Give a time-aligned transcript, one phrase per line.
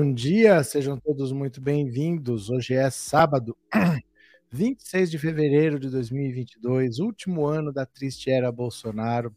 [0.00, 2.50] Bom dia, sejam todos muito bem-vindos.
[2.50, 3.56] Hoje é sábado,
[4.48, 9.34] 26 de fevereiro de 2022, último ano da triste era Bolsonaro,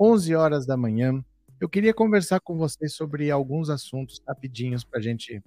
[0.00, 1.22] 11 horas da manhã.
[1.60, 5.42] Eu queria conversar com vocês sobre alguns assuntos rapidinhos para a gente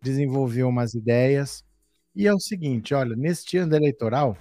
[0.00, 1.62] desenvolver umas ideias.
[2.16, 4.38] E é o seguinte, olha, neste ano eleitoral,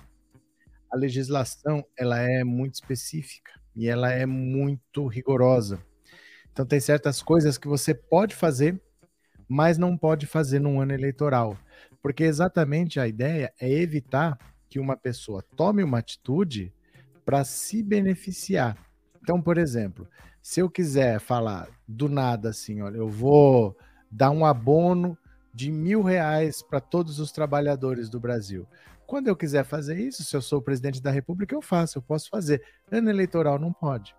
[0.89, 5.78] a legislação ela é muito específica e ela é muito rigorosa.
[6.54, 8.81] Então tem certas coisas que você pode fazer
[9.52, 11.58] mas não pode fazer num ano eleitoral,
[12.02, 16.74] porque exatamente a ideia é evitar que uma pessoa tome uma atitude
[17.26, 18.78] para se beneficiar.
[19.22, 20.08] Então, por exemplo,
[20.42, 23.78] se eu quiser falar do nada assim, olha, eu vou
[24.10, 25.18] dar um abono
[25.54, 28.66] de mil reais para todos os trabalhadores do Brasil.
[29.06, 32.02] Quando eu quiser fazer isso, se eu sou o presidente da República, eu faço, eu
[32.02, 32.64] posso fazer.
[32.90, 34.16] Ano eleitoral não pode.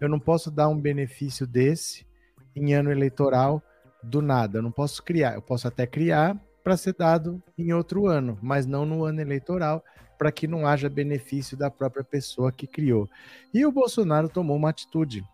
[0.00, 2.06] Eu não posso dar um benefício desse
[2.54, 3.60] em ano eleitoral
[4.02, 4.58] do nada.
[4.58, 5.34] Eu não posso criar.
[5.34, 9.84] Eu posso até criar para ser dado em outro ano, mas não no ano eleitoral,
[10.18, 13.08] para que não haja benefício da própria pessoa que criou.
[13.52, 15.24] E o Bolsonaro tomou uma atitude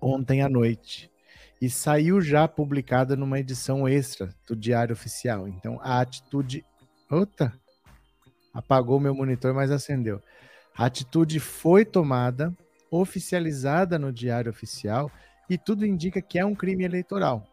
[0.00, 1.10] ontem à noite
[1.60, 5.48] e saiu já publicada numa edição extra do Diário Oficial.
[5.48, 6.64] Então a atitude.
[7.10, 7.52] Ota!
[8.52, 10.22] Apagou meu monitor, mas acendeu.
[10.76, 12.54] A atitude foi tomada,
[12.90, 15.10] oficializada no Diário Oficial
[15.48, 17.46] e tudo indica que é um crime eleitoral.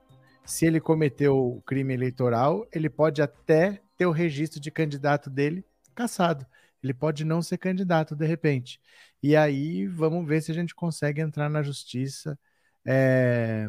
[0.46, 5.64] Se ele cometeu o crime eleitoral, ele pode até ter o registro de candidato dele
[5.94, 6.46] cassado.
[6.84, 8.80] Ele pode não ser candidato de repente.
[9.22, 12.38] E aí vamos ver se a gente consegue entrar na justiça
[12.86, 13.68] é,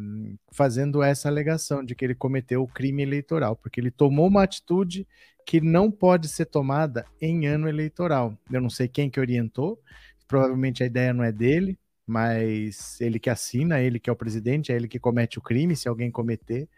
[0.51, 5.07] fazendo essa alegação de que ele cometeu o crime eleitoral, porque ele tomou uma atitude
[5.47, 8.37] que não pode ser tomada em ano eleitoral.
[8.51, 9.79] Eu não sei quem que orientou,
[10.27, 14.73] provavelmente a ideia não é dele, mas ele que assina, ele que é o presidente,
[14.73, 16.69] é ele que comete o crime, se alguém cometer,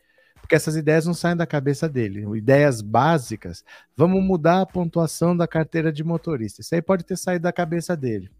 [0.41, 2.27] porque essas ideias não saem da cabeça dele.
[2.37, 3.65] Ideias básicas,
[3.97, 6.61] vamos mudar a pontuação da carteira de motorista.
[6.61, 8.31] Isso aí pode ter saído da cabeça dele.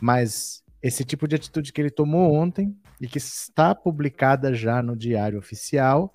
[0.00, 4.96] Mas esse tipo de atitude que ele tomou ontem e que está publicada já no
[4.96, 6.10] Diário Oficial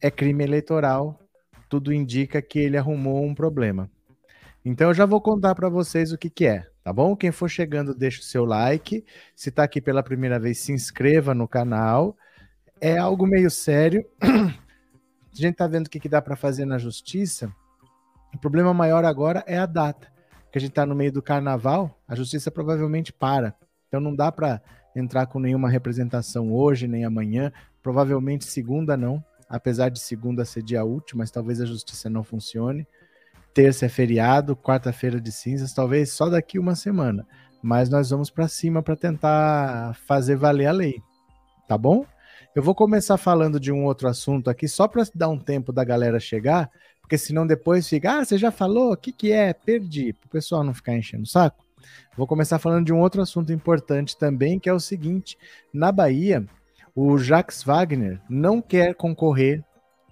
[0.00, 1.20] é crime eleitoral.
[1.68, 3.88] Tudo indica que ele arrumou um problema.
[4.64, 7.16] Então eu já vou contar para vocês o que, que é tá bom?
[7.16, 9.04] Quem for chegando, deixa o seu like.
[9.34, 12.16] Se está aqui pela primeira vez, se inscreva no canal.
[12.80, 14.06] É algo meio sério.
[14.22, 17.52] A gente tá vendo o que, que dá para fazer na justiça.
[18.32, 20.06] O problema maior agora é a data,
[20.52, 23.52] que a gente está no meio do carnaval, a justiça provavelmente para.
[23.88, 24.62] Então não dá para
[24.94, 30.84] entrar com nenhuma representação hoje nem amanhã, provavelmente segunda não, apesar de segunda ser dia
[30.84, 32.86] útil, mas talvez a justiça não funcione
[33.56, 37.26] terça é feriado, quarta-feira de cinzas, talvez só daqui uma semana.
[37.62, 41.00] Mas nós vamos para cima para tentar fazer valer a lei,
[41.66, 42.04] tá bom?
[42.54, 45.82] Eu vou começar falando de um outro assunto aqui, só para dar um tempo da
[45.84, 49.54] galera chegar, porque senão depois fica, ah, você já falou, o que, que é?
[49.54, 51.64] Perdi, para o pessoal não ficar enchendo o saco.
[52.14, 55.38] Vou começar falando de um outro assunto importante também, que é o seguinte:
[55.72, 56.44] na Bahia,
[56.94, 59.64] o Jacques Wagner não quer concorrer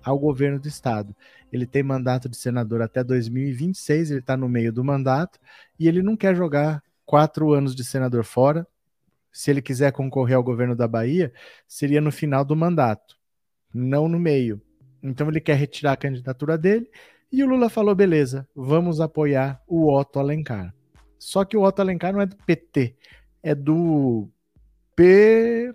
[0.02, 1.14] ao governo do estado.
[1.54, 5.38] Ele tem mandato de senador até 2026, ele está no meio do mandato
[5.78, 8.66] e ele não quer jogar quatro anos de senador fora.
[9.30, 11.32] Se ele quiser concorrer ao governo da Bahia,
[11.68, 13.16] seria no final do mandato,
[13.72, 14.60] não no meio.
[15.00, 16.90] Então ele quer retirar a candidatura dele
[17.30, 20.74] e o Lula falou: beleza, vamos apoiar o Otto Alencar.
[21.20, 22.96] Só que o Otto Alencar não é do PT,
[23.44, 24.28] é do
[24.96, 25.72] P.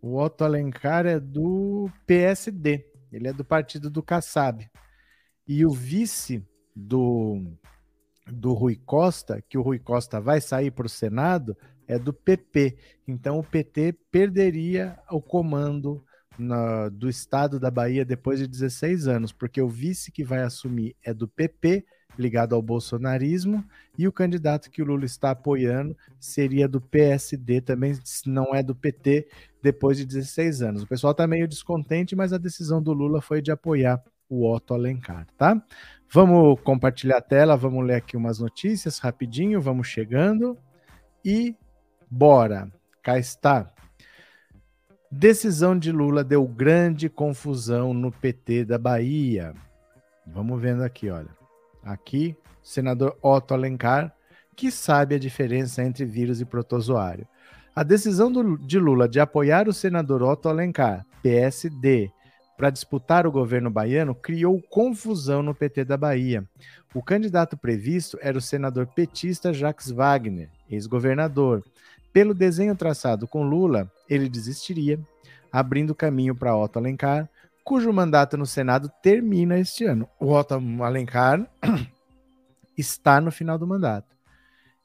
[0.00, 2.84] O Otto Alencar é do PSD.
[3.12, 4.68] Ele é do partido do Kassab.
[5.46, 6.44] E o vice
[6.74, 7.42] do,
[8.26, 11.56] do Rui Costa, que o Rui Costa vai sair para o Senado,
[11.86, 12.76] é do PP.
[13.06, 16.04] Então o PT perderia o comando
[16.38, 20.96] na, do estado da Bahia depois de 16 anos, porque o vice que vai assumir
[21.02, 21.84] é do PP,
[22.18, 23.64] ligado ao bolsonarismo,
[23.98, 28.74] e o candidato que o Lula está apoiando seria do PSD, também não é do
[28.74, 29.28] PT,
[29.62, 30.82] depois de 16 anos.
[30.82, 34.72] O pessoal está meio descontente, mas a decisão do Lula foi de apoiar o Otto
[34.72, 35.62] Alencar, tá?
[36.10, 40.56] Vamos compartilhar a tela, vamos ler aqui umas notícias rapidinho, vamos chegando
[41.22, 41.54] e
[42.10, 42.72] bora.
[43.02, 43.70] Cá está.
[45.10, 49.52] Decisão de Lula deu grande confusão no PT da Bahia.
[50.26, 51.28] Vamos vendo aqui, olha.
[51.84, 54.14] Aqui, senador Otto Alencar,
[54.56, 57.28] que sabe a diferença entre vírus e protozoário.
[57.74, 62.10] A decisão do, de Lula de apoiar o senador Otto Alencar, PSD,
[62.62, 66.48] para disputar o governo baiano criou confusão no PT da Bahia.
[66.94, 71.64] O candidato previsto era o senador petista Jacques Wagner, ex-governador.
[72.12, 75.00] Pelo desenho traçado com Lula, ele desistiria.
[75.50, 77.28] abrindo caminho para Otto Alencar,
[77.64, 80.08] cujo mandato no Senado termina este ano.
[80.20, 80.54] O Otto
[80.84, 81.44] Alencar
[82.78, 84.16] está no final do mandato.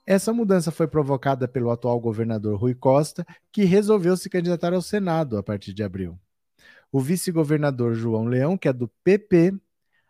[0.03, 5.37] Essa mudança foi provocada pelo atual governador Rui Costa, que resolveu se candidatar ao Senado
[5.37, 6.17] a partir de abril.
[6.91, 9.53] O vice-governador João Leão, que é do PP,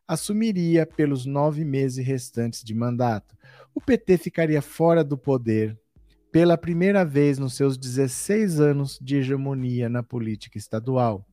[0.07, 3.35] assumiria pelos nove meses restantes de mandato.
[3.73, 5.77] O PT ficaria fora do poder
[6.31, 11.25] pela primeira vez nos seus 16 anos de hegemonia na política estadual.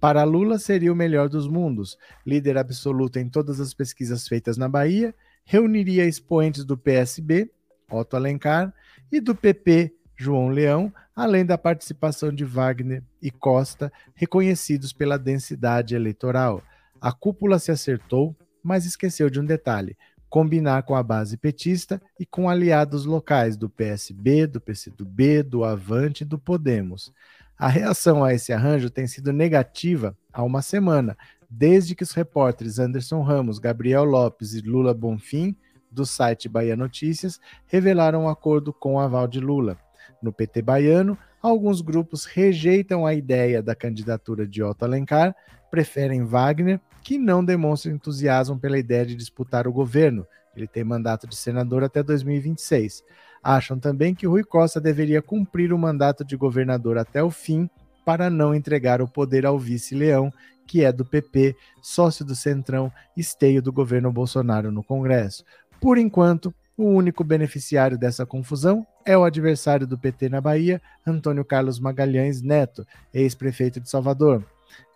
[0.00, 4.68] Para Lula seria o melhor dos mundos, líder absoluto em todas as pesquisas feitas na
[4.68, 5.14] Bahia,
[5.44, 7.50] reuniria expoentes do PSB,
[7.90, 8.74] Otto Alencar,
[9.10, 15.94] e do PP, João Leão, além da participação de Wagner e Costa, reconhecidos pela densidade
[15.94, 16.62] eleitoral.
[17.00, 19.96] A cúpula se acertou, mas esqueceu de um detalhe:
[20.28, 26.22] combinar com a base petista e com aliados locais do PSB, do PCdoB, do Avante
[26.22, 27.12] e do Podemos.
[27.58, 31.16] A reação a esse arranjo tem sido negativa há uma semana,
[31.48, 35.56] desde que os repórteres Anderson Ramos, Gabriel Lopes e Lula Bonfim,
[35.90, 39.78] do site Bahia Notícias, revelaram um acordo com o aval de Lula.
[40.22, 45.34] No PT baiano, alguns grupos rejeitam a ideia da candidatura de Otto Alencar,
[45.70, 50.26] preferem Wagner, que não demonstra entusiasmo pela ideia de disputar o governo.
[50.56, 53.04] Ele tem mandato de senador até 2026.
[53.42, 57.68] Acham também que Rui Costa deveria cumprir o mandato de governador até o fim
[58.04, 60.32] para não entregar o poder ao vice Leão,
[60.66, 65.44] que é do PP, sócio do Centrão, esteio do governo Bolsonaro no Congresso.
[65.80, 71.44] Por enquanto, o único beneficiário dessa confusão é o adversário do PT na Bahia, Antônio
[71.44, 74.44] Carlos Magalhães Neto, ex-prefeito de Salvador.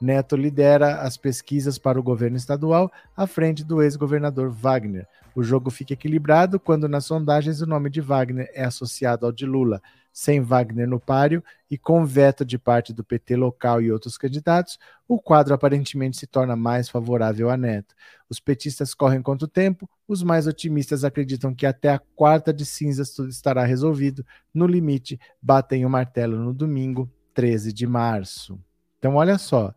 [0.00, 5.06] Neto lidera as pesquisas para o governo estadual à frente do ex-governador Wagner.
[5.34, 9.46] O jogo fica equilibrado quando nas sondagens o nome de Wagner é associado ao de
[9.46, 9.80] Lula
[10.12, 14.78] sem Wagner no páreo e com veto de parte do PT local e outros candidatos,
[15.06, 17.94] o quadro aparentemente se torna mais favorável a Neto.
[18.28, 22.66] Os petistas correm contra o tempo, os mais otimistas acreditam que até a quarta de
[22.66, 24.24] cinzas tudo estará resolvido.
[24.52, 28.60] No limite, batem o martelo no domingo, 13 de março.
[28.98, 29.74] Então, olha só,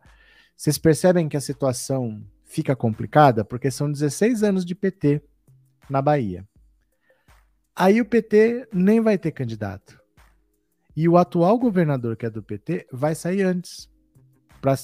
[0.56, 5.22] vocês percebem que a situação fica complicada porque são 16 anos de PT
[5.88, 6.46] na Bahia.
[7.74, 10.03] Aí o PT nem vai ter candidato.
[10.96, 13.90] E o atual governador, que é do PT, vai sair antes.
[14.60, 14.74] Pra,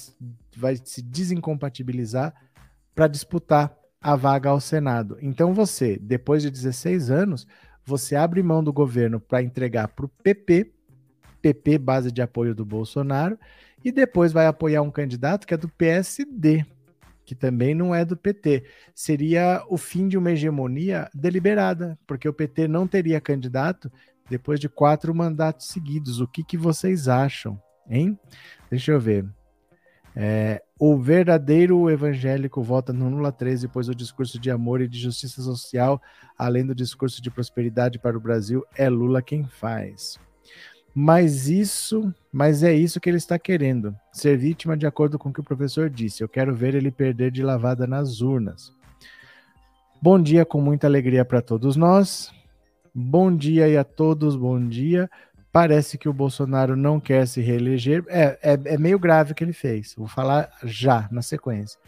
[0.55, 2.33] vai se desincompatibilizar
[2.93, 5.17] para disputar a vaga ao Senado.
[5.21, 7.47] Então você, depois de 16 anos,
[7.85, 10.71] você abre mão do governo para entregar para o PP,
[11.41, 13.37] PP base de apoio do Bolsonaro,
[13.83, 16.65] e depois vai apoiar um candidato que é do PSD,
[17.25, 18.63] que também não é do PT.
[18.93, 23.91] Seria o fim de uma hegemonia deliberada, porque o PT não teria candidato
[24.31, 26.21] depois de quatro mandatos seguidos.
[26.21, 28.17] O que, que vocês acham, hein?
[28.69, 29.25] Deixa eu ver.
[30.15, 34.97] É, o verdadeiro evangélico vota no Lula 13, pois o discurso de amor e de
[34.97, 36.01] justiça social,
[36.37, 40.17] além do discurso de prosperidade para o Brasil, é Lula quem faz.
[40.95, 45.33] Mas isso, mas é isso que ele está querendo, ser vítima de acordo com o
[45.33, 46.23] que o professor disse.
[46.23, 48.73] Eu quero ver ele perder de lavada nas urnas.
[50.01, 52.33] Bom dia com muita alegria para todos nós.
[52.93, 55.09] Bom dia aí a todos, bom dia.
[55.49, 58.03] Parece que o Bolsonaro não quer se reeleger.
[58.09, 59.95] É, é, é meio grave o que ele fez.
[59.95, 61.79] Vou falar já, na sequência.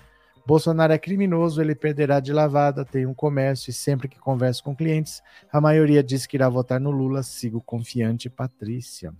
[0.45, 4.75] Bolsonaro é criminoso, ele perderá de lavada, tem um comércio e sempre que converso com
[4.75, 7.21] clientes, a maioria diz que irá votar no Lula.
[7.21, 9.13] Sigo confiante, Patrícia.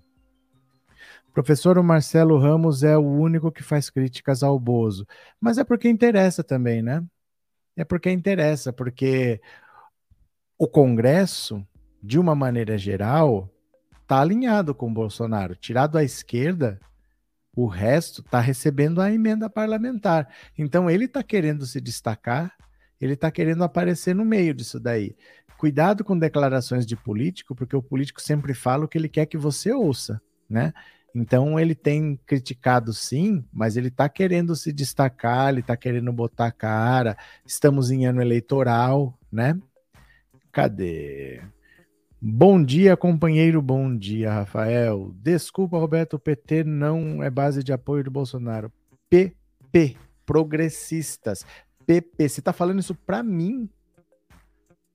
[1.33, 5.05] Professor Marcelo Ramos é o único que faz críticas ao Bozo.
[5.39, 7.03] Mas é porque interessa também, né?
[7.75, 9.41] É porque interessa, porque
[10.57, 11.65] o Congresso
[12.03, 13.49] de uma maneira geral,
[14.01, 15.55] está alinhado com o Bolsonaro.
[15.55, 16.77] Tirado a esquerda,
[17.55, 20.27] o resto está recebendo a emenda parlamentar.
[20.57, 22.53] Então ele está querendo se destacar,
[22.99, 25.15] ele está querendo aparecer no meio disso daí.
[25.57, 29.37] Cuidado com declarações de político, porque o político sempre fala o que ele quer que
[29.37, 30.73] você ouça, né?
[31.15, 36.51] Então ele tem criticado sim, mas ele está querendo se destacar, ele está querendo botar
[36.51, 37.15] cara.
[37.45, 39.57] Estamos em ano eleitoral, né?
[40.51, 41.41] Cadê?
[42.25, 43.61] Bom dia, companheiro.
[43.61, 45.13] Bom dia, Rafael.
[45.15, 46.13] Desculpa, Roberto.
[46.13, 48.71] O PT não é base de apoio do Bolsonaro.
[49.09, 51.45] PP, progressistas.
[51.85, 53.69] PP, você está falando isso para mim?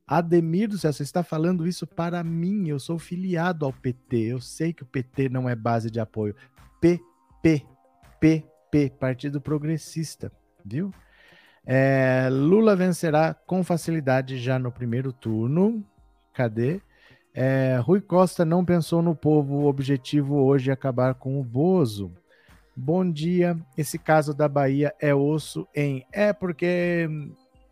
[0.06, 2.66] Ademir do céu, você está falando isso para mim.
[2.66, 4.16] Eu sou filiado ao PT.
[4.16, 6.34] Eu sei que o PT não é base de apoio.
[6.80, 7.62] PP,
[8.18, 10.32] PP, Partido Progressista,
[10.64, 10.90] viu?
[11.66, 15.84] É, Lula vencerá com facilidade já no primeiro turno.
[16.32, 16.80] Cadê?
[17.40, 22.12] É, Rui Costa não pensou no povo, o objetivo hoje é acabar com o Bozo.
[22.74, 23.56] Bom dia.
[23.76, 26.04] Esse caso da Bahia é osso em.
[26.12, 27.08] É porque.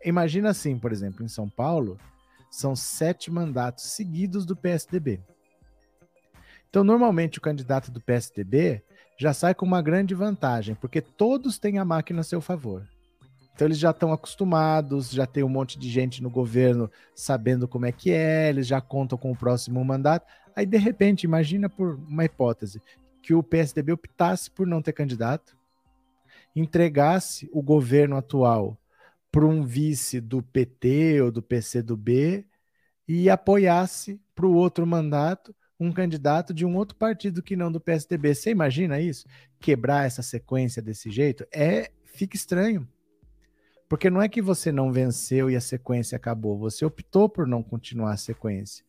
[0.05, 1.99] Imagina assim, por exemplo, em São Paulo,
[2.49, 5.19] são sete mandatos seguidos do PSDB.
[6.69, 8.81] Então, normalmente, o candidato do PSDB
[9.19, 12.87] já sai com uma grande vantagem, porque todos têm a máquina a seu favor.
[13.57, 17.87] Então, eles já estão acostumados, já tem um monte de gente no governo sabendo como
[17.87, 20.27] é que é, eles já contam com o próximo mandato.
[20.55, 22.79] Aí, de repente, imagina por uma hipótese,
[23.19, 25.57] que o PSDB optasse por não ter candidato,
[26.55, 28.77] entregasse o governo atual
[29.31, 32.45] para um vice do PT ou do PCdoB
[33.07, 37.81] e apoiasse para o outro mandato um candidato de um outro partido que não do
[37.81, 38.35] PSDB.
[38.35, 39.25] Você imagina isso?
[39.59, 41.43] Quebrar essa sequência desse jeito?
[41.51, 42.87] É, fica estranho.
[43.89, 47.63] Porque não é que você não venceu e a sequência acabou, você optou por não
[47.63, 48.85] continuar a sequência.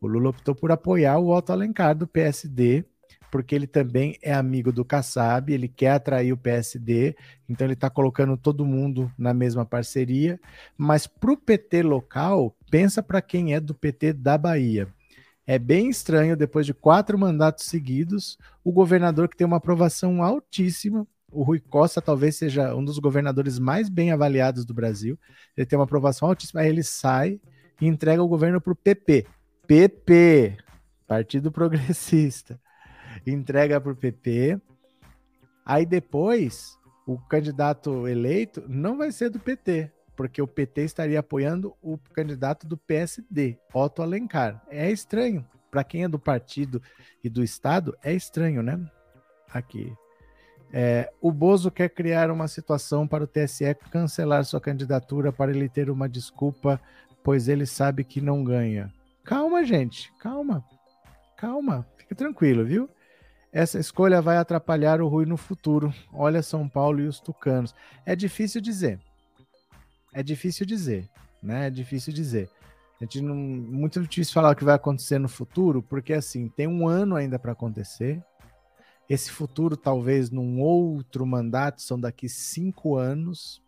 [0.00, 2.84] O Lula optou por apoiar o Otto Alencar do PSD
[3.30, 7.16] porque ele também é amigo do Kassab, ele quer atrair o PSD,
[7.48, 10.40] então ele está colocando todo mundo na mesma parceria.
[10.76, 14.88] Mas para o PT local, pensa para quem é do PT da Bahia.
[15.46, 21.06] É bem estranho, depois de quatro mandatos seguidos, o governador que tem uma aprovação altíssima,
[21.38, 25.18] o Rui Costa talvez seja um dos governadores mais bem avaliados do Brasil,
[25.56, 27.40] ele tem uma aprovação altíssima, aí ele sai
[27.80, 29.26] e entrega o governo para o PP.
[29.66, 30.56] PP,
[31.06, 32.60] Partido Progressista
[33.26, 34.60] entrega para o PP.
[35.64, 41.74] Aí depois, o candidato eleito não vai ser do PT, porque o PT estaria apoiando
[41.82, 44.62] o candidato do PSD, Otto Alencar.
[44.68, 45.46] É estranho.
[45.70, 46.80] Para quem é do partido
[47.22, 48.80] e do Estado, é estranho, né?
[49.52, 49.92] Aqui.
[50.72, 55.68] É, o Bozo quer criar uma situação para o TSE cancelar sua candidatura para ele
[55.68, 56.80] ter uma desculpa,
[57.22, 58.92] pois ele sabe que não ganha.
[59.24, 60.64] Calma, gente, calma.
[61.36, 62.88] Calma, fica tranquilo, viu?
[63.52, 65.92] Essa escolha vai atrapalhar o Rui no futuro.
[66.12, 67.74] Olha São Paulo e os tucanos.
[68.04, 69.00] É difícil dizer.
[70.12, 71.08] É difícil dizer,
[71.42, 71.66] né?
[71.66, 72.50] É difícil dizer.
[73.00, 76.66] A gente não, muito difícil falar o que vai acontecer no futuro, porque assim tem
[76.66, 78.22] um ano ainda para acontecer.
[79.08, 83.62] Esse futuro talvez num outro mandato são daqui cinco anos.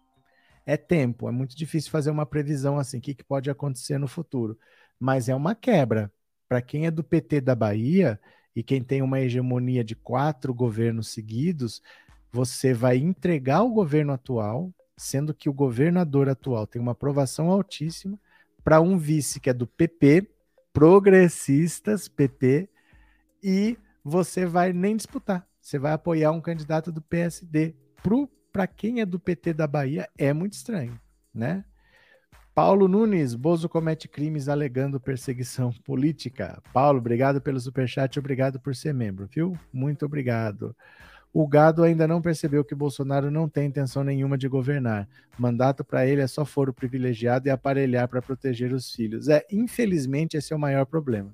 [0.67, 4.09] É tempo, é muito difícil fazer uma previsão assim, o que, que pode acontecer no
[4.09, 4.59] futuro.
[4.99, 6.13] Mas é uma quebra.
[6.49, 8.21] Para quem é do PT da Bahia,
[8.59, 11.81] e quem tem uma hegemonia de quatro governos seguidos,
[12.33, 18.19] você vai entregar o governo atual, sendo que o governador atual tem uma aprovação altíssima,
[18.65, 20.29] para um vice que é do PP,
[20.73, 22.69] progressistas, PP,
[23.43, 23.79] e
[24.09, 25.47] você vai nem disputar.
[25.61, 27.75] Você vai apoiar um candidato do PSD.
[28.53, 30.99] Para quem é do PT da Bahia, é muito estranho,
[31.33, 31.65] né?
[32.55, 36.61] Paulo Nunes, Bozo comete crimes alegando perseguição política.
[36.73, 39.57] Paulo, obrigado pelo superchat, obrigado por ser membro, viu?
[39.73, 40.75] Muito obrigado.
[41.33, 45.07] O gado ainda não percebeu que Bolsonaro não tem intenção nenhuma de governar.
[45.39, 49.29] Mandato para ele é só foro privilegiado e aparelhar para proteger os filhos.
[49.29, 51.33] É, infelizmente, esse é o maior problema.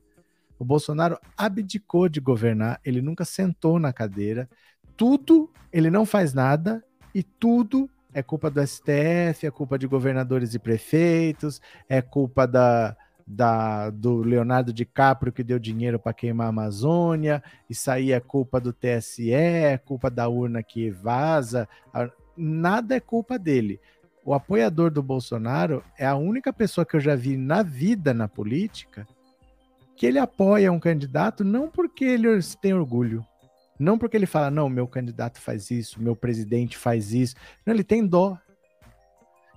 [0.64, 4.48] O Bolsonaro abdicou de governar, ele nunca sentou na cadeira.
[4.96, 6.82] Tudo, ele não faz nada
[7.14, 12.96] e tudo é culpa do STF, é culpa de governadores e prefeitos, é culpa da,
[13.26, 18.58] da, do Leonardo DiCaprio que deu dinheiro para queimar a Amazônia, isso aí é culpa
[18.58, 21.68] do TSE, é culpa da urna que vaza,
[22.34, 23.78] nada é culpa dele.
[24.24, 28.26] O apoiador do Bolsonaro é a única pessoa que eu já vi na vida na
[28.26, 29.06] política
[29.96, 32.28] que ele apoia um candidato não porque ele
[32.60, 33.24] tem orgulho,
[33.78, 37.34] não porque ele fala, não, meu candidato faz isso, meu presidente faz isso.
[37.66, 38.38] Não, ele tem dó.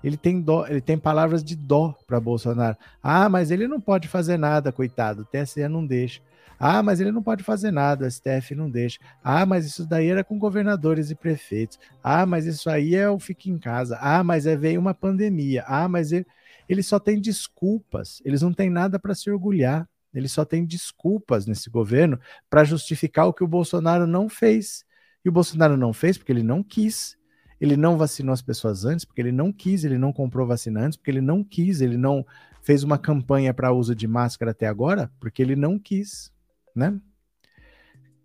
[0.03, 2.77] Ele tem dó, ele tem palavras de dó para Bolsonaro.
[3.01, 5.23] Ah, mas ele não pode fazer nada, coitado.
[5.23, 6.21] O TSE não deixa.
[6.59, 8.99] Ah, mas ele não pode fazer nada, o STF não deixa.
[9.23, 11.79] Ah, mas isso daí era com governadores e prefeitos.
[12.03, 13.97] Ah, mas isso aí é o fique em casa.
[14.01, 15.63] Ah, mas é, veio uma pandemia.
[15.67, 16.25] Ah, mas ele,
[16.67, 18.21] ele só tem desculpas.
[18.25, 19.87] Eles não têm nada para se orgulhar.
[20.17, 22.19] Ele só tem desculpas nesse governo
[22.49, 24.85] para justificar o que o Bolsonaro não fez.
[25.23, 27.17] E o Bolsonaro não fez porque ele não quis.
[27.59, 30.95] Ele não vacinou as pessoas antes porque ele não quis, ele não comprou vacina antes
[30.95, 32.25] porque ele não quis, ele não
[32.61, 36.31] fez uma campanha para uso de máscara até agora porque ele não quis,
[36.75, 36.99] né?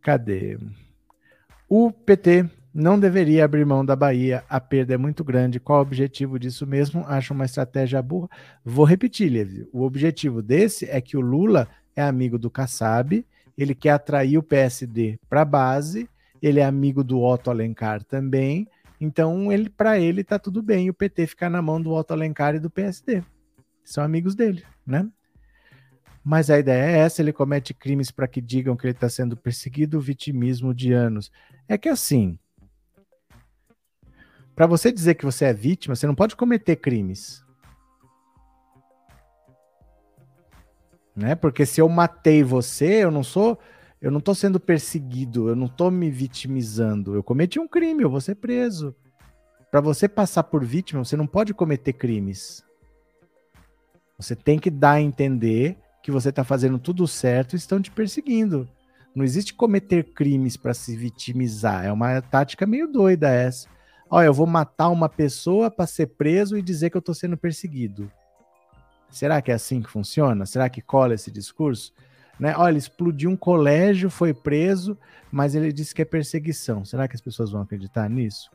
[0.03, 0.59] Cadê?
[1.69, 5.61] O PT não deveria abrir mão da Bahia, a perda é muito grande.
[5.61, 7.05] Qual o objetivo disso mesmo?
[7.07, 8.29] Acho uma estratégia burra.
[8.65, 9.69] Vou repetir, Levi.
[9.73, 13.25] O objetivo desse é que o Lula é amigo do Kassab,
[13.57, 16.09] ele quer atrair o PSD para a base,
[16.41, 18.67] ele é amigo do Otto Alencar também,
[19.01, 22.55] então ele para ele tá tudo bem o PT ficar na mão do Otto Alencar
[22.55, 23.23] e do PSD.
[23.85, 25.09] São amigos dele, né?
[26.25, 29.37] Mas a ideia é essa, ele comete crimes para que digam que ele está sendo
[29.37, 31.33] perseguido, vitimismo de anos.
[31.69, 32.39] É que assim,
[34.55, 37.42] Para você dizer que você é vítima, você não pode cometer crimes.
[41.15, 41.35] Né?
[41.35, 43.59] Porque se eu matei você, eu não sou,
[44.01, 47.15] eu não tô sendo perseguido, eu não tô me vitimizando.
[47.15, 48.95] Eu cometi um crime, eu vou ser preso.
[49.71, 52.65] Para você passar por vítima, você não pode cometer crimes.
[54.19, 57.91] Você tem que dar a entender que você está fazendo tudo certo e estão te
[57.91, 58.69] perseguindo.
[59.15, 61.85] Não existe cometer crimes para se vitimizar.
[61.85, 63.69] É uma tática meio doida essa.
[64.11, 67.37] Olha, eu vou matar uma pessoa para ser preso e dizer que eu estou sendo
[67.37, 68.11] perseguido.
[69.13, 70.47] Será que é assim que funciona?
[70.47, 71.93] Será que cola esse discurso?
[72.41, 72.55] Né?
[72.57, 74.99] Olha, explodiu um colégio, foi preso,
[75.31, 76.85] mas ele disse que é perseguição.
[76.85, 78.51] Será que as pessoas vão acreditar nisso?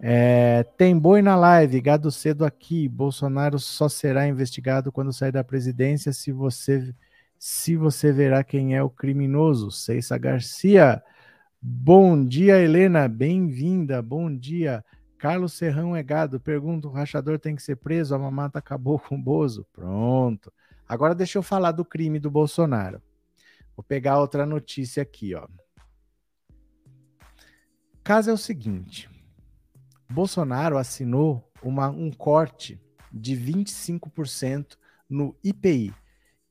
[0.00, 2.88] É, tem boi na live, gado cedo aqui.
[2.88, 6.94] Bolsonaro só será investigado quando sair da presidência se você
[7.38, 9.70] se você verá quem é o criminoso.
[9.70, 11.02] Ceissa Garcia.
[11.62, 13.06] Bom dia, Helena.
[13.06, 14.02] Bem-vinda.
[14.02, 14.84] Bom dia.
[15.18, 16.40] Carlos Serrão é gado.
[16.40, 18.14] Pergunta: o rachador tem que ser preso?
[18.14, 19.66] A mamata acabou com o Bozo.
[19.72, 20.52] Pronto.
[20.88, 23.02] Agora deixa eu falar do crime do Bolsonaro.
[23.76, 25.46] Vou pegar outra notícia aqui, ó.
[28.02, 29.10] Caso é o seguinte:
[30.08, 32.80] Bolsonaro assinou uma, um corte
[33.12, 34.78] de 25%
[35.10, 35.92] no IPI,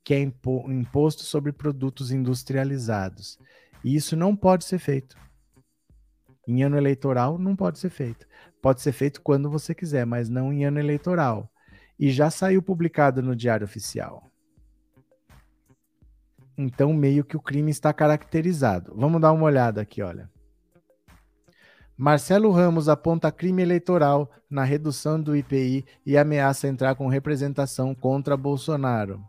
[0.04, 3.38] que é imposto sobre produtos industrializados.
[3.82, 5.16] E isso não pode ser feito.
[6.46, 8.27] Em ano eleitoral, não pode ser feito.
[8.60, 11.50] Pode ser feito quando você quiser, mas não em ano eleitoral.
[11.98, 14.30] E já saiu publicado no Diário Oficial.
[16.56, 18.92] Então, meio que o crime está caracterizado.
[18.96, 20.28] Vamos dar uma olhada aqui, olha.
[21.96, 28.36] Marcelo Ramos aponta crime eleitoral na redução do IPI e ameaça entrar com representação contra
[28.36, 29.20] Bolsonaro.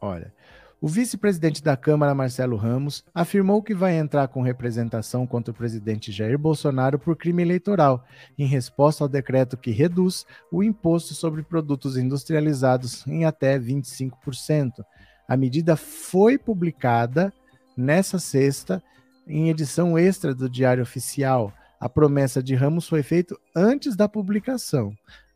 [0.00, 0.32] Olha,
[0.78, 6.12] o vice-presidente da Câmara, Marcelo Ramos, afirmou que vai entrar com representação contra o presidente
[6.12, 8.04] Jair Bolsonaro por crime eleitoral,
[8.38, 14.84] em resposta ao decreto que reduz o imposto sobre produtos industrializados em até 25%.
[15.26, 17.32] A medida foi publicada
[17.74, 18.82] nessa sexta
[19.26, 21.54] em edição extra do Diário Oficial.
[21.80, 24.92] A promessa de Ramos foi feita antes da publicação.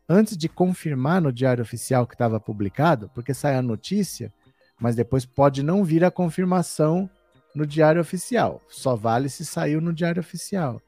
[0.07, 4.31] Antes de confirmar no Diário Oficial que estava publicado, porque sai a notícia
[4.81, 7.07] mas depois pode não vir a confirmação
[7.53, 8.59] no Diário Oficial.
[8.67, 10.81] Só vale se saiu no Diário Oficial.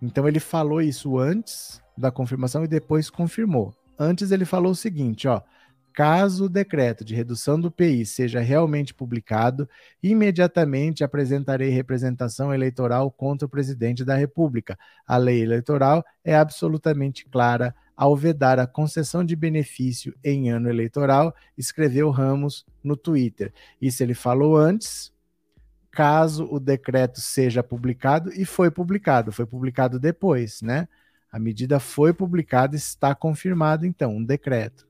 [0.00, 3.74] Então ele falou isso antes da confirmação e depois confirmou.
[3.98, 5.42] Antes ele falou o seguinte, ó:
[5.92, 9.68] caso o decreto de redução do PI seja realmente publicado,
[10.02, 14.78] imediatamente apresentarei representação eleitoral contra o presidente da República.
[15.06, 21.34] A lei eleitoral é absolutamente clara ao vedar a concessão de benefício em ano eleitoral,
[21.56, 23.52] escreveu Ramos no Twitter.
[23.80, 25.12] Isso ele falou antes,
[25.90, 30.88] caso o decreto seja publicado, e foi publicado, foi publicado depois, né?
[31.30, 34.86] A medida foi publicada, está confirmado então, um decreto.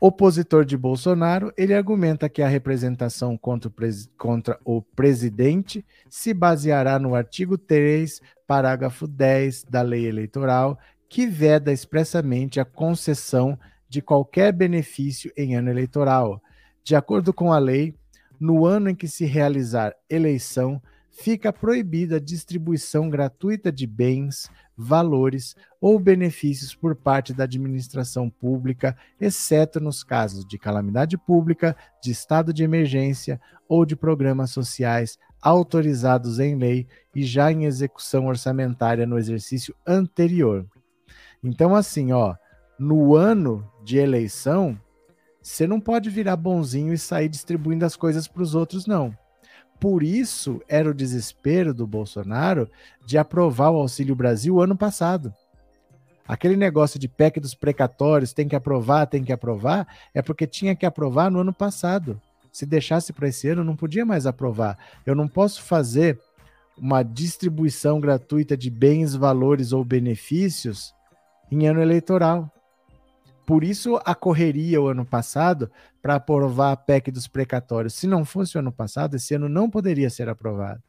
[0.00, 3.72] Opositor de Bolsonaro, ele argumenta que a representação contra o,
[4.16, 10.78] contra o presidente se baseará no artigo 3, parágrafo 10 da lei eleitoral,
[11.10, 16.40] que veda expressamente a concessão de qualquer benefício em ano eleitoral.
[16.84, 17.92] De acordo com a lei,
[18.38, 25.56] no ano em que se realizar eleição, fica proibida a distribuição gratuita de bens, valores
[25.80, 32.54] ou benefícios por parte da administração pública, exceto nos casos de calamidade pública, de estado
[32.54, 39.18] de emergência ou de programas sociais autorizados em lei e já em execução orçamentária no
[39.18, 40.64] exercício anterior.
[41.42, 42.34] Então, assim, ó,
[42.78, 44.78] no ano de eleição,
[45.42, 49.16] você não pode virar bonzinho e sair distribuindo as coisas para os outros, não.
[49.78, 52.70] Por isso era o desespero do Bolsonaro
[53.06, 55.32] de aprovar o Auxílio Brasil ano passado.
[56.28, 60.76] Aquele negócio de PEC dos precatórios, tem que aprovar, tem que aprovar, é porque tinha
[60.76, 62.20] que aprovar no ano passado.
[62.52, 64.78] Se deixasse para esse ano, não podia mais aprovar.
[65.06, 66.20] Eu não posso fazer
[66.76, 70.94] uma distribuição gratuita de bens, valores ou benefícios
[71.50, 72.52] em ano eleitoral.
[73.46, 77.94] Por isso a correria o ano passado para aprovar a PEC dos precatórios.
[77.94, 80.82] Se não fosse o ano passado, esse ano não poderia ser aprovado.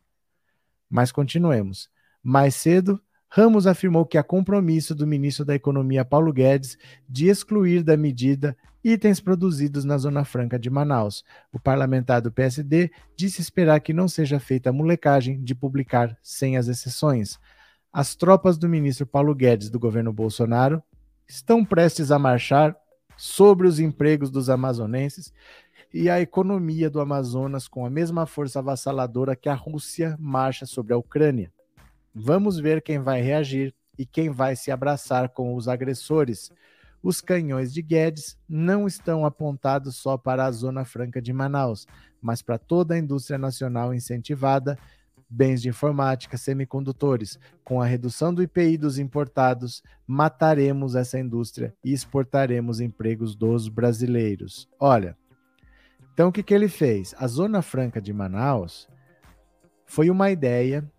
[0.90, 1.90] Mas continuemos.
[2.22, 7.82] Mais cedo, Ramos afirmou que há compromisso do ministro da Economia Paulo Guedes de excluir
[7.82, 11.24] da medida itens produzidos na Zona Franca de Manaus.
[11.52, 16.58] O parlamentar do PSD disse esperar que não seja feita a molecagem de publicar sem
[16.58, 17.40] as exceções
[17.92, 20.82] as tropas do ministro Paulo Guedes do governo Bolsonaro
[21.28, 22.76] estão prestes a marchar
[23.18, 25.34] sobre os empregos dos amazonenses
[25.94, 30.94] e a economia do Amazonas com a mesma força avassaladora que a Rússia marcha sobre
[30.94, 31.52] a Ucrânia.
[32.16, 36.50] Vamos ver quem vai reagir e quem vai se abraçar com os agressores.
[37.04, 41.86] Os canhões de Guedes não estão apontados só para a Zona Franca de Manaus,
[42.22, 44.78] mas para toda a indústria nacional incentivada,
[45.32, 47.40] bens de informática, semicondutores.
[47.64, 54.68] Com a redução do IPI dos importados, mataremos essa indústria e exportaremos empregos dos brasileiros.
[54.80, 55.18] Olha,
[56.14, 57.16] então o que, que ele fez?
[57.18, 58.88] A Zona Franca de Manaus
[59.86, 60.90] foi uma ideia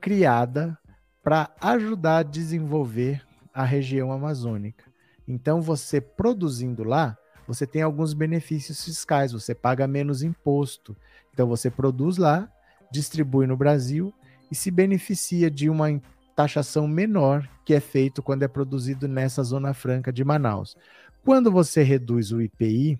[0.00, 0.76] criada
[1.22, 4.84] para ajudar a desenvolver a região amazônica.
[5.26, 7.16] Então, você produzindo lá,
[7.46, 10.96] você tem alguns benefícios fiscais, você paga menos imposto.
[11.32, 12.50] Então, você produz lá,
[12.90, 14.12] distribui no Brasil
[14.50, 16.00] e se beneficia de uma
[16.34, 20.76] taxação menor que é feito quando é produzido nessa zona franca de Manaus.
[21.24, 22.98] Quando você reduz o IPI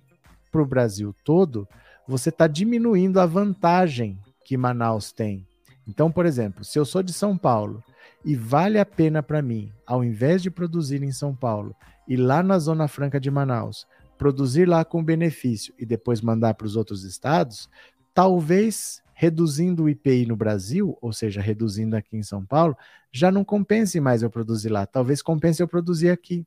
[0.52, 1.66] para o Brasil todo,
[2.06, 5.46] você está diminuindo a vantagem que Manaus tem.
[5.86, 7.82] Então, por exemplo, se eu sou de São Paulo
[8.24, 11.74] e vale a pena para mim, ao invés de produzir em São Paulo
[12.06, 13.86] e lá na Zona Franca de Manaus,
[14.18, 17.70] produzir lá com benefício e depois mandar para os outros estados,
[18.12, 22.76] talvez reduzindo o IPI no Brasil, ou seja, reduzindo aqui em São Paulo,
[23.12, 24.86] já não compense mais eu produzir lá.
[24.86, 26.46] Talvez compense eu produzir aqui.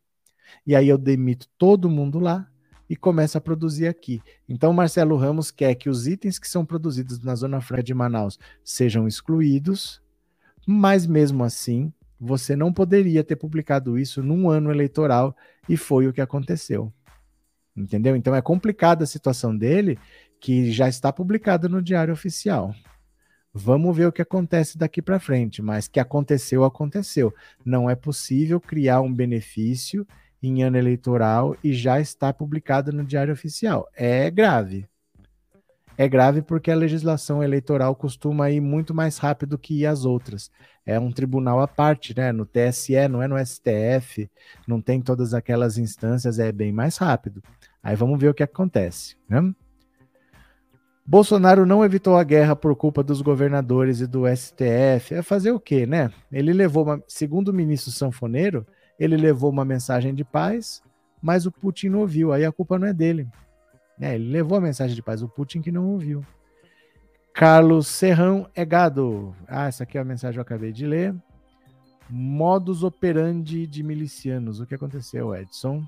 [0.66, 2.48] E aí eu demito todo mundo lá
[2.90, 4.22] e começo a produzir aqui.
[4.50, 8.40] Então, Marcelo Ramos quer que os itens que são produzidos na Zona Franca de Manaus
[8.64, 10.04] sejam excluídos
[10.66, 15.36] mas mesmo assim, você não poderia ter publicado isso num ano eleitoral
[15.68, 16.92] e foi o que aconteceu.
[17.76, 18.16] Entendeu?
[18.16, 19.98] Então é complicada a situação dele,
[20.44, 22.76] que já está publicada no Diário Oficial.
[23.54, 27.34] Vamos ver o que acontece daqui para frente, mas que aconteceu, aconteceu.
[27.64, 30.06] Não é possível criar um benefício
[30.42, 33.88] em ano eleitoral e já está publicado no Diário Oficial.
[33.96, 34.86] É grave
[35.98, 40.50] é grave porque a legislação eleitoral costuma ir muito mais rápido que as outras.
[40.86, 42.32] É um tribunal à parte, né?
[42.32, 44.30] No TSE, não é no STF,
[44.68, 47.44] não tem todas aquelas instâncias, é bem mais rápido.
[47.82, 49.54] Aí vamos ver o que acontece, né?
[51.06, 55.16] Bolsonaro não evitou a guerra por culpa dos governadores e do STF.
[55.16, 56.12] É fazer o quê, né?
[56.32, 58.66] Ele levou, uma, segundo o ministro Sanfoneiro,
[58.98, 60.82] ele levou uma mensagem de paz,
[61.22, 62.32] mas o Putin não ouviu.
[62.32, 63.28] Aí a culpa não é dele.
[64.00, 66.26] É, ele levou a mensagem de paz, o Putin que não ouviu.
[67.34, 69.36] Carlos Serrão é gado.
[69.48, 71.14] Ah, essa aqui é a mensagem que eu acabei de ler.
[72.10, 74.60] Modus operandi de milicianos.
[74.60, 75.84] O que aconteceu, Edson?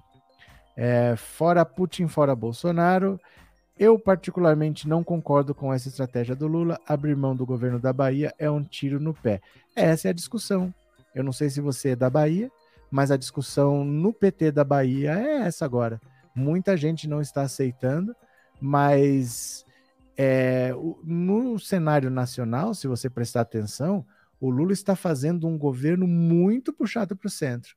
[0.76, 3.20] É, fora Putin, fora Bolsonaro.
[3.78, 6.80] Eu, particularmente, não concordo com essa estratégia do Lula.
[6.88, 9.42] Abrir mão do governo da Bahia é um tiro no pé.
[9.76, 10.74] Essa é a discussão.
[11.14, 12.50] Eu não sei se você é da Bahia,
[12.90, 16.00] mas a discussão no PT da Bahia é essa agora.
[16.34, 18.16] Muita gente não está aceitando,
[18.62, 19.66] mas
[20.18, 24.06] é, no cenário nacional, se você prestar atenção,
[24.40, 27.76] o Lula está fazendo um governo muito puxado para o centro.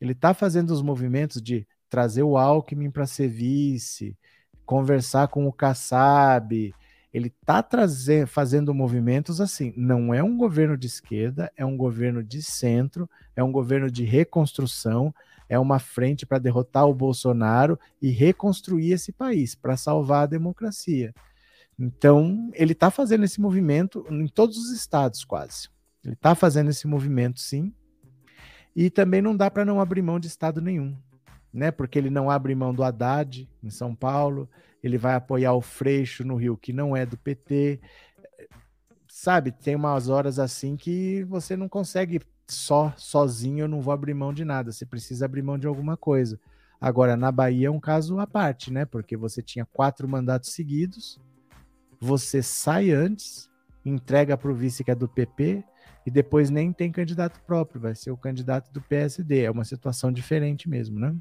[0.00, 4.16] Ele está fazendo os movimentos de trazer o Alckmin para ser vice,
[4.66, 6.74] conversar com o Kassab.
[7.14, 7.64] Ele está
[8.26, 9.72] fazendo movimentos assim.
[9.76, 14.04] Não é um governo de esquerda, é um governo de centro, é um governo de
[14.04, 15.14] reconstrução,
[15.48, 21.14] é uma frente para derrotar o Bolsonaro e reconstruir esse país, para salvar a democracia.
[21.78, 25.68] Então, ele está fazendo esse movimento em todos os estados, quase.
[26.04, 27.72] Ele está fazendo esse movimento, sim.
[28.74, 30.96] E também não dá para não abrir mão de estado nenhum,
[31.56, 31.70] né?
[31.70, 34.48] Porque ele não abre mão do Haddad em São Paulo,
[34.82, 37.80] ele vai apoiar o Freixo no Rio, que não é do PT.
[39.08, 44.12] Sabe, tem umas horas assim que você não consegue só, sozinho, eu não vou abrir
[44.12, 44.70] mão de nada.
[44.70, 46.38] Você precisa abrir mão de alguma coisa.
[46.78, 48.84] Agora, na Bahia é um caso à parte, né?
[48.84, 51.18] Porque você tinha quatro mandatos seguidos,
[51.98, 53.50] você sai antes,
[53.82, 55.64] entrega para o vice que é do PP,
[56.04, 59.40] e depois nem tem candidato próprio, vai ser o candidato do PSD.
[59.40, 61.16] É uma situação diferente mesmo, né?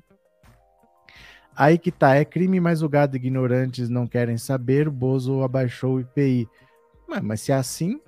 [1.56, 5.96] Aí que tá, é crime, mas o gado ignorantes não querem saber, o Bozo abaixou
[5.96, 6.50] o IPI.
[7.08, 8.00] Mas, mas se é assim,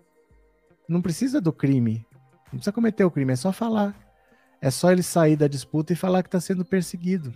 [0.88, 2.06] não precisa do crime.
[2.46, 3.96] Não precisa cometer o crime, é só falar.
[4.62, 7.34] É só ele sair da disputa e falar que está sendo perseguido.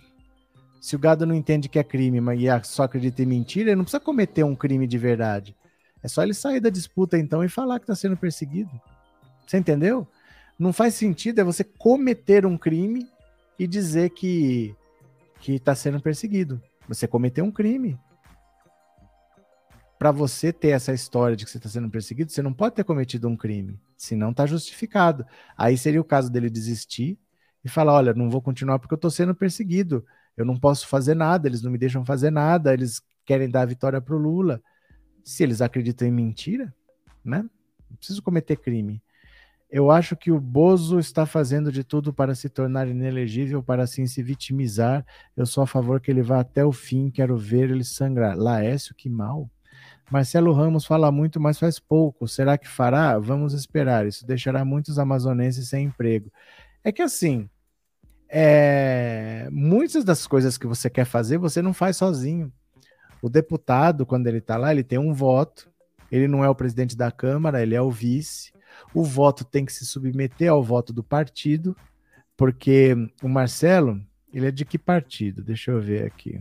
[0.80, 3.84] Se o gado não entende que é crime, mas só acredita em mentira, ele não
[3.84, 5.56] precisa cometer um crime de verdade.
[6.02, 8.70] É só ele sair da disputa então e falar que está sendo perseguido.
[9.46, 10.06] Você entendeu?
[10.58, 13.08] Não faz sentido é você cometer um crime
[13.58, 14.74] e dizer que
[15.42, 16.62] que está sendo perseguido.
[16.88, 17.98] Você cometeu um crime
[19.98, 22.84] para você ter essa história de que você está sendo perseguido, você não pode ter
[22.84, 25.26] cometido um crime, senão está justificado.
[25.58, 27.18] Aí seria o caso dele desistir
[27.64, 31.14] e falar: olha, não vou continuar porque eu estou sendo perseguido, eu não posso fazer
[31.14, 34.62] nada, eles não me deixam fazer nada, eles querem dar a vitória para o Lula.
[35.24, 36.72] Se eles acreditam em mentira,
[37.24, 37.44] né?
[37.90, 39.02] Não preciso cometer crime.
[39.72, 44.06] Eu acho que o Bozo está fazendo de tudo para se tornar inelegível, para assim
[44.06, 45.02] se vitimizar.
[45.34, 48.36] Eu sou a favor que ele vá até o fim, quero ver ele sangrar.
[48.36, 49.48] Laércio, que mal.
[50.10, 52.28] Marcelo Ramos fala muito, mas faz pouco.
[52.28, 53.18] Será que fará?
[53.18, 54.06] Vamos esperar.
[54.06, 56.30] Isso deixará muitos amazonenses sem emprego.
[56.84, 57.48] É que assim,
[58.28, 59.48] é...
[59.50, 62.52] muitas das coisas que você quer fazer, você não faz sozinho.
[63.22, 65.72] O deputado, quando ele está lá, ele tem um voto.
[66.10, 68.52] Ele não é o presidente da Câmara, ele é o vice
[68.94, 71.76] o voto tem que se submeter ao voto do partido,
[72.36, 74.00] porque o Marcelo,
[74.32, 75.42] ele é de que partido?
[75.42, 76.40] Deixa eu ver aqui.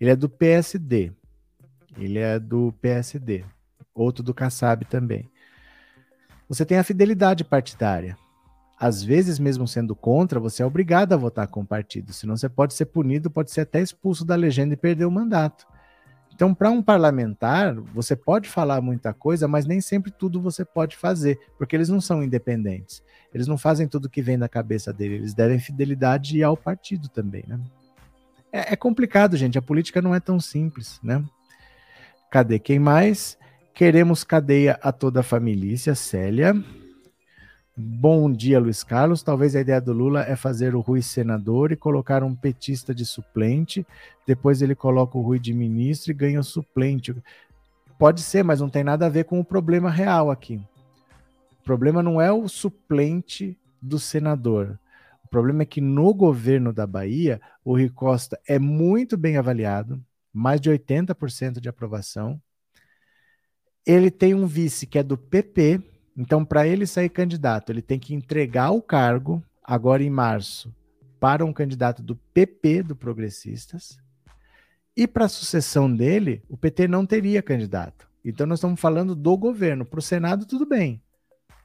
[0.00, 1.12] Ele é do PSD.
[1.96, 3.44] Ele é do PSD.
[3.94, 5.28] Outro do Kassab também.
[6.48, 8.16] Você tem a fidelidade partidária.
[8.80, 12.12] Às vezes, mesmo sendo contra, você é obrigado a votar com o partido.
[12.12, 15.66] Senão você pode ser punido, pode ser até expulso da legenda e perder o mandato.
[16.38, 20.96] Então, para um parlamentar, você pode falar muita coisa, mas nem sempre tudo você pode
[20.96, 23.02] fazer, porque eles não são independentes.
[23.34, 27.42] Eles não fazem tudo que vem da cabeça dele, eles devem fidelidade ao partido também,
[27.48, 27.58] né?
[28.52, 29.58] É, é complicado, gente.
[29.58, 31.24] A política não é tão simples, né?
[32.30, 33.36] Cadê quem mais?
[33.74, 36.54] Queremos cadeia a toda a família, Célia.
[37.80, 39.22] Bom dia, Luiz Carlos.
[39.22, 43.06] Talvez a ideia do Lula é fazer o Rui senador e colocar um petista de
[43.06, 43.86] suplente.
[44.26, 47.14] Depois ele coloca o Rui de ministro e ganha o suplente.
[47.96, 50.60] Pode ser, mas não tem nada a ver com o problema real aqui.
[51.60, 54.76] O problema não é o suplente do senador.
[55.24, 60.04] O problema é que no governo da Bahia, o Rui Costa é muito bem avaliado,
[60.32, 62.42] mais de 80% de aprovação.
[63.86, 65.80] Ele tem um vice que é do PP
[66.20, 70.74] então, para ele sair candidato, ele tem que entregar o cargo, agora em março,
[71.20, 73.96] para um candidato do PP, do Progressistas.
[74.96, 78.08] E para a sucessão dele, o PT não teria candidato.
[78.24, 79.84] Então, nós estamos falando do governo.
[79.84, 81.00] Para o Senado, tudo bem.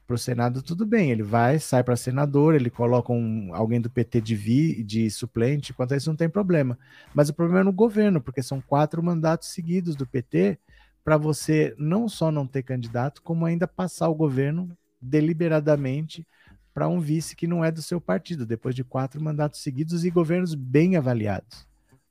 [0.05, 1.09] Para o Senado, tudo bem.
[1.09, 5.73] Ele vai, sai para senador, ele coloca um, alguém do PT de, vi, de suplente,
[5.73, 6.77] quanto a isso não tem problema.
[7.11, 10.59] Mas o problema é no governo, porque são quatro mandatos seguidos do PT
[11.03, 14.69] para você não só não ter candidato, como ainda passar o governo
[15.01, 16.25] deliberadamente
[16.73, 20.09] para um vice que não é do seu partido, depois de quatro mandatos seguidos e
[20.09, 21.67] governos bem avaliados.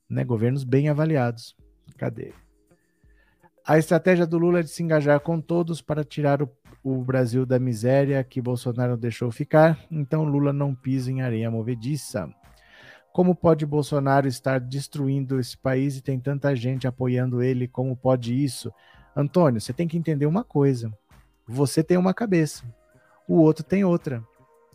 [0.09, 0.25] Né?
[0.25, 1.57] Governos bem avaliados.
[1.97, 2.33] Cadê?
[3.65, 6.51] A estratégia do Lula é de se engajar com todos para tirar o,
[6.83, 12.33] o Brasil da miséria que Bolsonaro deixou ficar, então Lula não pisa em areia movediça.
[13.13, 17.69] Como pode Bolsonaro estar destruindo esse país e tem tanta gente apoiando ele?
[17.69, 18.73] Como pode isso?
[19.15, 20.91] Antônio, você tem que entender uma coisa.
[21.47, 22.65] Você tem uma cabeça,
[23.29, 24.23] o outro tem outra.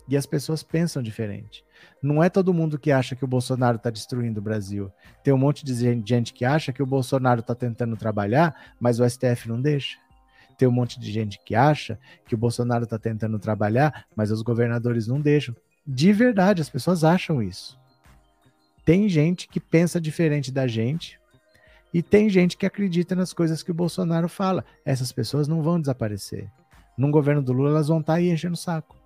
[0.08, 1.62] E as pessoas pensam diferente.
[2.02, 4.90] Não é todo mundo que acha que o Bolsonaro está destruindo o Brasil.
[5.22, 9.08] Tem um monte de gente que acha que o Bolsonaro está tentando trabalhar, mas o
[9.08, 9.98] STF não deixa.
[10.56, 14.40] Tem um monte de gente que acha que o Bolsonaro está tentando trabalhar, mas os
[14.40, 15.54] governadores não deixam.
[15.86, 17.77] De verdade, as pessoas acham isso.
[18.88, 21.20] Tem gente que pensa diferente da gente
[21.92, 24.64] e tem gente que acredita nas coisas que o Bolsonaro fala.
[24.82, 26.50] Essas pessoas não vão desaparecer.
[26.96, 28.96] Num governo do Lula, elas vão estar tá aí enchendo o saco.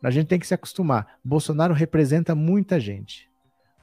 [0.00, 1.18] A gente tem que se acostumar.
[1.24, 3.28] Bolsonaro representa muita gente.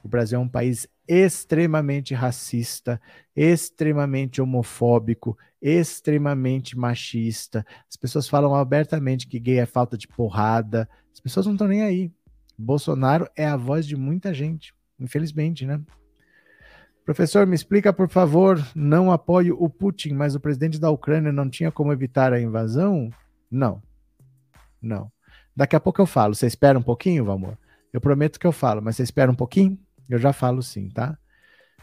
[0.02, 2.98] O Brasil é um país extremamente racista,
[3.36, 7.62] extremamente homofóbico, extremamente machista.
[7.86, 10.88] As pessoas falam abertamente que gay é falta de porrada.
[11.12, 12.10] As pessoas não estão nem aí.
[12.56, 15.80] Bolsonaro é a voz de muita gente infelizmente, né?
[17.04, 21.48] Professor, me explica, por favor, não apoio o Putin, mas o presidente da Ucrânia não
[21.48, 23.10] tinha como evitar a invasão?
[23.50, 23.82] Não.
[24.80, 25.10] Não.
[25.56, 26.34] Daqui a pouco eu falo.
[26.34, 27.56] Você espera um pouquinho, Valmor?
[27.92, 29.78] Eu prometo que eu falo, mas você espera um pouquinho?
[30.08, 31.16] Eu já falo sim, tá?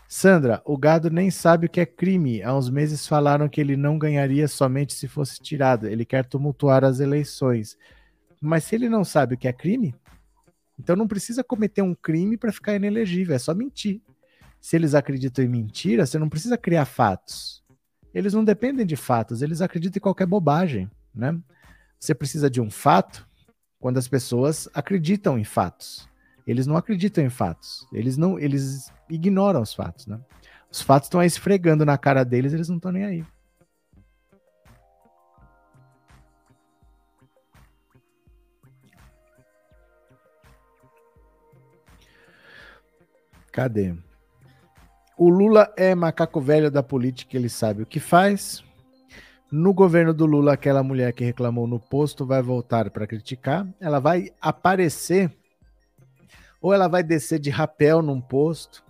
[0.08, 2.43] Sandra, o gado nem sabe o que é crime.
[2.43, 5.88] Há uns meses falaram que ele não ganharia somente se fosse tirado.
[5.88, 7.75] Ele quer tumultuar as eleições.
[8.39, 9.95] Mas se ele não sabe o que é crime,
[10.79, 14.01] então não precisa cometer um crime para ficar inelegível, é só mentir.
[14.59, 17.63] Se eles acreditam em mentira, você não precisa criar fatos.
[18.13, 21.38] Eles não dependem de fatos, eles acreditam em qualquer bobagem, né?
[21.99, 23.27] Você precisa de um fato
[23.79, 26.09] quando as pessoas acreditam em fatos.
[26.47, 30.19] Eles não acreditam em fatos, eles não, eles ignoram os fatos, né?
[30.71, 33.25] Os fatos estão aí esfregando na cara deles, eles não estão nem aí.
[43.56, 43.96] Cadê?
[45.18, 48.62] O Lula é macaco velho da política, ele sabe o que faz.
[49.50, 53.65] No governo do Lula, aquela mulher que reclamou no posto vai voltar para criticar.
[53.80, 55.32] Ela vai aparecer,
[56.62, 58.84] ou ela vai descer de rapel num posto,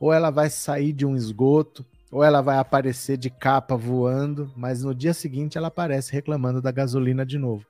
[0.00, 4.82] ou ela vai sair de um esgoto, ou ela vai aparecer de capa voando, mas
[4.82, 7.66] no dia seguinte ela aparece reclamando da gasolina de novo.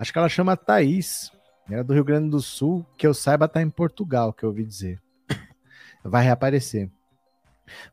[0.00, 1.30] Acho que ela chama Thaís.
[1.70, 4.64] Era do Rio Grande do Sul, que eu saiba tá em Portugal, que eu ouvi
[4.64, 5.00] dizer.
[6.08, 6.90] Vai reaparecer.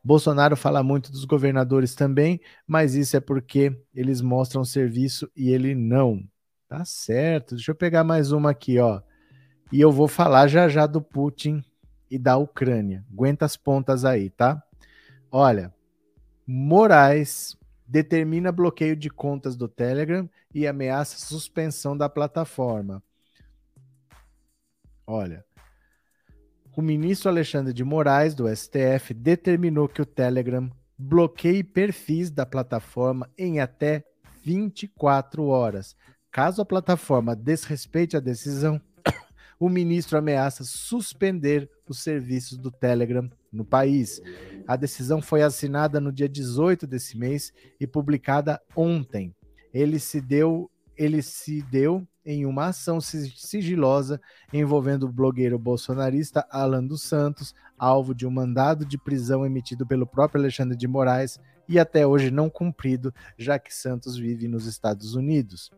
[0.02, 5.74] Bolsonaro fala muito dos governadores também, mas isso é porque eles mostram serviço e ele
[5.74, 6.22] não.
[6.68, 7.54] Tá certo.
[7.54, 9.00] Deixa eu pegar mais uma aqui, ó.
[9.72, 11.62] E eu vou falar já já do Putin
[12.10, 13.04] e da Ucrânia.
[13.12, 14.62] Aguenta as pontas aí, tá?
[15.30, 15.74] Olha,
[16.46, 23.02] Moraes determina bloqueio de contas do Telegram e ameaça suspensão da plataforma.
[25.06, 25.44] Olha,
[26.76, 33.30] o ministro Alexandre de Moraes, do STF, determinou que o Telegram bloqueie perfis da plataforma
[33.36, 34.04] em até
[34.44, 35.96] 24 horas.
[36.30, 38.80] Caso a plataforma desrespeite a decisão,
[39.58, 44.20] o ministro ameaça suspender os serviços do Telegram no país.
[44.66, 49.34] A decisão foi assinada no dia 18 desse mês e publicada ontem.
[49.72, 54.20] Ele se deu, ele se deu em uma ação sigilosa
[54.52, 60.06] envolvendo o blogueiro bolsonarista Alan dos Santos, alvo de um mandado de prisão emitido pelo
[60.06, 65.14] próprio Alexandre de Moraes e até hoje não cumprido, já que Santos vive nos Estados
[65.14, 65.70] Unidos.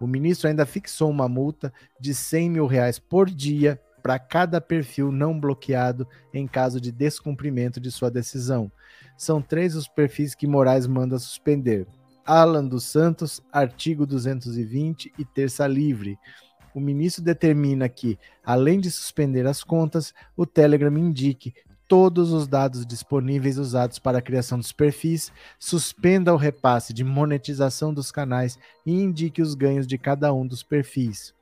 [0.00, 5.10] O ministro ainda fixou uma multa de 100 mil reais por dia para cada perfil
[5.10, 8.70] não bloqueado em caso de descumprimento de sua decisão.
[9.16, 11.86] São três os perfis que Moraes manda suspender:
[12.26, 16.18] Alan dos Santos, artigo 220 e terça livre.
[16.74, 21.54] O ministro determina que, além de suspender as contas, o Telegram indique
[21.86, 27.92] todos os dados disponíveis usados para a criação dos perfis, suspenda o repasse de monetização
[27.92, 31.34] dos canais e indique os ganhos de cada um dos perfis.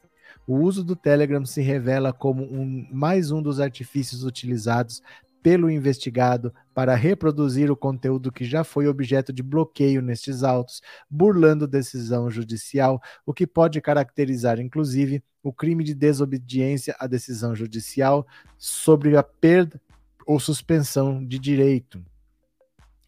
[0.46, 5.00] O uso do Telegram se revela como um, mais um dos artifícios utilizados
[5.42, 11.66] pelo investigado para reproduzir o conteúdo que já foi objeto de bloqueio nestes autos, burlando
[11.66, 18.26] decisão judicial, o que pode caracterizar, inclusive, o crime de desobediência à decisão judicial
[18.56, 19.80] sobre a perda
[20.24, 22.00] ou suspensão de direito.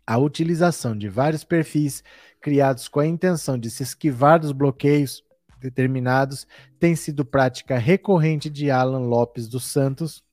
[0.05, 2.03] A utilização de vários perfis
[2.41, 5.23] criados com a intenção de se esquivar dos bloqueios
[5.61, 6.47] determinados
[6.79, 10.24] tem sido prática recorrente de Alan Lopes dos Santos,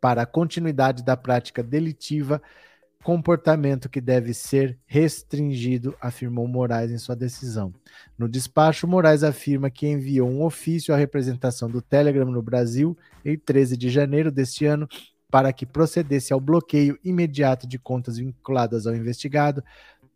[0.00, 2.40] para a continuidade da prática delitiva,
[3.02, 7.72] comportamento que deve ser restringido, afirmou Moraes em sua decisão.
[8.18, 13.38] No despacho, Moraes afirma que enviou um ofício à representação do Telegram no Brasil em
[13.38, 14.88] 13 de janeiro deste ano
[15.30, 19.62] para que procedesse ao bloqueio imediato de contas vinculadas ao investigado,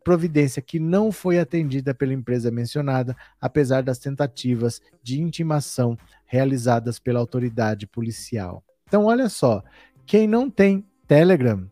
[0.03, 7.21] providência que não foi atendida pela empresa mencionada, apesar das tentativas de intimação realizadas pela
[7.21, 8.65] autoridade policial.
[8.93, 9.65] Então, olha só,
[10.05, 11.67] quem não tem Telegram,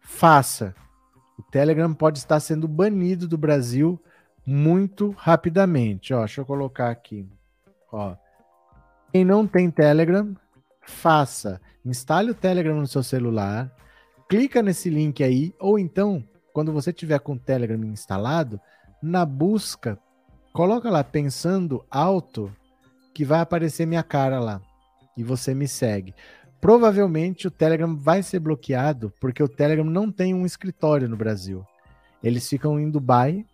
[0.00, 0.74] faça.
[1.38, 4.02] O Telegram pode estar sendo banido do Brasil
[4.46, 6.14] muito rapidamente.
[6.14, 7.28] Ó, deixa eu colocar aqui.
[7.92, 8.16] Ó.
[9.12, 10.34] Quem não tem Telegram,
[10.80, 11.60] faça.
[11.84, 13.70] Instale o Telegram no seu celular,
[14.26, 16.24] clica nesse link aí, ou então,
[16.54, 18.58] quando você tiver com o Telegram instalado,
[19.02, 19.98] na busca,
[20.54, 22.50] coloca lá pensando alto,
[23.12, 24.62] que vai aparecer minha cara lá
[25.18, 26.14] e você me segue.
[26.60, 31.64] Provavelmente o Telegram vai ser bloqueado porque o Telegram não tem um escritório no Brasil.
[32.22, 33.44] Eles ficam em Dubai.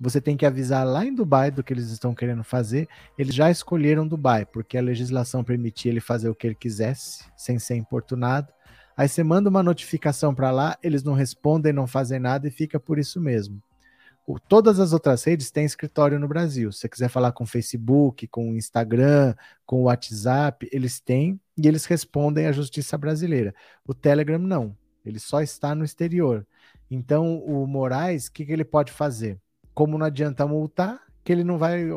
[0.00, 2.88] Você tem que avisar lá em Dubai do que eles estão querendo fazer.
[3.18, 7.58] Eles já escolheram Dubai, porque a legislação permitia ele fazer o que ele quisesse, sem
[7.58, 8.48] ser importunado.
[8.96, 12.80] Aí você manda uma notificação para lá, eles não respondem, não fazem nada e fica
[12.80, 13.60] por isso mesmo.
[14.48, 16.72] Todas as outras redes têm escritório no Brasil.
[16.72, 19.34] Se você quiser falar com o Facebook, com o Instagram,
[19.66, 23.54] com o WhatsApp, eles têm e eles respondem à justiça brasileira.
[23.86, 26.46] O Telegram não, ele só está no exterior.
[26.90, 29.38] Então, o Moraes, o que, que ele pode fazer?
[29.74, 31.90] Como não adianta multar, que ele não vai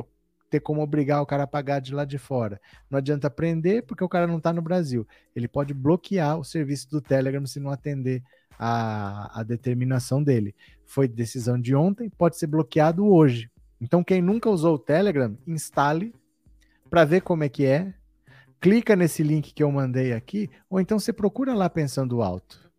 [0.49, 2.59] ter como obrigar o cara a pagar de lá de fora.
[2.89, 5.07] Não adianta prender porque o cara não está no Brasil.
[5.35, 8.23] Ele pode bloquear o serviço do Telegram se não atender
[8.57, 10.55] a, a determinação dele.
[10.85, 13.49] Foi decisão de ontem, pode ser bloqueado hoje.
[13.79, 16.13] Então, quem nunca usou o Telegram, instale
[16.89, 17.93] para ver como é que é.
[18.59, 22.71] Clica nesse link que eu mandei aqui, ou então você procura lá pensando alto.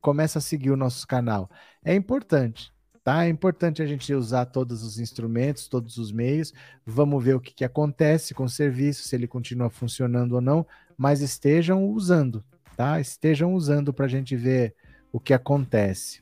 [0.00, 1.50] Começa a seguir o nosso canal.
[1.84, 2.72] É importante,
[3.06, 3.24] tá?
[3.24, 6.52] É importante a gente usar todos os instrumentos, todos os meios.
[6.84, 10.66] Vamos ver o que, que acontece com o serviço, se ele continua funcionando ou não,
[10.98, 12.42] mas estejam usando,
[12.76, 13.00] tá?
[13.00, 14.74] Estejam usando para a gente ver
[15.12, 16.20] o que acontece.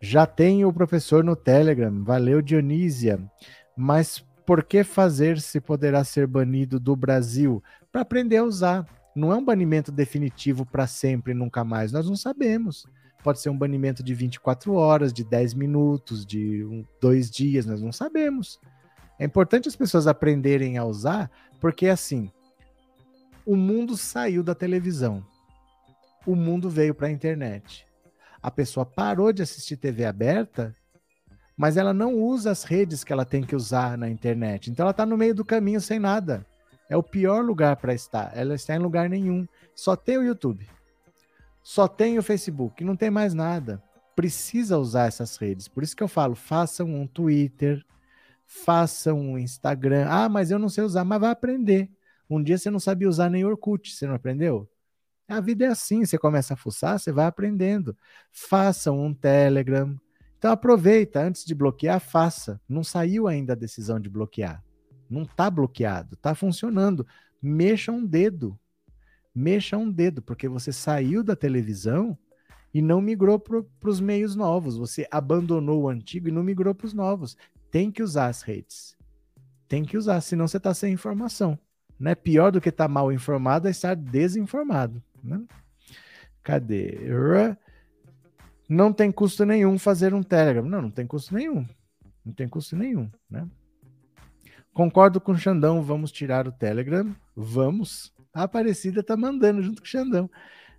[0.00, 3.20] Já tem o professor no Telegram, valeu Dionísia.
[3.76, 7.62] Mas por que fazer se poderá ser banido do Brasil?
[7.92, 8.86] Para aprender a usar.
[9.14, 11.92] Não é um banimento definitivo para sempre, nunca mais.
[11.92, 12.86] Nós não sabemos.
[13.24, 17.80] Pode ser um banimento de 24 horas, de 10 minutos, de um, dois dias, nós
[17.80, 18.60] não sabemos.
[19.18, 22.30] É importante as pessoas aprenderem a usar, porque assim,
[23.46, 25.24] o mundo saiu da televisão.
[26.26, 27.86] O mundo veio para a internet.
[28.42, 30.76] A pessoa parou de assistir TV aberta,
[31.56, 34.70] mas ela não usa as redes que ela tem que usar na internet.
[34.70, 36.44] Então ela está no meio do caminho sem nada.
[36.90, 38.36] É o pior lugar para estar.
[38.36, 39.46] Ela está em lugar nenhum.
[39.74, 40.68] Só tem o YouTube.
[41.64, 42.84] Só tem o Facebook.
[42.84, 43.82] Não tem mais nada.
[44.14, 45.66] Precisa usar essas redes.
[45.66, 47.82] Por isso que eu falo: façam um Twitter,
[48.46, 50.06] façam um Instagram.
[50.08, 51.04] Ah, mas eu não sei usar.
[51.04, 51.90] Mas vai aprender.
[52.28, 54.68] Um dia você não sabia usar nem Orkut, você não aprendeu?
[55.26, 57.96] A vida é assim, você começa a fuçar, você vai aprendendo.
[58.30, 59.98] Façam um Telegram.
[60.38, 62.60] Então aproveita, antes de bloquear, faça.
[62.68, 64.62] Não saiu ainda a decisão de bloquear.
[65.08, 67.06] Não está bloqueado, está funcionando.
[67.40, 68.58] Mexa um dedo.
[69.34, 72.16] Mexa um dedo, porque você saiu da televisão
[72.72, 74.76] e não migrou para os meios novos.
[74.76, 77.36] Você abandonou o antigo e não migrou para os novos.
[77.70, 78.96] Tem que usar as redes.
[79.68, 81.58] Tem que usar, senão você está sem informação.
[81.98, 82.14] Né?
[82.14, 85.02] Pior do que estar tá mal informado é estar desinformado.
[85.22, 85.42] Né?
[86.42, 86.98] Cadê?
[88.68, 90.64] Não tem custo nenhum fazer um Telegram.
[90.64, 91.66] Não, não tem custo nenhum.
[92.24, 93.46] Não tem custo nenhum, né?
[94.72, 97.14] Concordo com o Xandão, vamos tirar o Telegram.
[97.36, 98.13] Vamos.
[98.34, 100.28] A Aparecida tá mandando junto com o Xandão.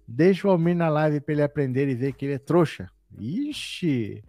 [0.08, 2.90] Deixa o Almir na live para ele aprender e ver que ele é trouxa.
[3.18, 4.24] Ixi!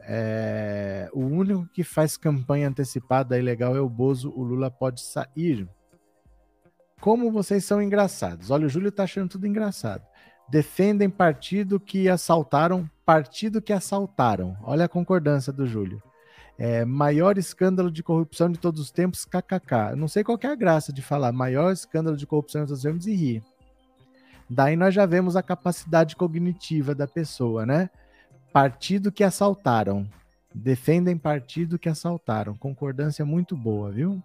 [0.00, 1.08] É...
[1.12, 4.30] O único que faz campanha antecipada ilegal é o Bozo.
[4.30, 5.68] O Lula pode sair.
[7.00, 8.50] Como vocês são engraçados.
[8.50, 10.04] Olha, o Júlio tá achando tudo engraçado.
[10.48, 14.56] Defendem partido que assaltaram, partido que assaltaram.
[14.62, 16.02] Olha a concordância do Júlio.
[16.56, 19.96] É, maior escândalo de corrupção de todos os tempos, kkk.
[19.96, 22.90] Não sei qual é a graça de falar maior escândalo de corrupção de todos os
[22.90, 23.42] tempos e rir.
[24.48, 27.90] Daí nós já vemos a capacidade cognitiva da pessoa, né?
[28.52, 30.06] Partido que assaltaram.
[30.54, 32.56] Defendem partido que assaltaram.
[32.56, 34.22] Concordância muito boa, viu?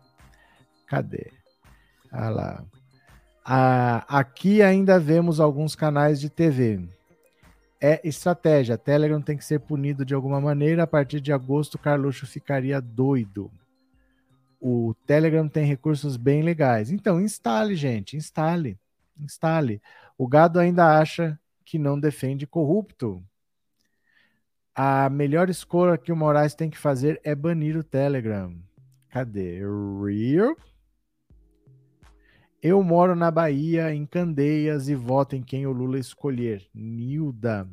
[0.86, 1.32] Cadê?
[2.11, 2.63] Ah lá.
[3.43, 6.88] Ah, aqui ainda vemos alguns canais de TV.
[7.82, 8.77] É estratégia.
[8.77, 10.84] Telegram tem que ser punido de alguma maneira.
[10.84, 13.49] A partir de agosto, Carluxo ficaria doido.
[14.59, 16.91] O Telegram tem recursos bem legais.
[16.91, 18.17] Então, instale, gente.
[18.17, 18.77] Instale.
[19.17, 19.82] Instale.
[20.17, 23.23] O gado ainda acha que não defende corrupto.
[24.75, 28.55] A melhor escolha que o Moraes tem que fazer é banir o Telegram.
[29.09, 29.61] Cadê?
[30.05, 30.55] Real?
[32.62, 36.68] Eu moro na Bahia, em Candeias, e voto em quem o Lula escolher.
[36.76, 37.66] Nilda.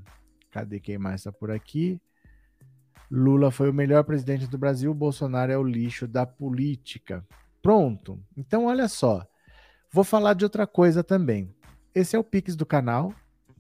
[0.53, 2.01] Cadê quem mais está por aqui?
[3.11, 7.27] Lula foi o melhor presidente do Brasil, Bolsonaro é o lixo da política.
[7.61, 8.23] Pronto.
[8.37, 9.27] Então, olha só.
[9.91, 11.53] Vou falar de outra coisa também.
[11.93, 13.13] Esse é o Pix do canal,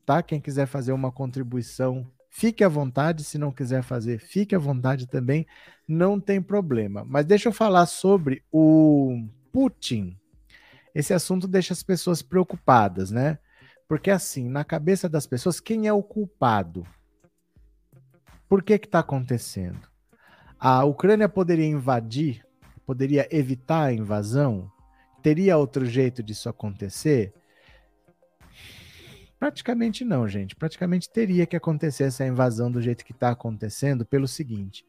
[0.04, 0.22] tá?
[0.22, 3.24] Quem quiser fazer uma contribuição, fique à vontade.
[3.24, 5.44] Se não quiser fazer, fique à vontade também.
[5.88, 7.04] Não tem problema.
[7.04, 10.16] Mas deixa eu falar sobre o Putin
[10.96, 13.38] esse assunto deixa as pessoas preocupadas, né?
[13.86, 16.86] Porque assim, na cabeça das pessoas, quem é o culpado?
[18.48, 19.86] Por que que está acontecendo?
[20.58, 22.46] A Ucrânia poderia invadir,
[22.86, 24.72] poderia evitar a invasão?
[25.22, 27.34] Teria outro jeito disso acontecer?
[29.38, 30.56] Praticamente não, gente.
[30.56, 34.82] Praticamente teria que acontecer essa invasão do jeito que está acontecendo, pelo seguinte: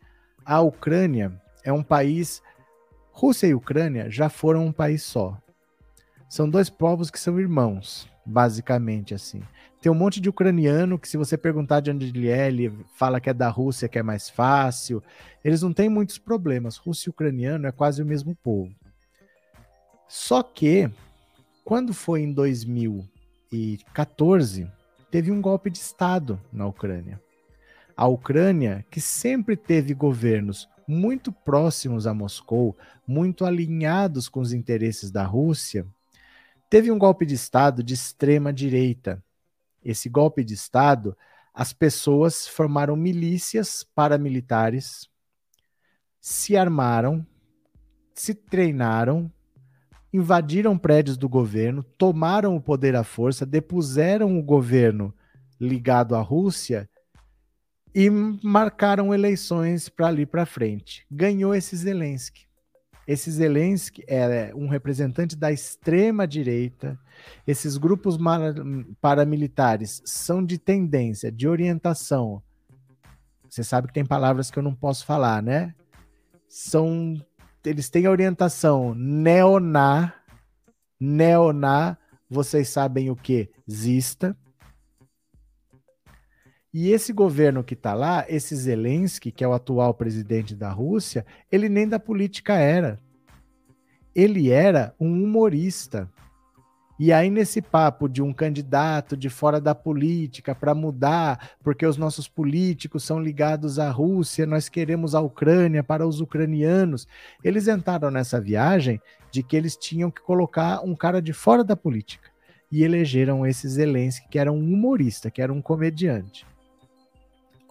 [0.45, 2.41] a Ucrânia é um país.
[3.12, 5.38] Rússia e Ucrânia já foram um país só.
[6.30, 9.42] São dois povos que são irmãos, basicamente assim.
[9.82, 13.22] Tem um monte de ucraniano que, se você perguntar de onde ele é, ele fala
[13.22, 15.02] que é da Rússia, que é mais fácil.
[15.44, 16.78] Eles não têm muitos problemas.
[16.78, 18.74] Russo e ucraniano é quase o mesmo povo.
[20.08, 20.90] Só que,
[21.64, 24.68] quando foi em 2014,
[25.12, 27.22] teve um golpe de Estado na Ucrânia.
[27.96, 32.76] A Ucrânia, que sempre teve governos muito próximos a Moscou,
[33.06, 35.86] muito alinhados com os interesses da Rússia,
[36.70, 39.24] Teve um golpe de Estado de extrema direita.
[39.84, 41.15] Esse golpe de Estado,
[41.53, 45.07] as pessoas formaram milícias paramilitares,
[46.20, 47.26] se armaram,
[48.13, 49.32] se treinaram,
[50.11, 55.13] invadiram prédios do governo, tomaram o poder à força, depuseram o governo
[55.59, 56.89] ligado à Rússia
[57.95, 61.05] e marcaram eleições para ali para frente.
[61.09, 62.47] Ganhou esse Zelensky.
[63.08, 66.99] Esse Zelensky é um representante da extrema direita.
[67.47, 68.18] Esses grupos
[68.99, 72.43] paramilitares são de tendência, de orientação.
[73.49, 75.74] Você sabe que tem palavras que eu não posso falar, né?
[76.49, 77.16] São,
[77.64, 80.14] eles têm a orientação neoná,
[80.99, 81.97] neoná.
[82.30, 83.49] Vocês sabem o que?
[83.72, 84.36] Zista.
[86.80, 91.26] E esse governo que está lá, esse Zelensky, que é o atual presidente da Rússia,
[91.52, 93.00] ele nem da política era.
[94.14, 96.08] Ele era um humorista.
[97.00, 101.98] E aí, nesse papo de um candidato de fora da política para mudar, porque os
[101.98, 107.08] nossos políticos são ligados à Rússia, nós queremos a Ucrânia para os ucranianos.
[107.44, 109.02] Eles entraram nessa viagem
[109.32, 112.30] de que eles tinham que colocar um cara de fora da política.
[112.72, 116.46] E elegeram esse Zelensky, que era um humorista, que era um comediante.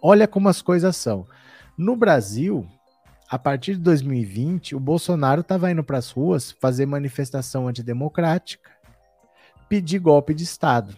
[0.08, 1.26] Olha como as coisas são.
[1.76, 2.64] No Brasil,
[3.28, 8.70] a partir de 2020, o Bolsonaro estava indo para as ruas fazer manifestação antidemocrática
[9.68, 10.96] pedir golpe de Estado.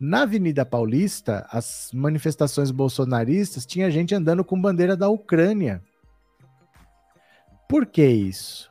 [0.00, 5.80] Na Avenida Paulista, as manifestações bolsonaristas tinha gente andando com bandeira da Ucrânia.
[7.68, 8.68] Por que isso?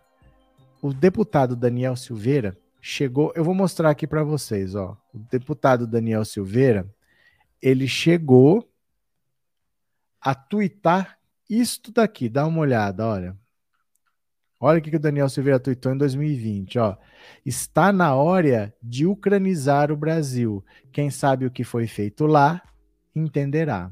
[0.82, 4.98] O deputado Daniel Silveira chegou, eu vou mostrar aqui para vocês, ó.
[5.14, 6.86] O deputado Daniel Silveira,
[7.62, 8.70] ele chegou
[10.26, 13.38] a tuitar isto daqui, dá uma olhada, olha.
[14.60, 16.98] Olha o que o Daniel Silveira tweetou em 2020, ó.
[17.46, 20.66] Está na hora de ucranizar o Brasil.
[20.92, 22.60] Quem sabe o que foi feito lá,
[23.16, 23.92] entenderá.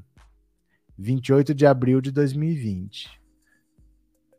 [0.98, 3.22] 28 de abril de 2020.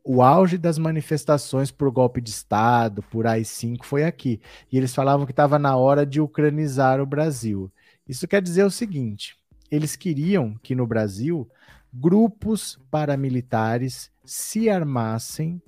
[0.02, 4.40] O auge das manifestações por golpe de Estado, por AI-5, foi aqui.
[4.72, 7.72] E eles falavam que estava na hora de ucranizar o Brasil.
[8.08, 9.36] Isso quer dizer o seguinte:
[9.70, 11.48] eles queriam que no Brasil
[11.94, 15.62] grupos paramilitares se armassem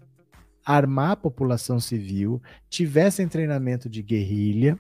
[0.65, 4.77] armar a população civil, tivessem treinamento de guerrilha,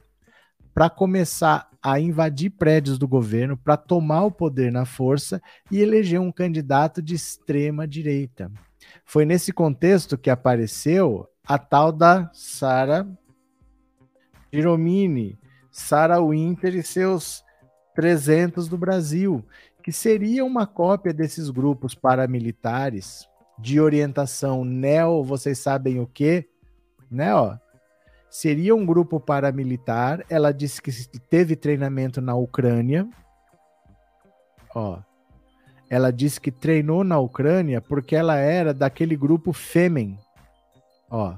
[0.74, 5.40] para começar a invadir prédios do governo, para tomar o poder na força
[5.70, 8.50] e eleger um candidato de extrema direita.
[9.04, 13.08] Foi nesse contexto que apareceu a tal da Sara
[14.52, 15.38] Giromini,
[15.70, 17.42] Sara Winter e seus
[17.94, 19.42] 300 do Brasil,
[19.86, 26.44] que seria uma cópia desses grupos paramilitares de orientação neo, vocês sabem o que,
[27.08, 27.32] né?
[27.32, 27.56] Ó,
[28.28, 30.26] seria um grupo paramilitar.
[30.28, 30.90] Ela disse que
[31.30, 33.08] teve treinamento na Ucrânia.
[34.74, 34.98] Ó,
[35.88, 40.18] ela disse que treinou na Ucrânia porque ela era daquele grupo Femen.
[41.08, 41.32] Ó,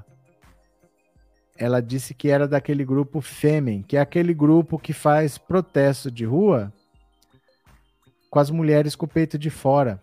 [1.55, 6.25] ela disse que era daquele grupo Femen, que é aquele grupo que faz protesto de
[6.25, 6.73] rua
[8.29, 10.01] com as mulheres com o peito de fora.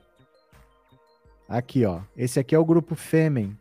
[1.49, 2.01] Aqui, ó.
[2.16, 3.57] Esse aqui é o grupo Femen,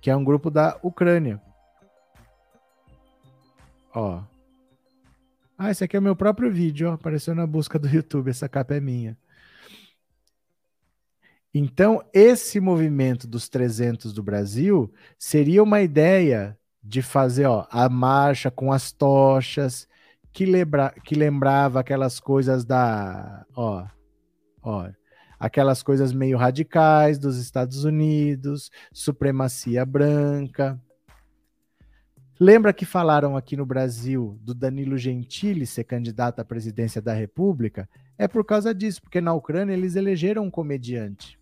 [0.00, 1.40] que é um grupo da Ucrânia.
[3.94, 4.22] Ó.
[5.56, 6.94] Ah, esse aqui é o meu próprio vídeo, ó.
[6.94, 9.16] Apareceu na busca do YouTube, essa capa é minha.
[11.52, 18.50] Então, esse movimento dos 300 do Brasil seria uma ideia de fazer ó, a marcha
[18.50, 19.88] com as tochas,
[20.32, 23.44] que, lembra, que lembrava aquelas coisas da.
[23.54, 23.84] Ó,
[24.62, 24.88] ó,
[25.38, 30.80] aquelas coisas meio radicais dos Estados Unidos, supremacia branca.
[32.38, 37.88] Lembra que falaram aqui no Brasil do Danilo Gentili ser candidato à presidência da República?
[38.16, 41.38] É por causa disso, porque na Ucrânia eles elegeram um comediante.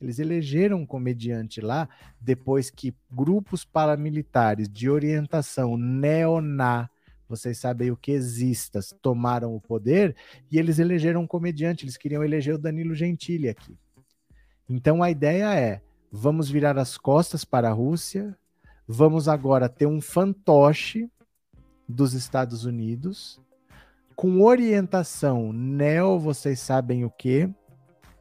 [0.00, 1.88] Eles elegeram um comediante lá
[2.20, 6.90] depois que grupos paramilitares de orientação neoná
[7.32, 10.14] vocês sabem o que existas, tomaram o poder
[10.50, 13.76] e eles elegeram um comediante, eles queriam eleger o Danilo Gentili aqui.
[14.68, 15.80] Então a ideia é:
[16.10, 18.36] vamos virar as costas para a Rússia,
[18.86, 21.10] vamos agora ter um fantoche
[21.88, 23.40] dos Estados Unidos
[24.14, 27.48] com orientação neo, vocês sabem o que,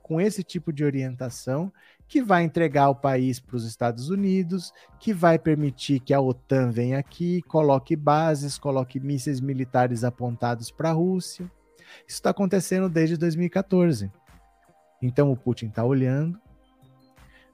[0.01, 1.71] com esse tipo de orientação
[2.11, 6.69] que vai entregar o país para os Estados Unidos, que vai permitir que a OTAN
[6.69, 11.49] venha aqui, coloque bases, coloque mísseis militares apontados para a Rússia.
[12.05, 14.11] Isso está acontecendo desde 2014.
[15.01, 16.37] Então o Putin está olhando,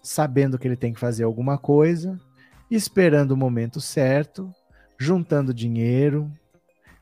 [0.01, 2.19] sabendo que ele tem que fazer alguma coisa,
[2.71, 4.51] esperando o momento certo,
[4.97, 6.31] juntando dinheiro,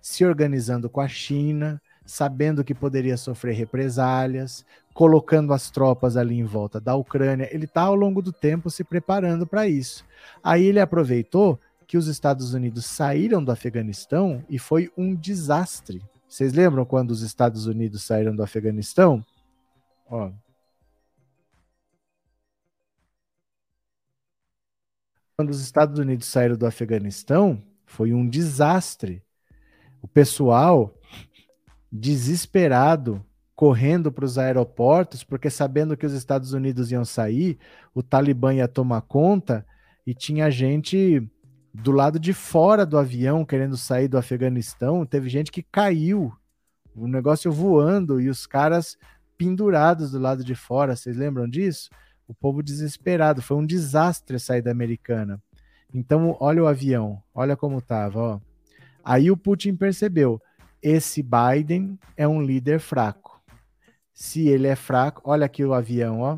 [0.02, 6.44] se organizando com a China, sabendo que poderia sofrer represálias, colocando as tropas ali em
[6.44, 7.50] volta da Ucrânia.
[7.52, 10.06] Ele está ao longo do tempo se preparando para isso.
[10.44, 16.02] Aí ele aproveitou que os Estados Unidos saíram do Afeganistão e foi um desastre.
[16.28, 19.24] Vocês lembram quando os Estados Unidos saíram do Afeganistão?
[20.08, 20.32] Ó.
[25.38, 29.22] Quando os Estados Unidos saíram do Afeganistão, foi um desastre.
[30.02, 30.94] O pessoal
[31.98, 33.24] desesperado,
[33.56, 37.58] correndo para os aeroportos, porque sabendo que os Estados Unidos iam sair,
[37.94, 39.66] o Talibã ia tomar conta
[40.06, 41.26] e tinha gente
[41.74, 45.06] do lado de fora do avião querendo sair do Afeganistão.
[45.06, 46.34] Teve gente que caiu
[46.94, 48.98] o negócio voando e os caras
[49.38, 50.96] pendurados do lado de fora.
[50.96, 51.90] Vocês lembram disso?
[52.28, 53.42] O povo desesperado.
[53.42, 55.42] Foi um desastre a saída americana.
[55.94, 58.40] Então, olha o avião, olha como tava, ó.
[59.04, 60.42] Aí o Putin percebeu:
[60.88, 63.42] esse Biden é um líder fraco.
[64.14, 66.38] Se ele é fraco, olha aqui o avião, ó.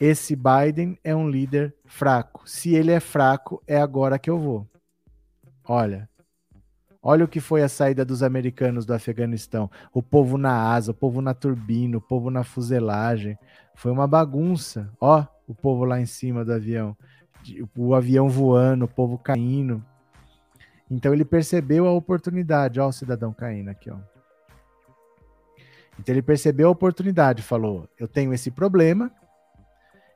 [0.00, 2.48] Esse Biden é um líder fraco.
[2.48, 4.66] Se ele é fraco, é agora que eu vou.
[5.68, 6.08] Olha,
[7.06, 9.70] Olha o que foi a saída dos americanos do Afeganistão.
[9.92, 13.38] O povo na asa, o povo na turbina, o povo na fuselagem.
[13.74, 14.90] Foi uma bagunça.
[14.98, 16.96] Ó, o povo lá em cima do avião.
[17.76, 19.84] O avião voando, o povo caindo.
[20.90, 22.80] Então ele percebeu a oportunidade.
[22.80, 23.96] Ó, o cidadão caindo aqui, ó.
[25.98, 29.10] Então ele percebeu a oportunidade, falou: eu tenho esse problema,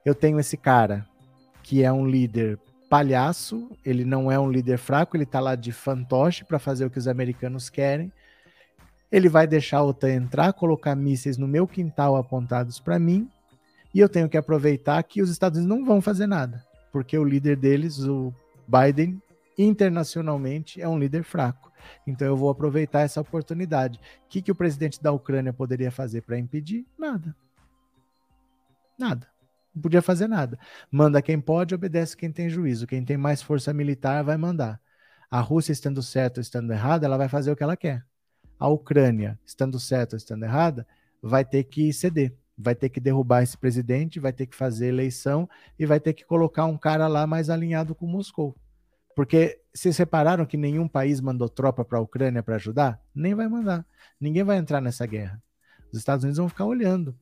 [0.04, 1.06] eu tenho esse cara
[1.62, 2.58] que é um líder
[2.88, 6.90] palhaço, ele não é um líder fraco, ele tá lá de fantoche para fazer o
[6.90, 8.10] que os americanos querem.
[9.12, 13.28] Ele vai deixar a OTAN entrar, colocar mísseis no meu quintal apontados para mim,
[13.94, 17.24] e eu tenho que aproveitar que os Estados Unidos não vão fazer nada, porque o
[17.24, 18.32] líder deles, o
[18.66, 19.20] Biden,
[19.58, 21.72] internacionalmente é um líder fraco.
[22.06, 23.98] Então eu vou aproveitar essa oportunidade.
[24.24, 26.86] O que, que o presidente da Ucrânia poderia fazer para impedir?
[26.96, 27.34] Nada.
[28.98, 29.28] Nada
[29.78, 30.58] não podia fazer nada.
[30.90, 32.86] Manda quem pode, obedece quem tem juízo.
[32.86, 34.80] Quem tem mais força militar vai mandar.
[35.30, 38.04] A Rússia, estando certa ou estando errada, ela vai fazer o que ela quer.
[38.58, 40.86] A Ucrânia, estando certa ou estando errada,
[41.22, 42.34] vai ter que ceder.
[42.56, 45.48] Vai ter que derrubar esse presidente, vai ter que fazer eleição
[45.78, 48.56] e vai ter que colocar um cara lá mais alinhado com Moscou.
[49.18, 53.02] Porque vocês repararam que nenhum país mandou tropa para a Ucrânia para ajudar?
[53.12, 53.84] Nem vai mandar.
[54.20, 55.42] Ninguém vai entrar nessa guerra.
[55.90, 57.18] Os Estados Unidos vão ficar olhando.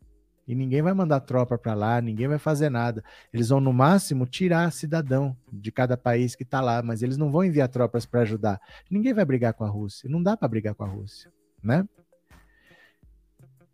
[0.46, 3.02] E ninguém vai mandar tropa para lá, ninguém vai fazer nada.
[3.32, 7.32] Eles vão, no máximo, tirar cidadão de cada país que está lá, mas eles não
[7.32, 8.60] vão enviar tropas para ajudar.
[8.90, 10.06] Ninguém vai brigar com a Rússia.
[10.06, 11.32] Não dá para brigar com a Rússia,
[11.64, 11.88] né?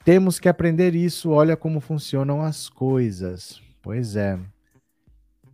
[0.04, 1.30] Temos que aprender isso.
[1.30, 3.60] Olha como funcionam as coisas.
[3.82, 4.38] Pois é.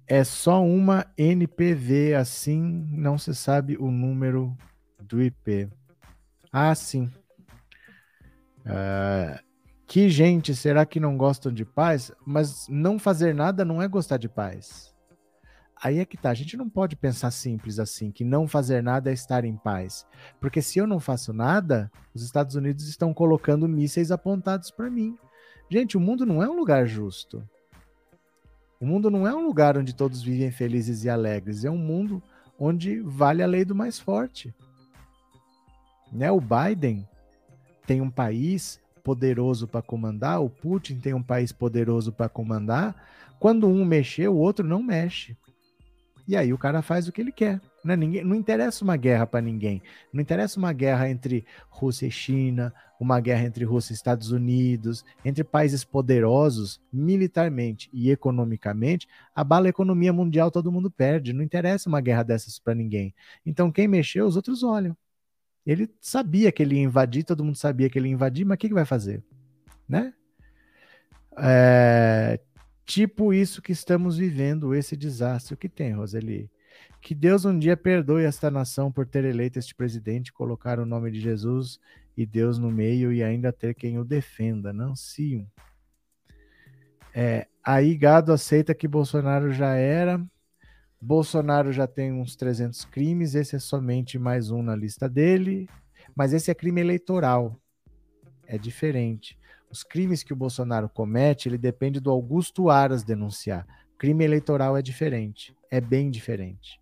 [0.09, 4.57] É só uma NPV, assim não se sabe o número
[4.99, 5.69] do IP.
[6.51, 7.13] Ah, sim.
[8.61, 9.39] Uh,
[9.87, 12.11] que gente, será que não gostam de paz?
[12.25, 14.95] Mas não fazer nada não é gostar de paz.
[15.81, 19.11] Aí é que tá, a gente não pode pensar simples assim, que não fazer nada
[19.11, 20.07] é estar em paz.
[20.41, 25.17] Porque se eu não faço nada, os Estados Unidos estão colocando mísseis apontados para mim.
[25.71, 27.47] Gente, o mundo não é um lugar justo.
[28.81, 31.65] O mundo não é um lugar onde todos vivem felizes e alegres.
[31.65, 32.23] É um mundo
[32.59, 34.55] onde vale a lei do mais forte.
[36.13, 36.31] Né?
[36.31, 37.07] O Biden
[37.87, 42.95] tem um país poderoso para comandar, o Putin tem um país poderoso para comandar.
[43.41, 45.37] Quando um mexer, o outro não mexe.
[46.27, 47.61] E aí o cara faz o que ele quer.
[47.83, 47.97] Né?
[47.97, 49.83] Ninguém, não interessa uma guerra para ninguém.
[50.13, 55.05] Não interessa uma guerra entre Rússia e China, uma guerra entre Rússia e Estados Unidos,
[55.25, 59.09] entre países poderosos militarmente e economicamente.
[59.35, 61.33] Abala a economia mundial, todo mundo perde.
[61.33, 63.15] Não interessa uma guerra dessas para ninguém.
[63.47, 64.97] Então quem mexeu, os outros olham.
[65.65, 68.59] Ele sabia que ele ia invadir, todo mundo sabia que ele ia invadir, mas o
[68.59, 69.23] que, que vai fazer?
[69.89, 70.13] Né?
[71.39, 72.41] É,
[72.85, 75.57] tipo isso que estamos vivendo, esse desastre.
[75.57, 76.51] Que tem, Roseli?
[77.01, 81.11] Que Deus um dia perdoe esta nação por ter eleito este presidente, colocar o nome
[81.11, 81.79] de Jesus
[82.19, 84.73] e Deus no meio e ainda ter quem o defenda.
[84.73, 85.47] Não se.
[87.15, 90.23] É, aí Gado aceita que Bolsonaro já era
[91.01, 95.69] Bolsonaro já tem uns 300 crimes, esse é somente mais um na lista dele,
[96.15, 97.57] mas esse é crime eleitoral.
[98.47, 99.39] É diferente.
[99.71, 103.65] Os crimes que o Bolsonaro comete, ele depende do Augusto Aras denunciar.
[103.97, 106.81] Crime eleitoral é diferente, é bem diferente.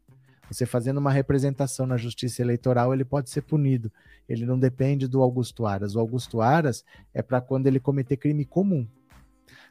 [0.50, 3.90] Você fazendo uma representação na justiça eleitoral, ele pode ser punido.
[4.28, 5.96] Ele não depende do Augusto Aras.
[5.96, 8.86] O Augusto Aras é para quando ele cometer crime comum.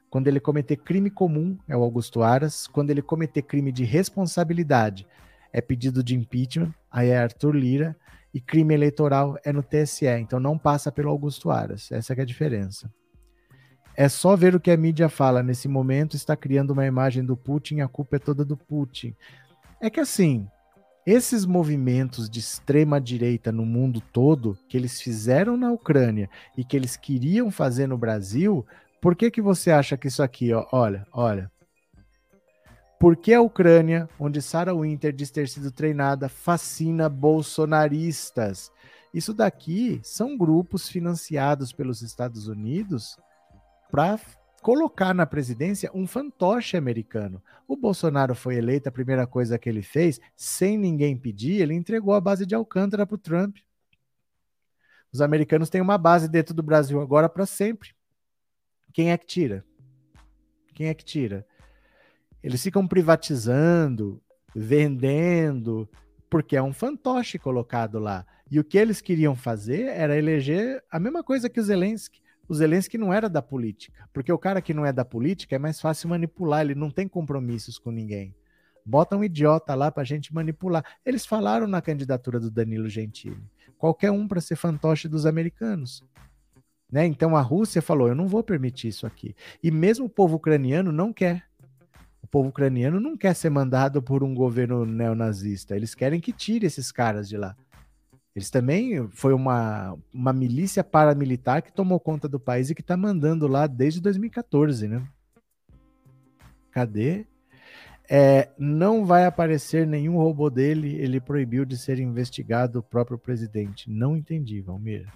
[0.09, 2.67] Quando ele cometer crime comum, é o Augusto Aras.
[2.67, 5.07] Quando ele cometer crime de responsabilidade,
[5.51, 7.95] é pedido de impeachment, aí é Arthur Lira.
[8.33, 11.89] E crime eleitoral é no TSE, então não passa pelo Augusto Aras.
[11.89, 12.91] Essa é a diferença.
[13.95, 17.37] É só ver o que a mídia fala nesse momento, está criando uma imagem do
[17.37, 19.15] Putin, a culpa é toda do Putin.
[19.79, 20.45] É que assim,
[21.05, 26.75] esses movimentos de extrema direita no mundo todo, que eles fizeram na Ucrânia e que
[26.75, 28.65] eles queriam fazer no Brasil,
[28.99, 31.51] por que, que você acha que isso aqui, ó, olha, olha.
[32.99, 38.71] Por que a Ucrânia, onde Sarah Winter diz ter sido treinada, fascina bolsonaristas?
[39.13, 43.15] Isso daqui são grupos financiados pelos Estados Unidos
[43.91, 44.19] para
[44.65, 47.39] colocar na presidência um fantoche americano.
[47.67, 52.15] O Bolsonaro foi eleito, a primeira coisa que ele fez, sem ninguém pedir, ele entregou
[52.15, 53.57] a base de Alcântara para o Trump.
[55.13, 57.91] Os americanos têm uma base dentro do Brasil agora para sempre.
[58.91, 59.63] Quem é que tira?
[60.73, 61.45] Quem é que tira?
[62.41, 64.19] Eles ficam privatizando,
[64.55, 65.87] vendendo,
[66.27, 68.25] porque é um fantoche colocado lá.
[68.49, 72.24] E o que eles queriam fazer era eleger a mesma coisa que o Zelensky.
[72.47, 75.59] O Zelensky não era da política, porque o cara que não é da política é
[75.59, 78.35] mais fácil manipular, ele não tem compromissos com ninguém.
[78.85, 80.85] Bota um idiota lá para a gente manipular.
[81.03, 83.43] Eles falaram na candidatura do Danilo Gentili.
[83.77, 86.03] Qualquer um para ser fantoche dos americanos.
[86.91, 87.05] Né?
[87.05, 89.35] Então a Rússia falou: eu não vou permitir isso aqui.
[89.63, 91.43] E mesmo o povo ucraniano não quer.
[92.21, 95.75] O povo ucraniano não quer ser mandado por um governo neonazista.
[95.75, 97.55] Eles querem que tire esses caras de lá.
[98.35, 102.97] Eles também foi uma, uma milícia paramilitar que tomou conta do país e que está
[102.97, 105.01] mandando lá desde 2014, né?
[106.69, 107.25] Cadê?
[108.09, 113.89] É, não vai aparecer nenhum robô dele, ele proibiu de ser investigado o próprio presidente.
[113.89, 115.07] Não entendi, Valmir.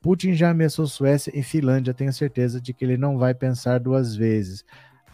[0.00, 4.16] Putin já ameaçou Suécia e Finlândia, tenho certeza de que ele não vai pensar duas
[4.16, 4.64] vezes.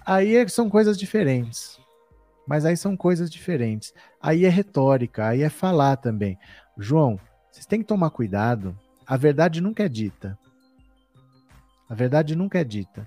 [0.07, 1.81] Aí é, são coisas diferentes.
[2.47, 3.93] Mas aí são coisas diferentes.
[4.21, 6.39] Aí é retórica, aí é falar também.
[6.79, 7.19] João,
[7.53, 8.77] vocês têm que tomar cuidado.
[9.07, 10.39] A verdade nunca é dita.
[11.89, 13.07] A verdade nunca é dita.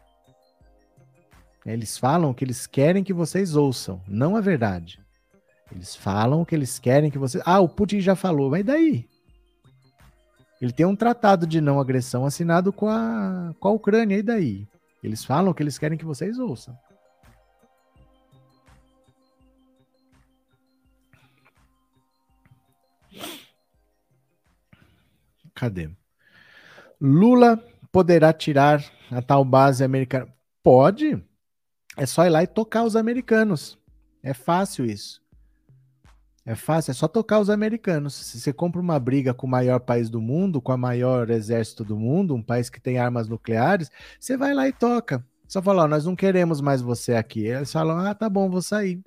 [1.65, 5.03] Eles falam o que eles querem que vocês ouçam, não a verdade.
[5.71, 7.43] Eles falam o que eles querem que vocês.
[7.43, 9.09] Ah, o Putin já falou, mas daí?
[10.61, 14.67] Ele tem um tratado de não agressão assinado com a, com a Ucrânia, e daí?
[15.03, 16.77] Eles falam o que eles querem que vocês ouçam.
[25.55, 25.89] Cadê?
[27.01, 27.57] Lula
[27.91, 30.27] poderá tirar a tal base americana?
[30.61, 31.23] Pode.
[31.97, 33.79] É só ir lá e tocar os americanos.
[34.21, 35.23] É fácil isso.
[36.45, 38.13] É fácil, é só tocar os americanos.
[38.13, 41.83] Se você compra uma briga com o maior país do mundo, com o maior exército
[41.83, 43.89] do mundo, um país que tem armas nucleares,
[44.19, 45.25] você vai lá e toca.
[45.47, 47.45] Só fala, ó, nós não queremos mais você aqui.
[47.45, 49.01] Eles falam, ah, tá bom, vou sair.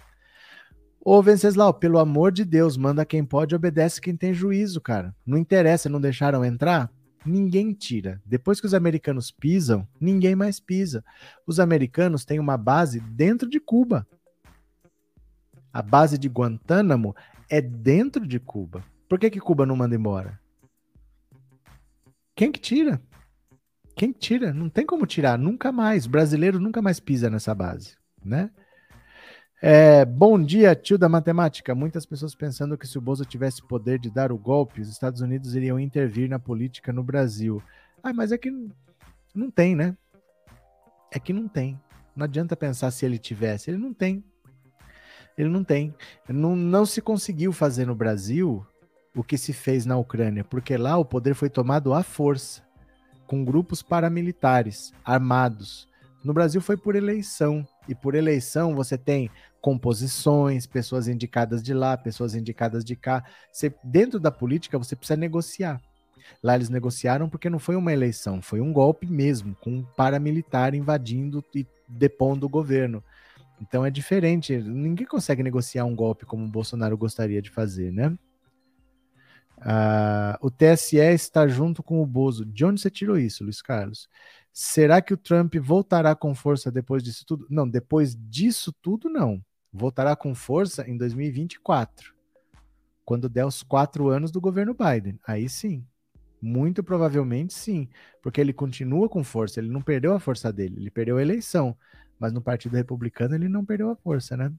[1.10, 5.16] Ô, Venceslau, pelo amor de Deus, manda quem pode, obedece quem tem juízo, cara.
[5.24, 6.92] Não interessa, não deixaram entrar?
[7.24, 8.20] Ninguém tira.
[8.26, 11.02] Depois que os americanos pisam, ninguém mais pisa.
[11.46, 14.06] Os americanos têm uma base dentro de Cuba.
[15.72, 17.16] A base de Guantánamo
[17.48, 18.84] é dentro de Cuba.
[19.08, 20.38] Por que, que Cuba não manda embora?
[22.36, 23.00] Quem que tira?
[23.96, 24.52] Quem que tira?
[24.52, 26.04] Não tem como tirar, nunca mais.
[26.04, 28.50] O brasileiro nunca mais pisa nessa base, né?
[29.60, 31.74] É, bom dia, tio da matemática.
[31.74, 35.20] Muitas pessoas pensando que se o Bozo tivesse poder de dar o golpe, os Estados
[35.20, 37.60] Unidos iriam intervir na política no Brasil.
[38.00, 38.52] Ah, mas é que
[39.34, 39.96] não tem, né?
[41.10, 41.78] É que não tem.
[42.14, 43.70] Não adianta pensar se ele tivesse.
[43.70, 44.22] Ele não tem.
[45.36, 45.92] Ele não tem.
[46.28, 48.64] Não, não se conseguiu fazer no Brasil
[49.12, 52.62] o que se fez na Ucrânia, porque lá o poder foi tomado à força,
[53.26, 55.87] com grupos paramilitares, armados.
[56.24, 57.66] No Brasil foi por eleição.
[57.88, 63.24] E por eleição você tem composições, pessoas indicadas de lá, pessoas indicadas de cá.
[63.52, 65.80] Você, dentro da política, você precisa negociar.
[66.42, 70.74] Lá eles negociaram porque não foi uma eleição, foi um golpe mesmo, com um paramilitar
[70.74, 73.02] invadindo e depondo o governo.
[73.60, 74.56] Então é diferente.
[74.56, 78.16] Ninguém consegue negociar um golpe como o Bolsonaro gostaria de fazer, né?
[79.60, 82.44] Ah, o TSE está junto com o Bozo.
[82.44, 84.08] De onde você tirou isso, Luiz Carlos?
[84.52, 87.46] Será que o Trump voltará com força depois disso tudo?
[87.48, 89.42] Não, depois disso tudo, não.
[89.72, 92.14] Voltará com força em 2024,
[93.04, 95.18] quando der os quatro anos do governo Biden.
[95.26, 95.84] Aí sim.
[96.40, 97.88] Muito provavelmente sim,
[98.22, 101.76] porque ele continua com força, ele não perdeu a força dele, ele perdeu a eleição,
[102.18, 104.52] mas no Partido Republicano ele não perdeu a força, né?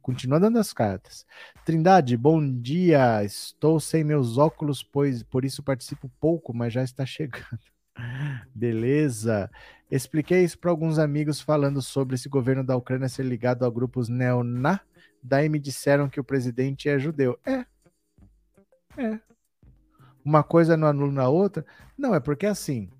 [0.00, 1.26] Continua dando as cartas.
[1.64, 3.24] Trindade, bom dia.
[3.24, 7.73] Estou sem meus óculos, pois por isso participo pouco, mas já está chegando.
[8.54, 9.50] Beleza.
[9.90, 14.08] Expliquei isso para alguns amigos falando sobre esse governo da Ucrânia ser ligado a grupos
[14.08, 14.80] neoná.
[15.22, 17.38] Daí me disseram que o presidente é judeu.
[17.46, 17.64] É.
[18.96, 19.20] É.
[20.24, 21.64] Uma coisa não anula na outra?
[21.96, 22.90] Não, é porque assim.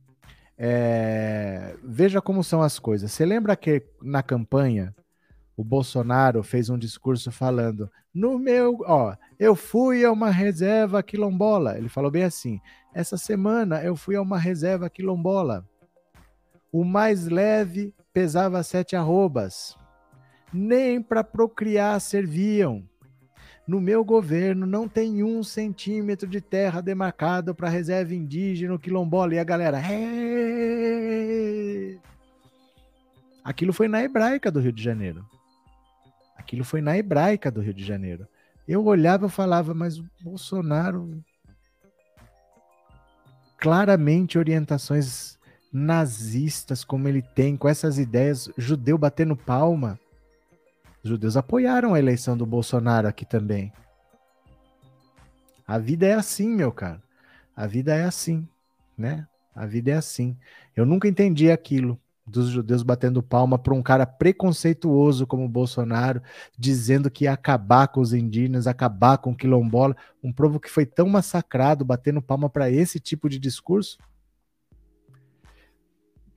[0.57, 1.77] É...
[1.83, 3.11] Veja como são as coisas.
[3.11, 4.95] Você lembra que na campanha
[5.57, 11.79] o Bolsonaro fez um discurso falando: no meu, ó, eu fui a uma reserva quilombola.
[11.79, 12.61] Ele falou bem assim:
[12.93, 15.65] essa semana eu fui a uma reserva quilombola.
[16.73, 19.77] O mais leve pesava sete arrobas.
[20.53, 22.89] Nem para procriar serviam.
[23.67, 29.35] No meu governo não tem um centímetro de terra demarcado para reserva indígena quilombola.
[29.35, 29.81] E a galera.
[29.81, 31.15] Hey!
[33.43, 35.25] Aquilo foi na hebraica do Rio de Janeiro.
[36.45, 38.29] Aquilo foi na hebraica do Rio de Janeiro.
[38.69, 41.25] Eu olhava e falava, mas o Bolsonaro.
[43.57, 45.39] claramente orientações
[45.73, 49.99] nazistas, como ele tem, com essas ideias, judeu batendo palma.
[51.03, 53.73] Os judeus apoiaram a eleição do Bolsonaro aqui também.
[55.67, 57.03] A vida é assim, meu cara.
[57.57, 58.47] A vida é assim,
[58.99, 59.27] né?
[59.55, 60.37] A vida é assim.
[60.77, 66.22] Eu nunca entendi aquilo dos judeus batendo palma para um cara preconceituoso como Bolsonaro,
[66.59, 70.87] dizendo que ia acabar com os indígenas, acabar com o quilombola, um povo que foi
[70.87, 73.99] tão massacrado, batendo palma para esse tipo de discurso.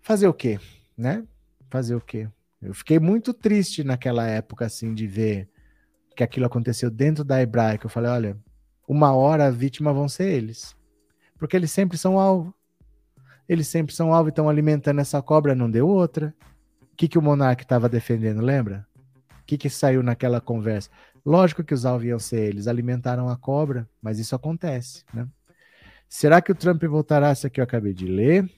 [0.01, 0.59] Fazer o quê,
[0.97, 1.25] né?
[1.69, 2.29] Fazer o quê?
[2.61, 5.49] Eu fiquei muito triste naquela época assim de ver
[6.15, 7.85] que aquilo aconteceu dentro da hebraica.
[7.85, 8.37] Eu falei, olha,
[8.87, 10.75] uma hora a vítima vão ser eles.
[11.37, 12.53] Porque eles sempre são alvo.
[13.47, 16.33] Eles sempre são alvo e estão alimentando essa cobra, não deu outra.
[16.81, 18.85] O que, que o monarca estava defendendo, lembra?
[19.41, 20.89] O que, que saiu naquela conversa?
[21.25, 25.27] Lógico que os alvos iam ser eles, alimentaram a cobra, mas isso acontece, né?
[26.09, 27.31] Será que o Trump voltará?
[27.31, 28.49] Isso aqui eu acabei de ler.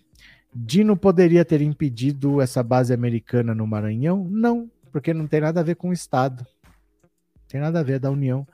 [0.54, 4.28] Dino poderia ter impedido essa base americana no Maranhão?
[4.30, 6.46] Não, porque não tem nada a ver com o Estado.
[7.48, 8.48] Tem nada a ver da União.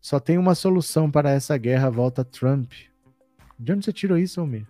[0.00, 2.72] Só tem uma solução para essa guerra, volta Trump.
[3.58, 4.66] De onde você tirou isso, Almir?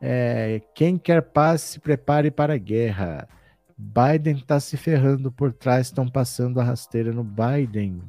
[0.00, 3.28] É, quem quer paz se prepare para a guerra.
[3.76, 8.02] Biden está se ferrando por trás, estão passando a rasteira no Biden.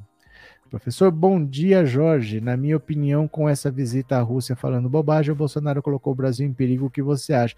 [0.69, 2.39] Professor, bom dia, Jorge.
[2.39, 6.45] Na minha opinião, com essa visita à Rússia falando bobagem, o Bolsonaro colocou o Brasil
[6.45, 6.85] em perigo.
[6.85, 7.55] O que você acha?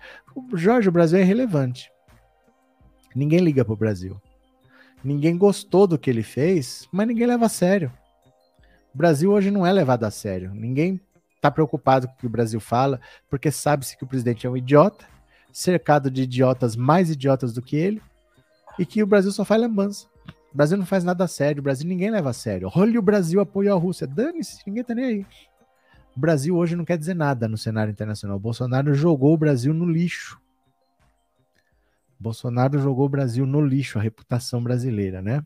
[0.53, 1.91] Jorge, o Brasil é irrelevante.
[3.13, 4.21] Ninguém liga para o Brasil.
[5.03, 7.91] Ninguém gostou do que ele fez, mas ninguém leva a sério.
[8.93, 10.53] O Brasil hoje não é levado a sério.
[10.53, 10.99] Ninguém
[11.41, 14.55] está preocupado com o que o Brasil fala, porque sabe-se que o presidente é um
[14.55, 15.05] idiota,
[15.51, 18.01] cercado de idiotas mais idiotas do que ele,
[18.77, 20.05] e que o Brasil só faz lambança.
[20.53, 22.69] O Brasil não faz nada a sério, o Brasil ninguém leva a sério.
[22.75, 24.05] Olha o Brasil apoia a Rússia.
[24.05, 25.25] Dane-se, ninguém tá nem aí.
[26.15, 28.37] O Brasil hoje não quer dizer nada no cenário internacional.
[28.37, 30.39] O Bolsonaro jogou o Brasil no lixo.
[32.19, 35.41] Bolsonaro jogou o Brasil no lixo, a reputação brasileira, né?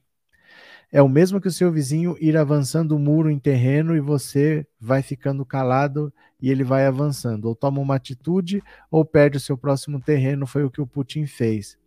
[0.96, 4.66] É o mesmo que o seu vizinho ir avançando o muro em terreno e você
[4.80, 6.10] vai ficando calado
[6.41, 7.50] e ele vai avançando.
[7.50, 11.26] Ou toma uma atitude ou perde o seu próximo terreno, foi o que o Putin
[11.26, 11.78] fez.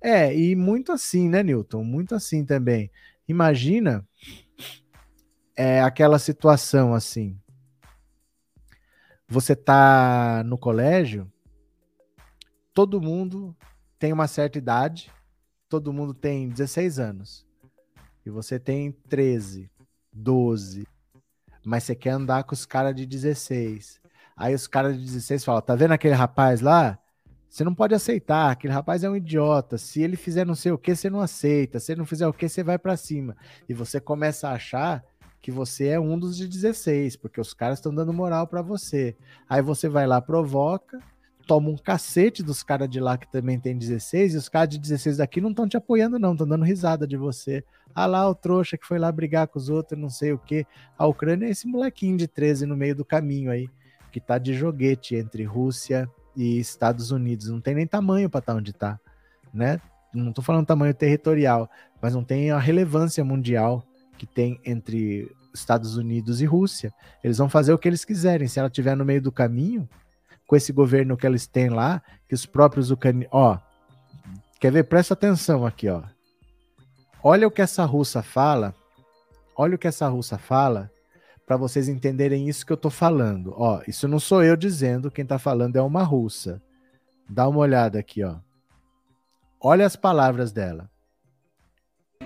[0.00, 1.84] É, e muito assim, né, Newton?
[1.84, 2.90] Muito assim também.
[3.28, 4.04] Imagina
[5.54, 7.38] é, aquela situação assim.
[9.28, 11.30] Você tá no colégio,
[12.74, 13.56] todo mundo
[13.96, 15.08] tem uma certa idade,
[15.68, 17.46] todo mundo tem 16 anos
[18.26, 19.70] e você tem 13,
[20.12, 20.86] 12,
[21.64, 24.00] mas você quer andar com os caras de 16.
[24.36, 26.98] Aí os caras de 16 falam: tá vendo aquele rapaz lá?
[27.48, 29.78] Você não pode aceitar, aquele rapaz é um idiota.
[29.78, 31.78] Se ele fizer não sei o que, você não aceita.
[31.78, 33.36] Se ele não fizer o que, você vai para cima.
[33.68, 35.04] E você começa a achar
[35.40, 39.16] que você é um dos de 16, porque os caras estão dando moral para você.
[39.48, 41.00] Aí você vai lá, provoca,
[41.46, 44.78] toma um cacete dos caras de lá que também tem 16, e os caras de
[44.78, 47.64] 16 daqui não estão te apoiando, não, estão dando risada de você.
[47.94, 50.66] Ah lá, o trouxa que foi lá brigar com os outros, não sei o que.
[50.98, 53.68] A Ucrânia é esse molequinho de 13 no meio do caminho aí,
[54.10, 57.48] que tá de joguete entre Rússia e Estados Unidos.
[57.48, 59.00] Não tem nem tamanho para estar tá onde tá,
[59.54, 59.80] né?
[60.12, 61.70] Não tô falando tamanho territorial,
[62.02, 63.86] mas não tem a relevância mundial
[64.18, 66.92] que tem entre Estados Unidos e Rússia.
[67.22, 68.48] Eles vão fazer o que eles quiserem.
[68.48, 69.88] Se ela estiver no meio do caminho,
[70.46, 73.28] com esse governo que eles têm lá, que os próprios ucranianos.
[73.32, 73.58] Ó,
[74.60, 74.84] quer ver?
[74.84, 76.02] Presta atenção aqui, ó.
[77.22, 78.74] Olha o que essa russa fala.
[79.56, 80.90] Olha o que essa russa fala
[81.46, 83.54] para vocês entenderem isso que eu tô falando.
[83.56, 86.62] Ó, isso não sou eu dizendo, quem tá falando é uma russa.
[87.28, 88.36] Dá uma olhada aqui, ó.
[89.60, 90.90] Olha as palavras dela.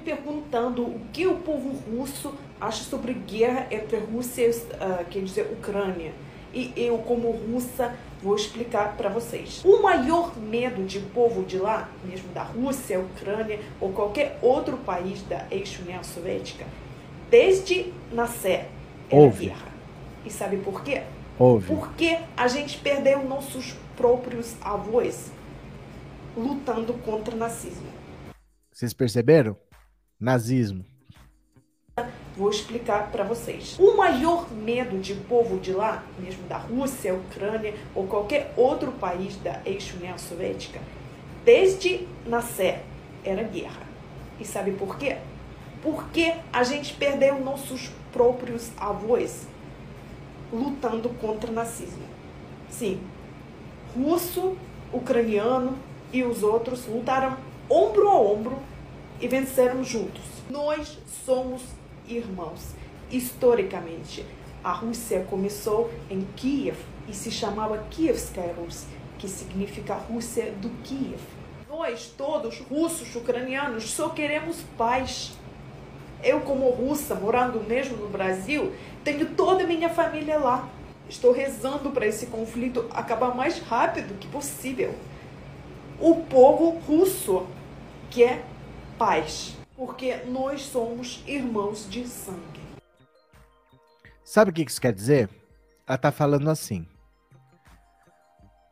[0.04, 6.12] Perguntando o que o povo russo acha sobre guerra entre Rússia uh, quer dizer, Ucrânia
[6.52, 9.62] e eu, como russa, vou explicar para vocês.
[9.64, 15.22] O maior medo de povo de lá, mesmo da Rússia, Ucrânia ou qualquer outro país
[15.22, 16.66] da ex-União Soviética,
[17.30, 18.68] desde nascer,
[19.08, 19.46] era Ouve.
[19.46, 19.68] guerra.
[20.24, 21.02] E sabe por quê?
[21.38, 21.66] Ouve.
[21.74, 25.32] Porque a gente perdeu nossos próprios avós
[26.36, 27.88] lutando contra o nazismo.
[28.70, 29.56] Vocês perceberam?
[30.18, 30.89] Nazismo
[32.40, 33.76] vou explicar para vocês.
[33.78, 39.36] O maior medo de povo de lá, mesmo da Rússia, Ucrânia ou qualquer outro país
[39.36, 40.80] da ex-União Soviética,
[41.44, 42.80] desde nascer,
[43.22, 43.82] era guerra.
[44.40, 45.18] E sabe por quê?
[45.82, 49.46] Porque a gente perdeu nossos próprios avós
[50.50, 52.04] lutando contra o nazismo.
[52.70, 53.02] Sim,
[53.94, 54.56] russo,
[54.90, 55.76] ucraniano
[56.10, 57.36] e os outros lutaram
[57.68, 58.58] ombro a ombro
[59.20, 60.22] e venceram juntos.
[60.48, 61.62] Nós somos
[62.16, 62.74] irmãos.
[63.10, 64.24] Historicamente,
[64.62, 66.76] a Rússia começou em Kiev,
[67.08, 68.84] e se chamava Kievskaya Rus,
[69.18, 71.20] que significa Rússia do Kiev.
[71.68, 75.32] Nós, todos russos, ucranianos, só queremos paz.
[76.22, 80.68] Eu, como russa, morando mesmo no Brasil, tenho toda a minha família lá.
[81.08, 84.94] Estou rezando para esse conflito acabar mais rápido que possível.
[85.98, 87.46] O povo russo
[88.10, 88.44] quer
[88.96, 92.60] paz, porque nós somos irmãos de sangue.
[94.22, 95.30] Sabe o que isso quer dizer?
[95.86, 96.86] Ela está falando assim: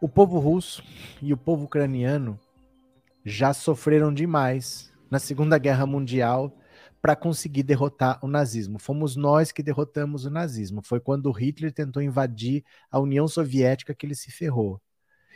[0.03, 0.85] o povo russo
[1.23, 2.39] e o povo ucraniano
[3.25, 6.55] já sofreram demais na Segunda Guerra Mundial
[7.01, 8.79] para conseguir derrotar o nazismo.
[8.79, 10.83] Fomos nós que derrotamos o nazismo.
[10.83, 14.79] Foi quando Hitler tentou invadir a União Soviética que ele se ferrou.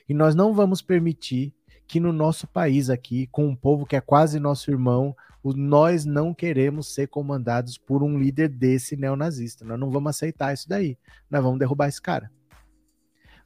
[0.07, 1.55] E nós não vamos permitir
[1.87, 5.15] que no nosso país aqui, com um povo que é quase nosso irmão,
[5.45, 9.65] nós não queremos ser comandados por um líder desse neonazista.
[9.65, 10.97] Nós não vamos aceitar isso daí.
[11.31, 12.31] Nós vamos derrubar esse cara.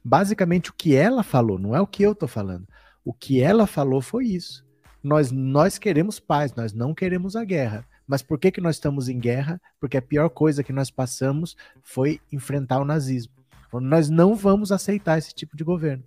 [0.03, 2.67] Basicamente, o que ela falou, não é o que eu estou falando.
[3.03, 4.65] O que ela falou foi isso.
[5.03, 7.85] Nós, nós queremos paz, nós não queremos a guerra.
[8.05, 9.59] Mas por que, que nós estamos em guerra?
[9.79, 13.33] Porque a pior coisa que nós passamos foi enfrentar o nazismo.
[13.73, 16.03] Nós não vamos aceitar esse tipo de governo.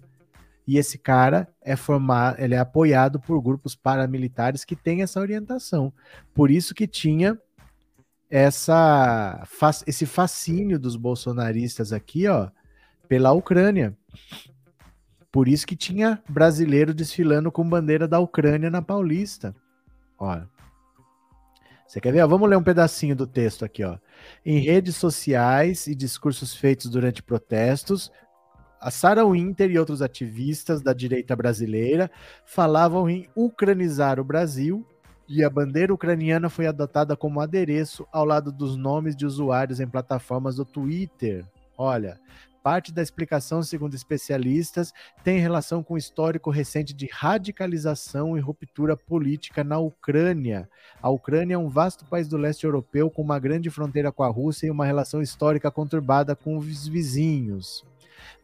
[0.70, 5.92] E esse cara é formado, ele é apoiado por grupos paramilitares que têm essa orientação.
[6.32, 7.36] Por isso que tinha
[8.30, 9.44] essa
[9.84, 12.50] esse fascínio dos bolsonaristas aqui, ó,
[13.08, 13.98] pela Ucrânia.
[15.32, 19.52] Por isso que tinha brasileiro desfilando com bandeira da Ucrânia na Paulista.
[20.16, 20.40] Ó.
[21.84, 22.24] Você quer ver?
[22.28, 23.98] Vamos ler um pedacinho do texto aqui, ó.
[24.46, 28.12] Em redes sociais e discursos feitos durante protestos,
[28.81, 32.11] a Sarah Winter e outros ativistas da direita brasileira
[32.47, 34.87] falavam em ucranizar o Brasil
[35.28, 39.87] e a bandeira ucraniana foi adotada como adereço ao lado dos nomes de usuários em
[39.87, 41.45] plataformas do Twitter.
[41.76, 42.18] Olha,
[42.62, 44.93] Parte da explicação, segundo especialistas,
[45.24, 50.68] tem relação com o histórico recente de radicalização e ruptura política na Ucrânia.
[51.01, 54.28] A Ucrânia é um vasto país do leste europeu com uma grande fronteira com a
[54.28, 57.83] Rússia e uma relação histórica conturbada com os vizinhos.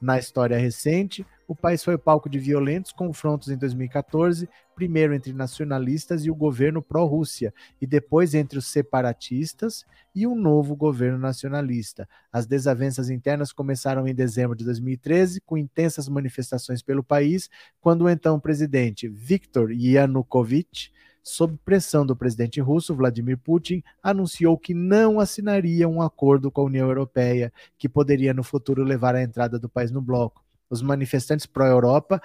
[0.01, 6.25] Na história recente, o país foi palco de violentos confrontos em 2014, primeiro entre nacionalistas
[6.25, 12.09] e o governo pró-Rússia, e depois entre os separatistas e um novo governo nacionalista.
[12.33, 17.49] As desavenças internas começaram em dezembro de 2013, com intensas manifestações pelo país,
[17.81, 20.91] quando o então presidente Viktor Yanukovych
[21.27, 26.65] sob pressão do presidente russo Vladimir Putin, anunciou que não assinaria um acordo com a
[26.67, 30.45] União Europeia, que poderia no futuro levar à entrada do país no bloco.
[30.71, 32.23] Os manifestantes pró-Europa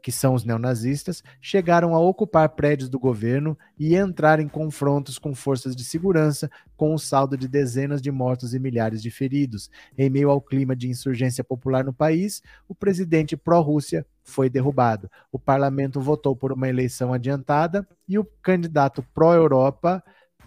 [0.00, 5.34] que são os neonazistas, chegaram a ocupar prédios do governo e entrar em confrontos com
[5.34, 9.70] forças de segurança, com um saldo de dezenas de mortos e milhares de feridos.
[9.96, 15.10] Em meio ao clima de insurgência popular no país, o presidente pró-Rússia foi derrubado.
[15.30, 20.02] O parlamento votou por uma eleição adiantada e o candidato pró-Europa.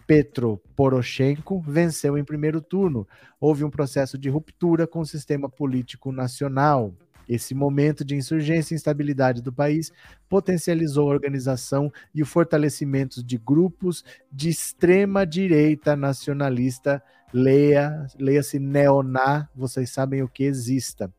[0.07, 3.07] Petro Poroshenko venceu em primeiro turno.
[3.39, 6.93] Houve um processo de ruptura com o sistema político nacional.
[7.27, 9.91] Esse momento de insurgência e instabilidade do país
[10.27, 17.01] potencializou a organização e o fortalecimento de grupos de extrema direita nacionalista,
[17.33, 21.11] leia, leia-se neoná, vocês sabem o que exista.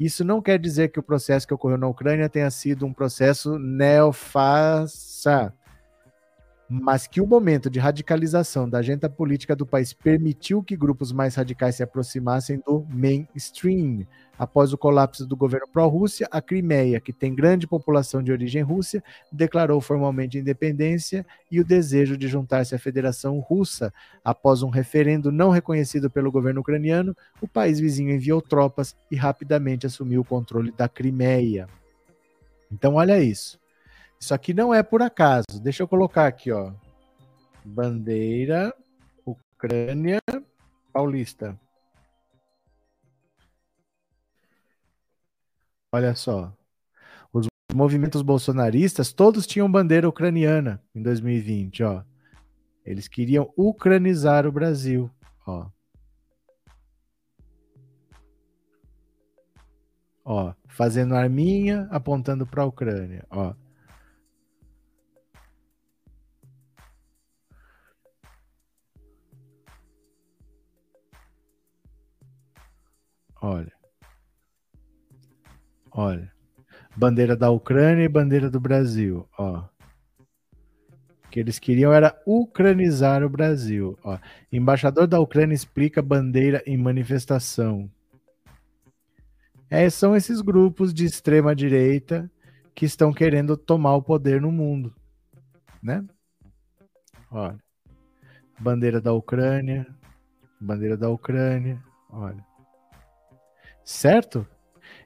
[0.00, 3.58] Isso não quer dizer que o processo que ocorreu na Ucrânia tenha sido um processo
[3.58, 5.54] neofascista
[6.72, 11.34] mas que o momento de radicalização da agenda política do país permitiu que grupos mais
[11.34, 14.06] radicais se aproximassem do mainstream.
[14.38, 19.02] Após o colapso do governo pró-Rússia, a Crimeia, que tem grande população de origem russa,
[19.32, 23.92] declarou formalmente independência e o desejo de juntar-se à Federação Russa.
[24.24, 29.86] Após um referendo não reconhecido pelo governo ucraniano, o país vizinho enviou tropas e rapidamente
[29.86, 31.66] assumiu o controle da Crimeia.
[32.70, 33.58] Então, olha isso.
[34.22, 35.60] Isso aqui não é por acaso.
[35.62, 36.72] Deixa eu colocar aqui, ó.
[37.64, 38.74] Bandeira
[39.24, 40.20] Ucrânia
[40.92, 41.58] Paulista.
[45.92, 46.52] Olha só.
[47.32, 52.04] Os movimentos bolsonaristas todos tinham bandeira ucraniana em 2020, ó.
[52.84, 55.10] Eles queriam ucranizar o Brasil,
[55.46, 55.66] ó.
[60.24, 63.54] Ó, fazendo arminha apontando para a Ucrânia, ó.
[73.40, 73.72] Olha.
[75.90, 76.32] Olha.
[76.96, 79.64] Bandeira da Ucrânia e bandeira do Brasil, ó.
[81.24, 84.18] O que eles queriam era ucranizar o Brasil, ó.
[84.52, 87.90] Embaixador da Ucrânia explica bandeira em manifestação.
[89.70, 92.28] É, são esses grupos de extrema direita
[92.74, 94.92] que estão querendo tomar o poder no mundo,
[95.80, 96.04] né?
[97.30, 97.58] Olha,
[98.58, 99.86] bandeira da Ucrânia,
[100.60, 101.80] bandeira da Ucrânia,
[102.10, 102.49] olha.
[103.90, 104.46] Certo?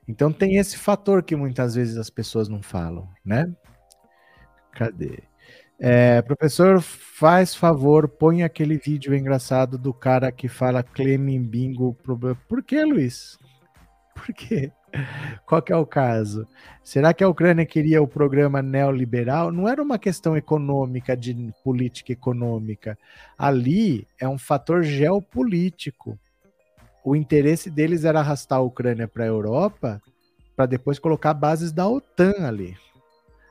[0.07, 3.51] Então tem esse fator que muitas vezes as pessoas não falam, né?
[4.73, 5.23] Cadê?
[5.81, 11.97] É, professor, faz favor, põe aquele vídeo engraçado do cara que fala Clemem Bingo.
[12.47, 13.39] Por que, Luiz?
[14.15, 14.71] Por quê?
[15.47, 16.47] Qual que é o caso?
[16.83, 19.51] Será que a Ucrânia queria o programa neoliberal?
[19.51, 22.99] Não era uma questão econômica, de política econômica.
[23.37, 26.19] Ali é um fator geopolítico.
[27.05, 30.01] O interesse deles era arrastar a Ucrânia para a Europa
[30.57, 32.77] para depois colocar bases da OTAN ali.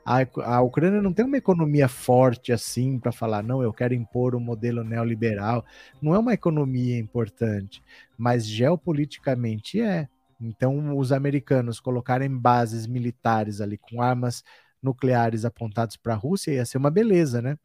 [0.04, 4.34] A, a Ucrânia não tem uma economia forte assim para falar, não, eu quero impor
[4.34, 5.64] um modelo neoliberal.
[6.02, 7.82] Não é uma economia importante,
[8.18, 10.08] mas geopoliticamente é.
[10.40, 14.42] Então, os americanos colocarem bases militares ali com armas
[14.82, 17.56] nucleares apontadas para a Rússia ia ser uma beleza, né?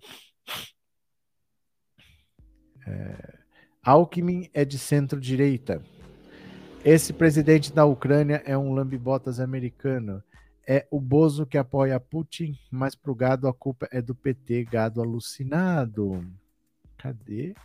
[2.87, 3.38] É...
[3.89, 5.81] Alckmin é de centro-direita.
[6.83, 10.23] Esse presidente da Ucrânia é um lambibotas americano
[10.71, 15.01] é o Bozo que apoia Putin, mas pro gado a culpa é do PT, gado
[15.01, 16.23] alucinado.
[16.95, 17.55] Cadê?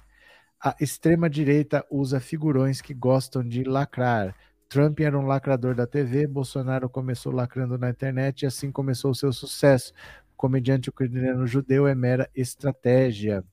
[0.58, 4.34] A extrema-direita usa figurões que gostam de lacrar.
[4.70, 9.14] Trump era um lacrador da TV, Bolsonaro começou lacrando na internet e assim começou o
[9.14, 9.92] seu sucesso.
[10.32, 13.44] O comediante ucraniano judeu é mera estratégia.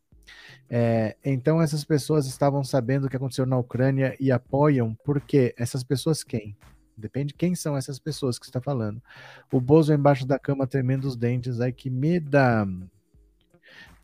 [0.70, 5.84] É, então essas pessoas estavam sabendo o que aconteceu na Ucrânia e apoiam, porque essas
[5.84, 6.56] pessoas quem?
[6.96, 9.02] Depende quem são essas pessoas que está falando.
[9.52, 11.60] O Bozo embaixo da cama tremendo os dentes.
[11.60, 12.68] Ai, que meda.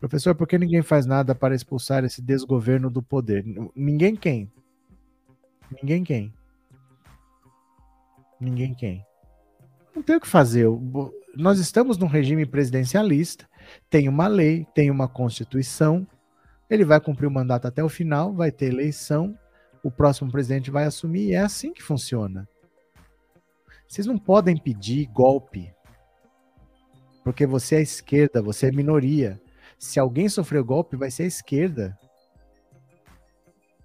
[0.00, 3.44] Professor, por que ninguém faz nada para expulsar esse desgoverno do poder?
[3.74, 4.50] Ninguém quem?
[5.80, 6.34] Ninguém quem?
[8.40, 9.04] Ninguém quem?
[9.94, 10.66] Não tem o que fazer.
[11.36, 13.48] Nós estamos num regime presidencialista,
[13.90, 16.06] tem uma lei, tem uma constituição,
[16.68, 19.38] ele vai cumprir o mandato até o final, vai ter eleição,
[19.82, 22.48] o próximo presidente vai assumir, e é assim que funciona.
[23.86, 25.72] Vocês não podem pedir golpe.
[27.24, 29.40] Porque você é esquerda, você é minoria.
[29.78, 31.98] Se alguém sofreu golpe, vai ser a esquerda.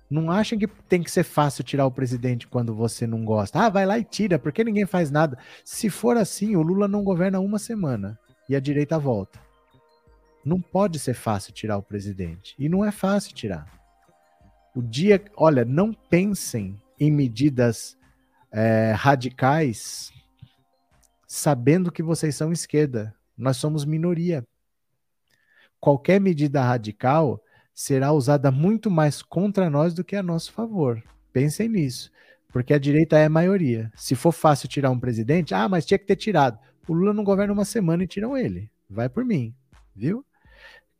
[0.09, 3.59] Não achem que tem que ser fácil tirar o presidente quando você não gosta.
[3.59, 5.37] Ah, vai lá e tira, porque ninguém faz nada.
[5.63, 9.39] Se for assim, o Lula não governa uma semana e a direita volta.
[10.43, 12.55] Não pode ser fácil tirar o presidente.
[12.59, 13.67] E não é fácil tirar.
[14.75, 15.23] O dia.
[15.35, 17.97] Olha, não pensem em medidas
[18.51, 20.11] é, radicais,
[21.27, 23.15] sabendo que vocês são esquerda.
[23.37, 24.45] Nós somos minoria.
[25.79, 27.41] Qualquer medida radical
[27.73, 31.01] será usada muito mais contra nós do que a nosso favor.
[31.31, 32.11] Pensem nisso.
[32.49, 33.91] Porque a direita é a maioria.
[33.95, 36.59] Se for fácil tirar um presidente, ah, mas tinha que ter tirado.
[36.87, 38.69] O Lula não governa uma semana e tiram ele.
[38.87, 39.55] Vai por mim,
[39.95, 40.23] viu?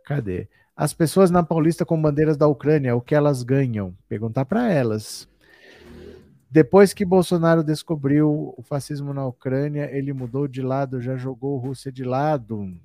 [0.04, 0.48] Cadê?
[0.76, 3.96] As pessoas na Paulista com bandeiras da Ucrânia, o que elas ganham?
[4.10, 5.30] Perguntar para elas.
[6.50, 11.92] Depois que Bolsonaro descobriu o fascismo na Ucrânia, ele mudou de lado, já jogou Rússia
[11.92, 12.76] de lado.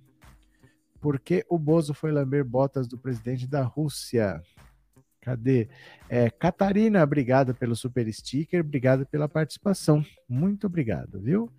[1.01, 4.43] Por que o Bozo foi lamber botas do presidente da Rússia?
[5.21, 5.69] Cadê?
[6.09, 10.05] É, Catarina, obrigado pelo super sticker, obrigado pela participação.
[10.29, 11.53] Muito obrigado, viu?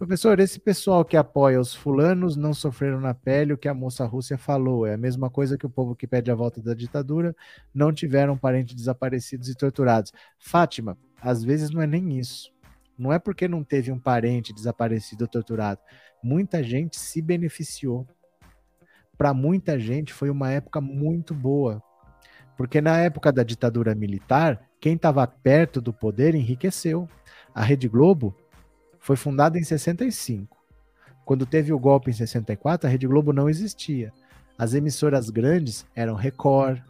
[0.00, 4.02] Professor, esse pessoal que apoia os fulanos não sofreram na pele o que a moça
[4.06, 4.86] Rússia falou.
[4.86, 7.36] É a mesma coisa que o povo que pede a volta da ditadura
[7.74, 10.10] não tiveram parentes desaparecidos e torturados.
[10.38, 12.50] Fátima, às vezes não é nem isso.
[12.96, 15.82] Não é porque não teve um parente desaparecido ou torturado.
[16.24, 18.08] Muita gente se beneficiou.
[19.18, 21.82] Para muita gente foi uma época muito boa.
[22.56, 27.06] Porque na época da ditadura militar, quem estava perto do poder enriqueceu.
[27.54, 28.34] A Rede Globo
[29.00, 30.56] foi fundada em 65.
[31.24, 34.12] Quando teve o golpe em 64, a Rede Globo não existia.
[34.58, 36.80] As emissoras grandes eram Record,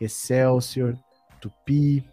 [0.00, 0.96] Excelsior,
[1.40, 2.04] Tupi.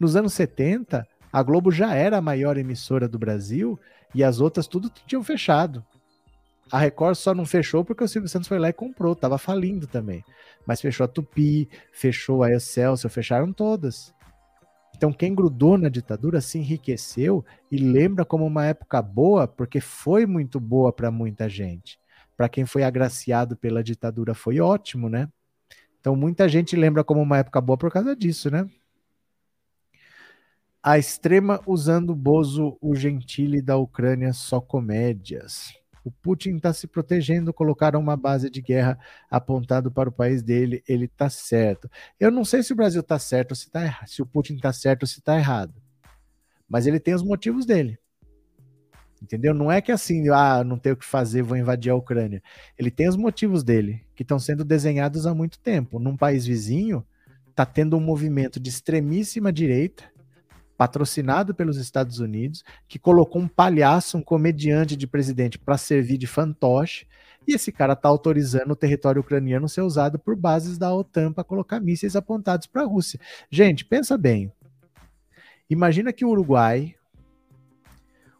[0.00, 3.78] Nos anos 70, a Globo já era a maior emissora do Brasil
[4.14, 5.84] e as outras tudo tinham fechado.
[6.72, 9.86] A Record só não fechou porque o Silvio Santos foi lá e comprou, estava falindo
[9.86, 10.24] também.
[10.66, 14.12] Mas fechou a Tupi, fechou a Excelsior, fecharam todas.
[14.96, 20.24] Então, quem grudou na ditadura se enriqueceu e lembra como uma época boa, porque foi
[20.24, 22.00] muito boa para muita gente.
[22.34, 25.28] Para quem foi agraciado pela ditadura, foi ótimo, né?
[26.00, 28.66] Então, muita gente lembra como uma época boa por causa disso, né?
[30.82, 35.74] A extrema usando Bozo, o Gentile da Ucrânia, só comédias.
[36.06, 38.96] O Putin está se protegendo, colocaram uma base de guerra
[39.28, 41.90] apontado para o país dele, ele está certo.
[42.20, 44.54] Eu não sei se o Brasil está certo ou se está errado, se o Putin
[44.54, 45.74] está certo ou se está errado.
[46.68, 47.98] Mas ele tem os motivos dele.
[49.20, 49.52] Entendeu?
[49.52, 52.40] Não é que assim, ah, não tenho o que fazer, vou invadir a Ucrânia.
[52.78, 55.98] Ele tem os motivos dele, que estão sendo desenhados há muito tempo.
[55.98, 57.04] Num país vizinho,
[57.50, 60.04] está tendo um movimento de extremíssima direita,
[60.76, 66.26] patrocinado pelos Estados Unidos, que colocou um palhaço, um comediante de presidente para servir de
[66.26, 67.06] fantoche,
[67.46, 71.44] e esse cara está autorizando o território ucraniano ser usado por bases da OTAN para
[71.44, 73.20] colocar mísseis apontados para a Rússia.
[73.48, 74.52] Gente, pensa bem.
[75.70, 76.94] Imagina que o Uruguai,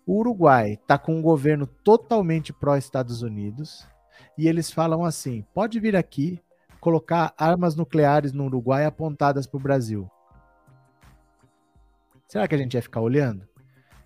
[0.05, 3.87] o Uruguai está com um governo totalmente pró-Estados Unidos
[4.37, 6.41] e eles falam assim: pode vir aqui
[6.81, 10.09] colocar armas nucleares no Uruguai apontadas para o Brasil.
[12.29, 13.47] Será que a gente ia ficar olhando?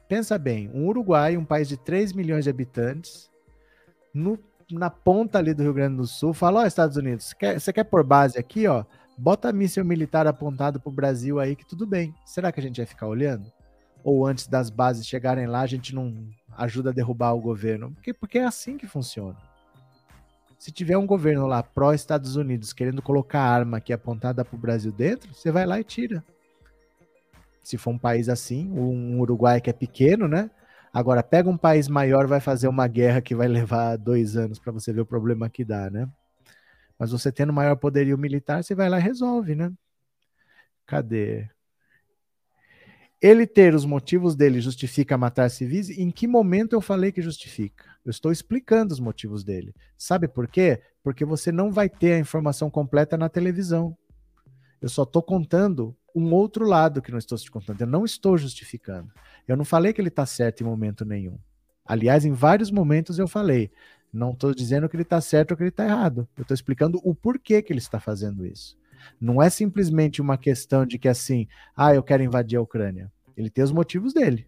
[0.08, 3.30] Pensa bem, um Uruguai, um país de 3 milhões de habitantes,
[4.12, 4.38] no,
[4.70, 7.84] na ponta ali do Rio Grande do Sul, fala, ó, Estados Unidos, quer, você quer
[7.84, 8.84] pôr base aqui, ó?
[9.16, 12.14] Bota míssil militar apontado para o Brasil aí que tudo bem.
[12.24, 13.52] Será que a gente vai ficar olhando?
[14.02, 17.92] ou antes das bases chegarem lá, a gente não ajuda a derrubar o governo.
[17.92, 19.36] Porque, porque é assim que funciona.
[20.58, 24.92] Se tiver um governo lá pró-Estados Unidos querendo colocar arma aqui apontada para o Brasil
[24.92, 26.24] dentro, você vai lá e tira.
[27.62, 30.50] Se for um país assim, um Uruguai que é pequeno, né?
[30.92, 34.72] Agora, pega um país maior, vai fazer uma guerra que vai levar dois anos para
[34.72, 36.08] você ver o problema que dá, né?
[36.98, 39.72] Mas você tendo maior poderio militar, você vai lá e resolve, né?
[40.86, 41.48] Cadê?
[43.22, 45.90] Ele ter os motivos dele justifica matar civis?
[45.90, 47.84] Em que momento eu falei que justifica?
[48.04, 49.74] Eu estou explicando os motivos dele.
[49.96, 50.82] Sabe por quê?
[51.02, 53.96] Porque você não vai ter a informação completa na televisão.
[54.80, 57.80] Eu só estou contando um outro lado que não estou te contando.
[57.80, 59.10] Eu não estou justificando.
[59.46, 61.38] Eu não falei que ele está certo em momento nenhum.
[61.84, 63.70] Aliás, em vários momentos eu falei.
[64.12, 66.28] Não estou dizendo que ele está certo ou que ele está errado.
[66.36, 68.78] Eu estou explicando o porquê que ele está fazendo isso.
[69.20, 73.10] Não é simplesmente uma questão de que assim, ah, eu quero invadir a Ucrânia.
[73.36, 74.46] Ele tem os motivos dele.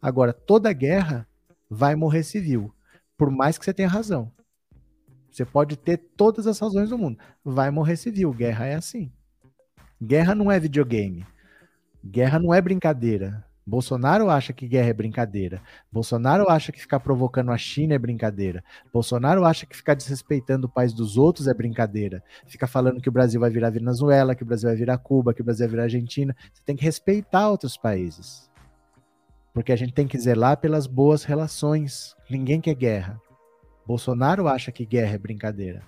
[0.00, 1.28] Agora, toda guerra
[1.68, 2.74] vai morrer civil,
[3.16, 4.32] por mais que você tenha razão.
[5.30, 8.32] Você pode ter todas as razões do mundo, vai morrer civil.
[8.32, 9.12] Guerra é assim.
[10.02, 11.26] Guerra não é videogame.
[12.02, 13.44] Guerra não é brincadeira.
[13.66, 15.60] Bolsonaro acha que guerra é brincadeira.
[15.92, 18.64] Bolsonaro acha que ficar provocando a China é brincadeira.
[18.92, 22.24] Bolsonaro acha que ficar desrespeitando o país dos outros é brincadeira.
[22.48, 25.42] Fica falando que o Brasil vai virar Venezuela, que o Brasil vai virar Cuba, que
[25.42, 26.34] o Brasil vai virar Argentina.
[26.52, 28.50] Você tem que respeitar outros países.
[29.52, 32.16] Porque a gente tem que zelar pelas boas relações.
[32.28, 33.20] Ninguém quer guerra.
[33.86, 35.82] Bolsonaro acha que guerra é brincadeira.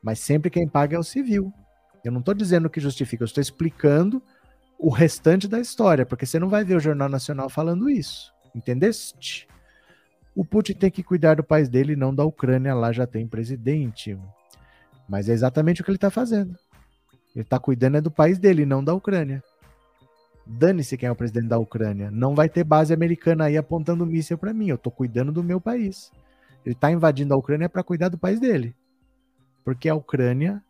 [0.00, 1.52] Mas sempre quem paga é o civil.
[2.04, 4.22] Eu não estou dizendo que justifica, eu estou explicando
[4.78, 8.32] o restante da história, porque você não vai ver o Jornal Nacional falando isso.
[8.54, 9.48] Entendeste?
[10.34, 14.16] O Putin tem que cuidar do país dele não da Ucrânia, lá já tem presidente.
[15.08, 16.56] Mas é exatamente o que ele está fazendo.
[17.34, 19.42] Ele está cuidando é do país dele, não da Ucrânia.
[20.46, 22.10] Dane-se quem é o presidente da Ucrânia.
[22.10, 24.68] Não vai ter base americana aí apontando míssil para mim.
[24.68, 26.10] Eu estou cuidando do meu país.
[26.64, 28.74] Ele está invadindo a Ucrânia para cuidar do país dele.
[29.64, 30.62] Porque a Ucrânia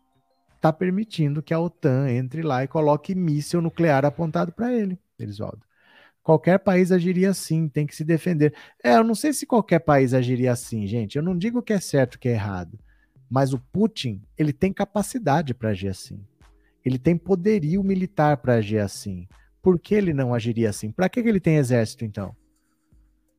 [0.59, 5.62] está permitindo que a OTAN entre lá e coloque míssil nuclear apontado para ele, Elisvaldo.
[6.22, 8.52] Qualquer país agiria assim, tem que se defender.
[8.85, 11.16] É, eu não sei se qualquer país agiria assim, gente.
[11.16, 12.78] Eu não digo que é certo que é errado,
[13.30, 16.20] mas o Putin, ele tem capacidade para agir assim.
[16.85, 19.26] Ele tem poderio militar para agir assim.
[19.62, 20.90] Por que ele não agiria assim?
[20.90, 22.36] Para que ele tem exército então?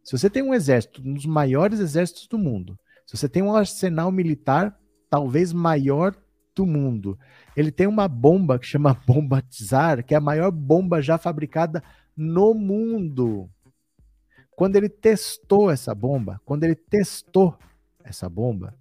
[0.04, 3.54] Se você tem um exército, um dos maiores exércitos do mundo, se você tem um
[3.54, 4.76] arsenal militar
[5.10, 6.16] talvez maior
[6.60, 7.18] do mundo.
[7.56, 11.82] Ele tem uma bomba que chama bomba Tsar, que é a maior bomba já fabricada
[12.16, 13.50] no mundo.
[14.58, 17.58] Quando ele testou essa bomba, quando ele testou
[18.04, 18.76] essa bomba,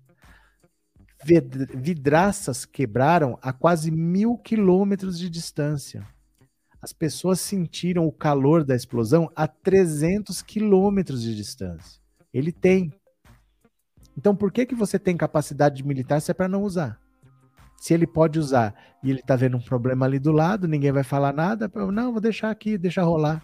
[1.25, 6.05] vidraças quebraram a quase mil quilômetros de distância.
[6.83, 12.01] As pessoas sentiram o calor da explosão a 300 quilômetros de distância.
[12.33, 12.93] Ele tem.
[14.17, 17.01] Então, por que, que você tem capacidade militar se é para não usar?
[17.79, 21.05] Se ele pode usar e ele tá vendo um problema ali do lado, ninguém vai
[21.05, 23.43] falar nada, não, vou deixar aqui, deixa rolar.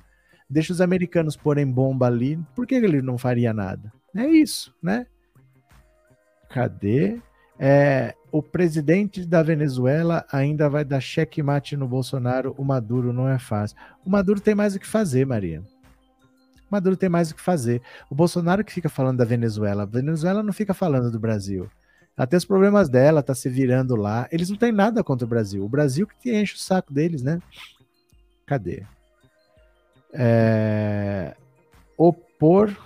[0.51, 3.93] Deixa os americanos porem bomba ali, por que ele não faria nada?
[4.15, 5.07] É isso, né?
[6.51, 7.19] Cadê?
[7.59, 13.39] É, o presidente da Venezuela ainda vai dar checkmate no Bolsonaro, o Maduro não é
[13.39, 13.77] fácil.
[14.05, 15.63] O Maduro tem mais o que fazer, Maria.
[16.69, 17.81] O Maduro tem mais o que fazer.
[18.11, 21.71] O Bolsonaro que fica falando da Venezuela, a Venezuela não fica falando do Brasil.
[22.17, 24.29] Ela tem os problemas dela, tá se virando lá.
[24.31, 25.65] Eles não têm nada contra o Brasil.
[25.65, 27.41] O Brasil que enche o saco deles, né?
[28.47, 28.85] Cadê?
[30.13, 31.35] É...
[31.97, 32.77] Opor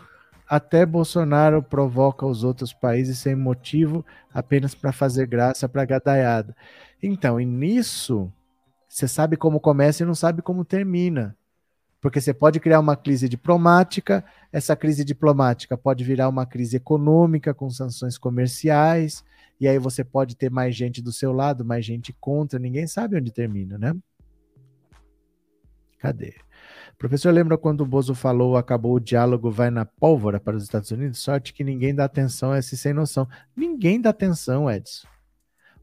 [0.49, 6.57] até Bolsonaro provoca os outros países sem motivo, apenas para fazer graça para gadaiada.
[7.03, 8.33] Então, e nisso,
[8.89, 11.37] você sabe como começa e não sabe como termina.
[12.01, 17.53] Porque você pode criar uma crise diplomática, essa crise diplomática pode virar uma crise econômica
[17.53, 19.25] com sanções comerciais,
[19.61, 23.17] e aí você pode ter mais gente do seu lado, mais gente contra, ninguém sabe
[23.17, 23.97] onde termina, né?
[25.99, 26.35] Cadê?
[26.97, 30.91] Professor, lembra quando o Bozo falou acabou o diálogo, vai na pólvora para os Estados
[30.91, 31.19] Unidos?
[31.19, 33.29] Sorte que ninguém dá atenção a esse sem noção.
[33.57, 35.07] Ninguém dá atenção, Edson.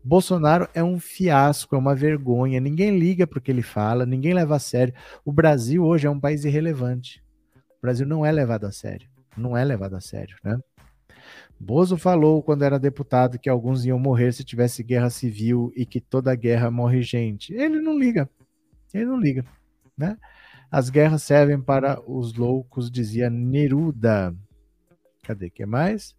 [0.05, 4.35] Bolsonaro é um fiasco, é uma vergonha, ninguém liga para o que ele fala, ninguém
[4.35, 4.93] leva a sério.
[5.25, 7.23] O Brasil hoje é um país irrelevante.
[7.55, 9.09] O Brasil não é levado a sério.
[9.35, 10.59] Não é levado a sério, né?
[11.59, 15.99] Bozo falou quando era deputado que alguns iam morrer se tivesse guerra civil e que
[15.99, 17.51] toda guerra morre gente.
[17.55, 18.29] Ele não liga.
[18.93, 19.43] Ele não liga,
[19.97, 20.19] né?
[20.69, 24.35] As guerras servem para os loucos, dizia Neruda.
[25.23, 26.15] Cadê que mais?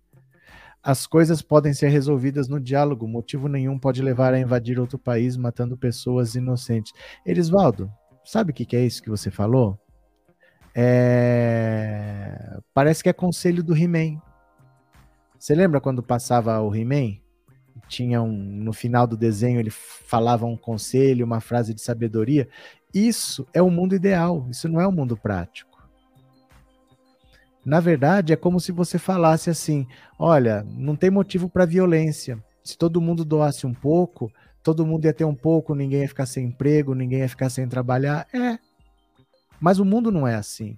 [0.87, 5.37] As coisas podem ser resolvidas no diálogo, motivo nenhum pode levar a invadir outro país
[5.37, 6.93] matando pessoas inocentes.
[7.27, 7.91] Erisvaldo,
[8.25, 9.77] sabe o que, é isso que você falou?
[10.73, 12.57] É...
[12.73, 14.23] Parece que é conselho do He-Man.
[15.37, 17.17] Você lembra quando passava o He-Man?
[17.89, 22.49] Tinha um, no final do desenho ele falava um conselho, uma frase de sabedoria.
[22.95, 25.76] Isso é o mundo ideal, isso não é o mundo prático.
[27.67, 32.39] Na verdade, é como se você falasse assim: olha, não tem motivo para violência.
[32.63, 34.31] Se todo mundo doasse um pouco,
[34.63, 37.67] todo mundo ia ter um pouco, ninguém ia ficar sem emprego, ninguém ia ficar sem
[37.67, 38.29] trabalhar.
[38.33, 38.57] É.
[39.61, 40.77] Mas o mundo não é assim.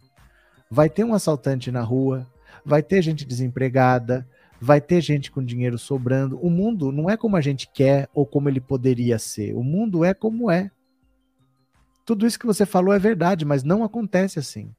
[0.70, 2.26] Vai ter um assaltante na rua,
[2.64, 4.26] vai ter gente desempregada,
[4.58, 6.38] vai ter gente com dinheiro sobrando.
[6.40, 9.54] O mundo não é como a gente quer ou como ele poderia ser.
[9.54, 10.70] O mundo é como é.
[12.06, 14.72] Tudo isso que você falou é verdade, mas não acontece assim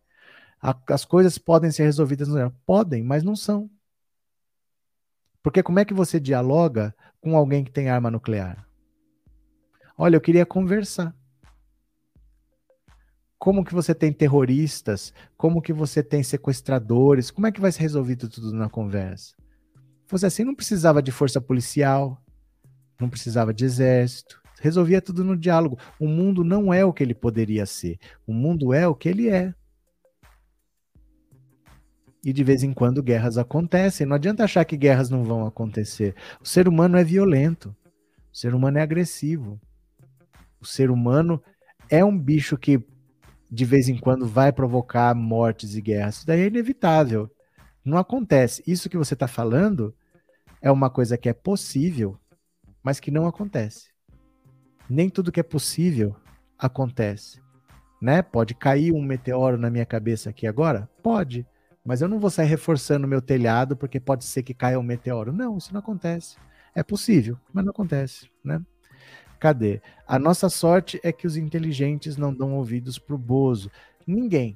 [0.61, 3.69] a, as coisas podem ser resolvidas no Podem, mas não são.
[5.41, 8.67] Porque como é que você dialoga com alguém que tem arma nuclear?
[9.97, 11.15] Olha, eu queria conversar.
[13.37, 15.13] Como que você tem terroristas?
[15.37, 17.31] Como que você tem sequestradores?
[17.31, 19.33] Como é que vai ser resolvido tudo na conversa?
[20.07, 22.21] Fosse assim, não precisava de força policial,
[22.99, 25.77] não precisava de exército, resolvia tudo no diálogo.
[25.99, 29.29] O mundo não é o que ele poderia ser, o mundo é o que ele
[29.29, 29.53] é.
[32.23, 34.05] E de vez em quando guerras acontecem.
[34.05, 36.15] Não adianta achar que guerras não vão acontecer.
[36.41, 37.75] O ser humano é violento.
[38.31, 39.59] O ser humano é agressivo.
[40.59, 41.41] O ser humano
[41.89, 42.83] é um bicho que
[43.49, 46.17] de vez em quando vai provocar mortes e guerras.
[46.17, 47.29] Isso daí é inevitável.
[47.83, 48.63] Não acontece.
[48.67, 49.95] Isso que você está falando
[50.61, 52.19] é uma coisa que é possível,
[52.83, 53.89] mas que não acontece.
[54.89, 56.15] Nem tudo que é possível
[56.57, 57.41] acontece.
[58.01, 58.21] Né?
[58.21, 60.89] Pode cair um meteoro na minha cabeça aqui agora?
[61.01, 61.45] Pode.
[61.89, 65.33] Mas eu não vou sair reforçando meu telhado porque pode ser que caia um meteoro.
[65.33, 66.37] Não, isso não acontece.
[66.75, 68.61] É possível, mas não acontece, né?
[69.39, 69.81] Cadê?
[70.07, 73.71] A nossa sorte é que os inteligentes não dão ouvidos pro Bozo.
[74.05, 74.55] Ninguém.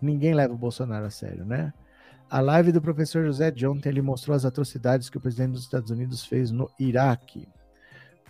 [0.00, 1.72] Ninguém leva o Bolsonaro a sério, né?
[2.28, 5.62] A live do professor José de ontem ele mostrou as atrocidades que o presidente dos
[5.62, 7.46] Estados Unidos fez no Iraque.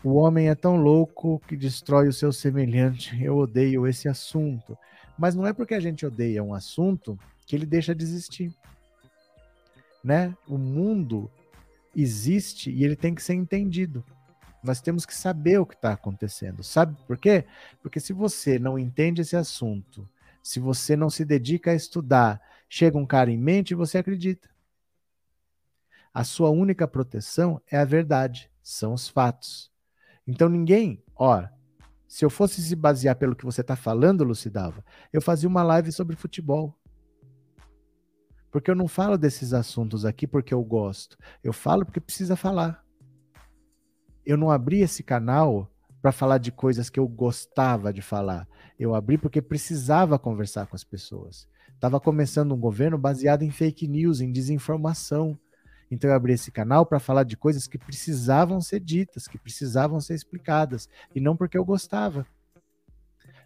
[0.04, 3.24] O homem é tão louco que destrói o seu semelhante.
[3.24, 4.76] Eu odeio esse assunto.
[5.22, 7.16] Mas não é porque a gente odeia um assunto
[7.46, 8.52] que ele deixa de existir.
[10.02, 10.36] Né?
[10.48, 11.30] O mundo
[11.94, 14.04] existe e ele tem que ser entendido.
[14.64, 16.64] Nós temos que saber o que está acontecendo.
[16.64, 17.44] Sabe por quê?
[17.80, 20.08] Porque se você não entende esse assunto,
[20.42, 24.50] se você não se dedica a estudar, chega um cara em mente e você acredita.
[26.12, 29.70] A sua única proteção é a verdade, são os fatos.
[30.26, 31.46] Então ninguém, ó,
[32.12, 35.90] se eu fosse se basear pelo que você está falando, Lucidava, eu fazia uma live
[35.90, 36.78] sobre futebol.
[38.50, 41.16] Porque eu não falo desses assuntos aqui porque eu gosto.
[41.42, 42.84] Eu falo porque precisa falar.
[44.26, 45.72] Eu não abri esse canal
[46.02, 48.46] para falar de coisas que eu gostava de falar.
[48.78, 51.48] Eu abri porque precisava conversar com as pessoas.
[51.72, 55.40] Estava começando um governo baseado em fake news, em desinformação.
[55.92, 60.00] Então eu abri esse canal para falar de coisas que precisavam ser ditas, que precisavam
[60.00, 62.26] ser explicadas, e não porque eu gostava.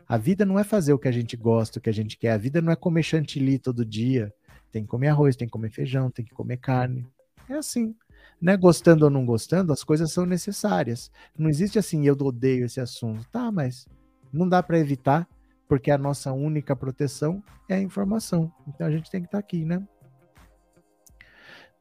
[0.09, 2.31] A vida não é fazer o que a gente gosta, o que a gente quer.
[2.31, 4.33] A vida não é comer chantilly todo dia.
[4.71, 7.05] Tem que comer arroz, tem que comer feijão, tem que comer carne.
[7.49, 7.97] É assim.
[8.41, 8.57] Né?
[8.57, 11.11] Gostando ou não gostando, as coisas são necessárias.
[11.37, 13.29] Não existe assim, eu odeio esse assunto.
[13.29, 13.89] Tá, mas
[14.33, 15.29] não dá para evitar,
[15.67, 18.53] porque a nossa única proteção é a informação.
[18.69, 19.85] Então a gente tem que estar tá aqui, né?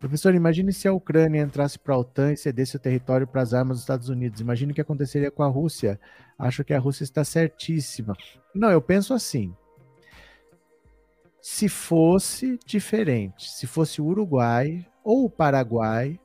[0.05, 3.55] Professor, imagine se a Ucrânia entrasse para a OTAN e cedesse o território para as
[3.55, 4.39] armas dos Estados Unidos.
[4.39, 5.99] Imagine o que aconteceria com a Rússia.
[6.37, 8.15] Acho que a Rússia está certíssima.
[8.53, 9.51] Não, eu penso assim
[11.41, 16.19] se fosse diferente, se fosse o Uruguai ou o Paraguai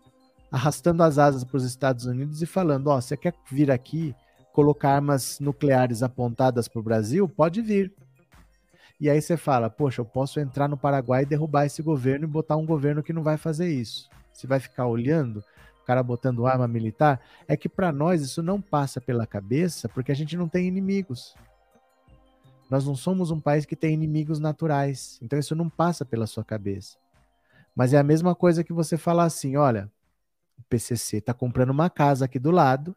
[0.53, 4.15] arrastando as asas para os Estados Unidos e falando: Ó, oh, você quer vir aqui
[4.53, 7.27] colocar armas nucleares apontadas para o Brasil?
[7.27, 7.91] Pode vir.
[9.01, 12.29] E aí você fala, poxa, eu posso entrar no Paraguai e derrubar esse governo e
[12.29, 14.11] botar um governo que não vai fazer isso.
[14.31, 15.43] Você vai ficar olhando
[15.83, 17.19] o cara botando arma militar?
[17.49, 21.35] É que para nós isso não passa pela cabeça porque a gente não tem inimigos.
[22.69, 25.19] Nós não somos um país que tem inimigos naturais.
[25.23, 26.99] Então isso não passa pela sua cabeça.
[27.75, 29.91] Mas é a mesma coisa que você falar assim: olha,
[30.59, 32.95] o PCC está comprando uma casa aqui do lado.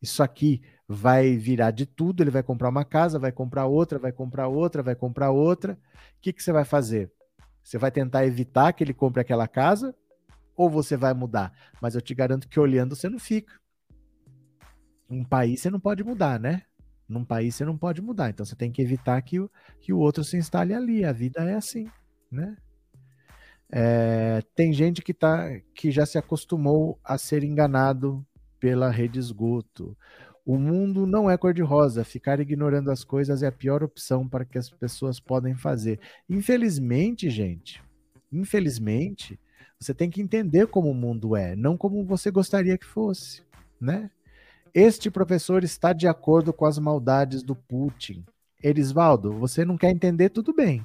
[0.00, 2.22] Isso aqui vai virar de tudo.
[2.22, 5.74] Ele vai comprar uma casa, vai comprar outra, vai comprar outra, vai comprar outra.
[5.74, 7.12] O que, que você vai fazer?
[7.62, 9.94] Você vai tentar evitar que ele compre aquela casa
[10.56, 11.52] ou você vai mudar?
[11.82, 13.52] Mas eu te garanto que olhando você não fica.
[15.10, 16.62] Um país você não pode mudar, né?
[17.08, 18.30] Num país você não pode mudar.
[18.30, 19.50] Então você tem que evitar que o,
[19.80, 21.04] que o outro se instale ali.
[21.04, 21.90] A vida é assim,
[22.30, 22.56] né?
[23.70, 28.26] É, tem gente que, tá, que já se acostumou a ser enganado
[28.60, 29.96] pela rede esgoto.
[30.44, 32.04] O mundo não é cor-de-rosa.
[32.04, 36.00] Ficar ignorando as coisas é a pior opção para que as pessoas podem fazer.
[36.28, 37.82] Infelizmente, gente,
[38.32, 39.38] infelizmente,
[39.78, 43.42] você tem que entender como o mundo é, não como você gostaria que fosse,
[43.80, 44.10] né?
[44.74, 48.24] Este professor está de acordo com as maldades do Putin.
[48.62, 50.84] Erisvaldo, você não quer entender, tudo bem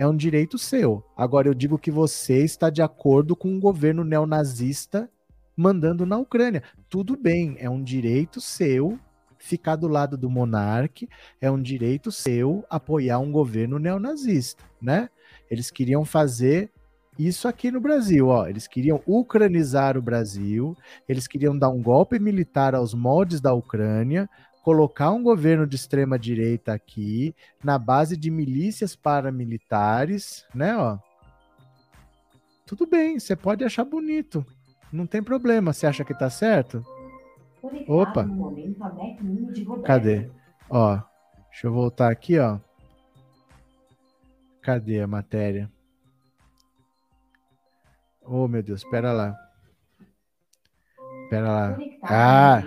[0.00, 1.04] é um direito seu.
[1.14, 5.10] Agora, eu digo que você está de acordo com um governo neonazista
[5.60, 6.62] mandando na Ucrânia.
[6.88, 8.98] Tudo bem, é um direito seu
[9.38, 11.06] ficar do lado do monarca,
[11.40, 15.08] é um direito seu apoiar um governo neonazista, né?
[15.50, 16.70] Eles queriam fazer
[17.18, 18.46] isso aqui no Brasil, ó.
[18.46, 20.76] Eles queriam ucranizar o Brasil,
[21.08, 24.28] eles queriam dar um golpe militar aos moldes da Ucrânia,
[24.62, 27.34] colocar um governo de extrema direita aqui,
[27.64, 30.98] na base de milícias paramilitares, né, ó.
[32.66, 34.46] Tudo bem, você pode achar bonito.
[34.92, 35.72] Não tem problema.
[35.72, 36.84] Você acha que tá certo?
[37.86, 38.26] Opa.
[39.84, 40.30] Cadê?
[40.68, 40.98] Ó,
[41.50, 42.58] deixa eu voltar aqui, ó.
[44.62, 45.70] Cadê a matéria?
[48.22, 49.36] Oh, meu Deus, espera lá.
[51.24, 51.78] Espera lá.
[52.02, 52.62] Ah,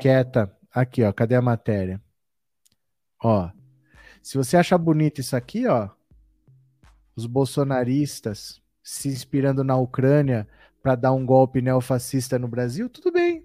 [0.00, 0.56] quieta.
[0.72, 1.12] Aqui, ó.
[1.12, 2.00] Cadê a matéria?
[3.22, 3.50] Ó.
[4.22, 5.88] Se você acha bonito isso aqui, ó.
[7.14, 10.46] Os bolsonaristas se inspirando na Ucrânia
[10.86, 13.44] para dar um golpe neofascista no Brasil, tudo bem.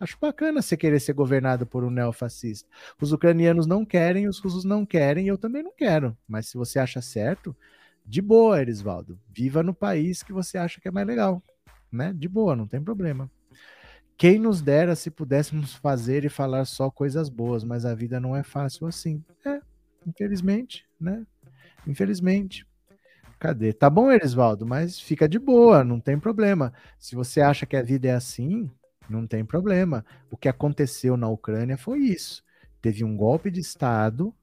[0.00, 2.68] Acho bacana você querer ser governado por um neofascista.
[3.00, 6.18] Os ucranianos não querem, os russos não querem, eu também não quero.
[6.26, 7.54] Mas se você acha certo,
[8.04, 9.16] de boa, Erisvaldo.
[9.28, 11.40] Viva no país que você acha que é mais legal
[11.92, 12.12] né?
[12.12, 13.30] De boa, não tem problema.
[14.16, 18.34] Quem nos dera se pudéssemos fazer e falar só coisas boas, mas a vida não
[18.34, 19.22] é fácil assim.
[19.46, 19.60] É,
[20.04, 21.24] infelizmente, né?
[21.86, 22.66] Infelizmente.
[23.40, 23.72] Cadê?
[23.72, 26.74] Tá bom, Erisvaldo, mas fica de boa, não tem problema.
[26.98, 28.70] Se você acha que a vida é assim,
[29.08, 30.04] não tem problema.
[30.30, 32.44] O que aconteceu na Ucrânia foi isso.
[32.82, 34.34] Teve um golpe de Estado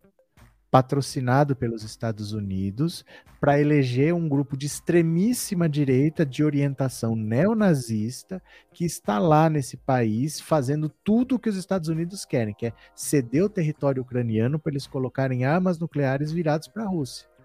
[0.72, 3.06] patrocinado pelos Estados Unidos
[3.40, 8.42] para eleger um grupo de extremíssima direita de orientação neonazista
[8.74, 12.74] que está lá nesse país fazendo tudo o que os Estados Unidos querem, que é
[12.96, 17.37] ceder o território ucraniano para eles colocarem armas nucleares viradas para a Rússia.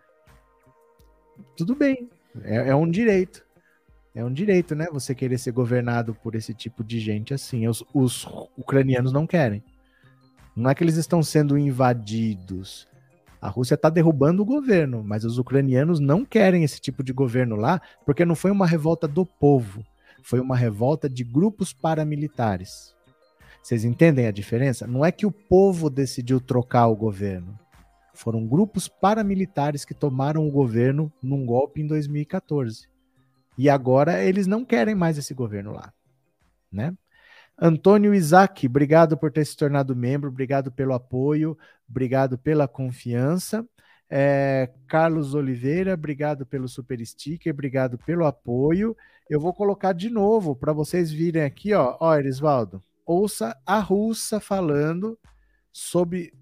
[1.56, 2.08] Tudo bem,
[2.42, 3.44] é, é, um direito.
[4.14, 4.86] É um direito, né?
[4.92, 7.66] Você querer ser governado por esse tipo de gente assim.
[7.66, 8.26] Os, os
[8.56, 9.62] ucranianos não querem.
[10.54, 12.86] Não é que eles estão sendo invadidos
[13.42, 17.56] a Rússia está derrubando o governo, mas os ucranianos não querem esse tipo de governo
[17.56, 19.84] lá, porque não foi uma revolta do povo,
[20.22, 22.94] foi uma revolta de grupos paramilitares.
[23.60, 24.86] Vocês entendem a diferença?
[24.86, 27.58] Não é que o povo decidiu trocar o governo.
[28.14, 32.88] Foram grupos paramilitares que tomaram o governo num golpe em 2014.
[33.56, 35.92] E agora eles não querem mais esse governo lá,
[36.70, 36.94] né?
[37.58, 41.56] Antônio Isaac, obrigado por ter se tornado membro, obrigado pelo apoio,
[41.88, 43.66] obrigado pela confiança.
[44.10, 48.96] É, Carlos Oliveira, obrigado pelo super sticker, obrigado pelo apoio.
[49.28, 51.96] Eu vou colocar de novo para vocês virem aqui, ó.
[52.00, 55.18] Ó, Erisvaldo, ouça a russa falando
[55.72, 56.32] sobre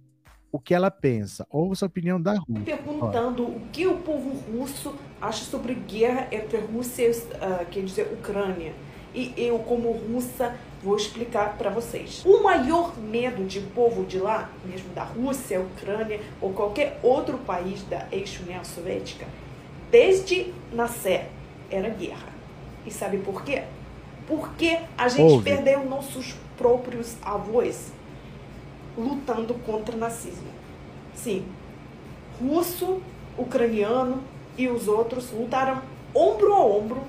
[0.52, 1.47] o que ela pensa.
[1.51, 2.77] Ouça a opinião da Rússia.
[2.77, 3.47] Perguntando ó.
[3.47, 8.72] o que o povo russo acha sobre guerra entre Rússia e, uh, quer dizer, Ucrânia.
[9.14, 12.24] E eu, como russa, Vou explicar para vocês.
[12.24, 17.82] O maior medo de povo de lá, mesmo da Rússia, Ucrânia ou qualquer outro país
[17.82, 19.27] da ex-União Soviética,
[19.90, 21.28] desde nascer,
[21.70, 22.31] era guerra.
[22.86, 23.64] E sabe por quê?
[24.27, 25.44] Porque a gente Ouve.
[25.44, 27.93] perdeu nossos próprios avós
[28.96, 30.48] lutando contra o nazismo.
[31.14, 31.44] Sim,
[32.40, 33.02] russo,
[33.36, 34.22] ucraniano
[34.56, 35.82] e os outros lutaram
[36.14, 37.02] ombro a ombro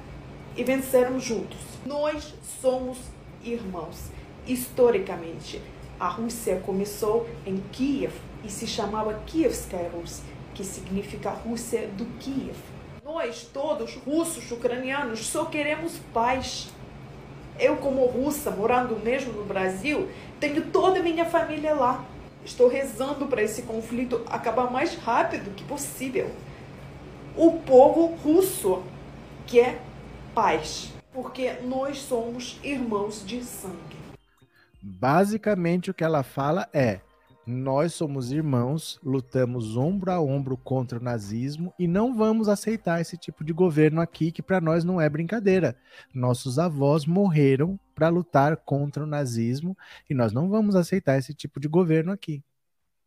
[0.56, 1.60] e venceram juntos.
[1.86, 2.98] Nós somos
[3.44, 4.10] irmãos.
[4.48, 5.62] Historicamente,
[6.00, 8.14] A Rússia começou em Kiev
[8.44, 10.22] e se chamava Kievskaya Rus,
[10.56, 12.58] que significa Rússia do Kiev.
[13.04, 16.70] Nós, todos, russos, ucranianos, só queremos paz.
[17.62, 20.10] Eu, como russa, morando mesmo no Brasil,
[20.40, 22.04] tenho toda a minha família lá.
[22.44, 26.32] Estou rezando para esse conflito acabar mais rápido que possível.
[27.38, 28.82] O povo russo
[29.46, 29.80] quer
[30.34, 33.98] paz, porque nós somos irmãos de sangue.
[34.82, 37.00] Basicamente, o que ela fala é:
[37.46, 43.18] nós somos irmãos, lutamos ombro a ombro contra o nazismo e não vamos aceitar esse
[43.18, 45.76] tipo de governo aqui, que para nós não é brincadeira.
[46.14, 49.76] Nossos avós morreram para lutar contra o nazismo
[50.10, 52.44] e nós não vamos aceitar esse tipo de governo aqui.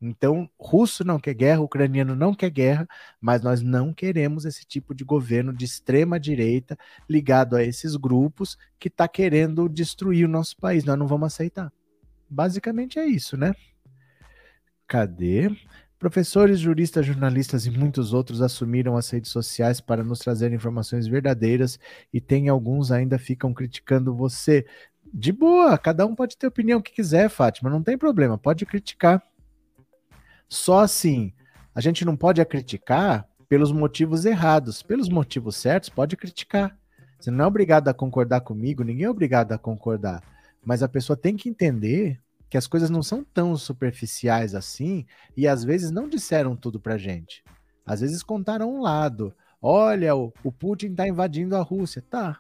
[0.03, 2.87] Então, russo não quer guerra, ucraniano não quer guerra,
[3.21, 6.77] mas nós não queremos esse tipo de governo de extrema direita
[7.09, 10.85] ligado a esses grupos que está querendo destruir o nosso país.
[10.85, 11.73] Nós não vamos aceitar.
[12.29, 13.55] Basicamente é isso, né?
[14.87, 15.51] Cadê?
[15.99, 21.79] Professores, juristas, jornalistas e muitos outros assumiram as redes sociais para nos trazer informações verdadeiras
[22.13, 24.67] e tem alguns ainda ficam criticando você.
[25.13, 29.23] De boa, cada um pode ter opinião que quiser, Fátima, não tem problema, pode criticar.
[30.49, 31.33] Só assim,
[31.75, 36.77] a gente não pode criticar pelos motivos errados, pelos motivos certos, pode criticar.
[37.19, 40.23] Você não é obrigado a concordar comigo, ninguém é obrigado a concordar,
[40.63, 45.07] mas a pessoa tem que entender que as coisas não são tão superficiais assim
[45.37, 47.43] e às vezes não disseram tudo pra gente.
[47.87, 49.35] Às vezes contaram um lado.
[49.61, 52.03] Olha, o, o Putin está invadindo a Rússia.
[52.09, 52.39] Tá.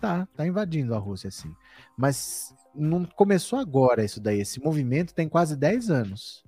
[0.00, 1.54] Tá, tá invadindo a Rússia, sim.
[1.96, 4.40] Mas não começou agora isso daí.
[4.40, 6.44] Esse movimento tem quase 10 anos.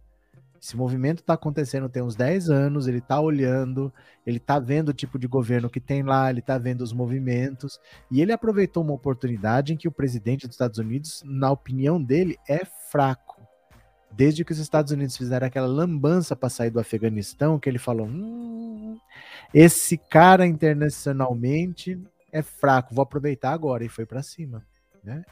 [0.66, 3.92] Esse movimento está acontecendo tem uns 10 anos, ele está olhando,
[4.26, 7.78] ele está vendo o tipo de governo que tem lá, ele está vendo os movimentos,
[8.10, 12.36] e ele aproveitou uma oportunidade em que o presidente dos Estados Unidos, na opinião dele,
[12.48, 13.40] é fraco.
[14.10, 18.08] Desde que os Estados Unidos fizeram aquela lambança para sair do Afeganistão, que ele falou:
[18.08, 18.98] hum,
[19.54, 21.96] esse cara internacionalmente
[22.32, 24.66] é fraco, vou aproveitar agora, e foi para cima.
[25.04, 25.24] Né?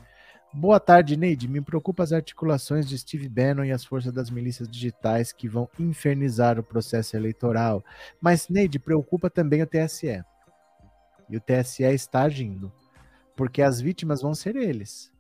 [0.53, 1.49] Boa tarde, Neide.
[1.49, 5.69] Me preocupa as articulações de Steve Bannon e as forças das milícias digitais que vão
[5.79, 7.85] infernizar o processo eleitoral.
[8.21, 10.23] Mas, Neide, preocupa também o TSE.
[11.29, 12.73] E o TSE está agindo.
[13.35, 15.13] Porque as vítimas vão ser eles.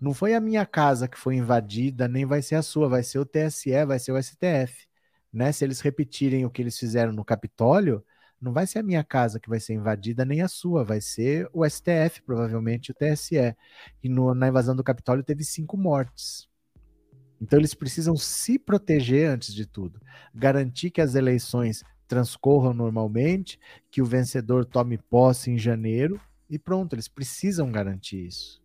[0.00, 3.18] Não foi a minha casa que foi invadida, nem vai ser a sua, vai ser
[3.18, 4.88] o TSE, vai ser o STF.
[5.30, 5.52] Né?
[5.52, 8.02] Se eles repetirem o que eles fizeram no Capitólio,
[8.40, 11.48] não vai ser a minha casa que vai ser invadida, nem a sua, vai ser
[11.52, 13.54] o STF, provavelmente o TSE.
[14.02, 16.48] E no, na invasão do Capitólio teve cinco mortes.
[17.40, 20.00] Então eles precisam se proteger antes de tudo,
[20.34, 23.58] garantir que as eleições transcorram normalmente,
[23.90, 28.60] que o vencedor tome posse em janeiro e pronto, eles precisam garantir isso.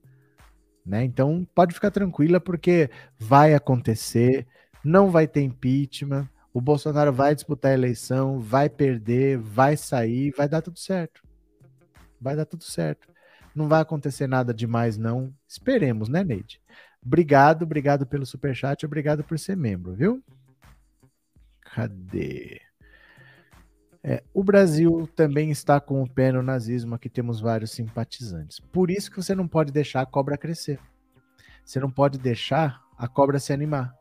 [0.86, 1.04] Né?
[1.04, 4.46] Então pode ficar tranquila porque vai acontecer,
[4.84, 10.48] não vai ter impeachment, o Bolsonaro vai disputar a eleição, vai perder, vai sair, vai
[10.48, 11.22] dar tudo certo.
[12.20, 13.10] Vai dar tudo certo.
[13.54, 15.34] Não vai acontecer nada demais, não.
[15.46, 16.62] Esperemos, né, Neide?
[17.06, 20.24] Obrigado, obrigado pelo superchat, obrigado por ser membro, viu?
[21.60, 22.62] Cadê?
[24.02, 28.62] É, o Brasil também está com o pé no nazismo, aqui temos vários simpatizantes.
[28.62, 30.80] Por isso que você não pode deixar a cobra crescer.
[31.66, 33.94] Você não pode deixar a cobra se animar.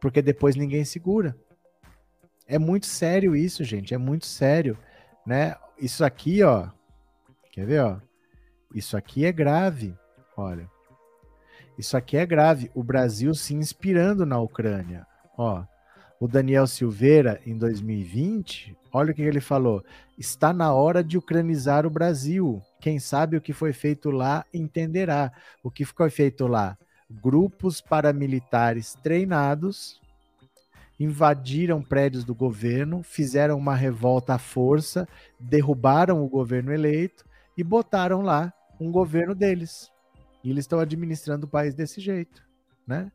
[0.00, 1.36] Porque depois ninguém segura.
[2.46, 3.94] É muito sério isso, gente.
[3.94, 4.78] É muito sério,
[5.26, 5.56] né?
[5.78, 6.68] Isso aqui, ó.
[7.50, 7.96] Quer ver, ó?
[8.74, 9.94] Isso aqui é grave.
[10.36, 10.68] Olha.
[11.78, 12.70] Isso aqui é grave.
[12.74, 15.06] O Brasil se inspirando na Ucrânia.
[15.36, 15.64] Ó.
[16.20, 19.84] O Daniel Silveira, em 2020, olha o que ele falou.
[20.16, 22.62] Está na hora de ucranizar o Brasil.
[22.80, 25.32] Quem sabe o que foi feito lá entenderá.
[25.62, 26.78] O que foi feito lá?
[27.10, 30.00] Grupos paramilitares treinados
[31.04, 35.08] invadiram prédios do governo, fizeram uma revolta à força,
[35.38, 37.24] derrubaram o governo eleito
[37.56, 39.90] e botaram lá um governo deles.
[40.42, 42.42] E eles estão administrando o país desse jeito,
[42.86, 43.10] né?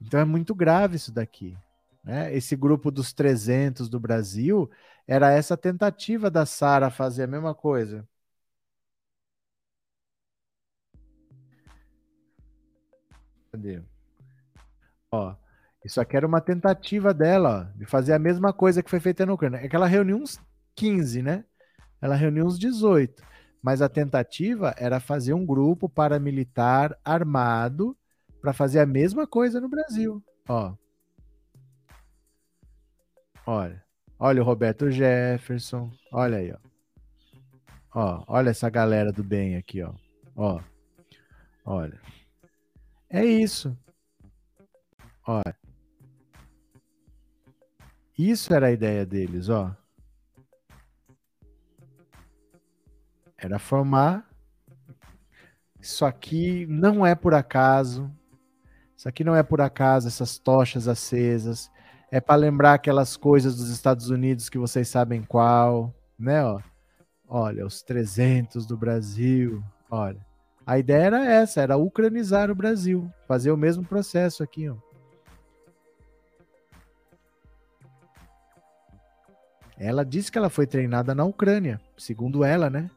[0.00, 1.56] Então é muito grave isso daqui.
[2.04, 2.34] Né?
[2.34, 4.70] Esse grupo dos 300 do Brasil
[5.06, 8.06] era essa tentativa da Sara fazer a mesma coisa.
[13.50, 13.82] Cadê?
[15.10, 15.34] Ó,
[15.86, 19.24] isso aqui era uma tentativa dela ó, de fazer a mesma coisa que foi feita
[19.24, 19.58] na Ucrânia.
[19.58, 20.40] É que ela reuniu uns
[20.74, 21.44] 15, né?
[22.02, 23.22] Ela reuniu uns 18.
[23.62, 27.96] Mas a tentativa era fazer um grupo paramilitar armado
[28.42, 30.20] para fazer a mesma coisa no Brasil.
[30.48, 30.74] Ó.
[33.46, 33.80] Olha.
[34.18, 35.92] Olha o Roberto Jefferson.
[36.10, 36.58] Olha aí, ó.
[37.94, 39.94] Ó, olha essa galera do bem aqui, ó.
[40.34, 40.60] Ó.
[41.64, 42.00] Olha.
[43.08, 43.78] É isso.
[45.24, 45.65] Olha.
[48.18, 49.74] Isso era a ideia deles, ó.
[53.36, 54.26] Era formar.
[55.78, 58.10] Isso aqui não é por acaso.
[58.96, 61.70] Isso aqui não é por acaso, essas tochas acesas.
[62.10, 66.42] É para lembrar aquelas coisas dos Estados Unidos que vocês sabem qual, né?
[66.42, 66.60] Ó.
[67.28, 69.62] Olha, os 300 do Brasil.
[69.90, 70.24] Olha,
[70.64, 74.85] a ideia era essa, era ucranizar o Brasil, fazer o mesmo processo aqui, ó.
[79.78, 82.90] Ela disse que ela foi treinada na Ucrânia, segundo ela, né?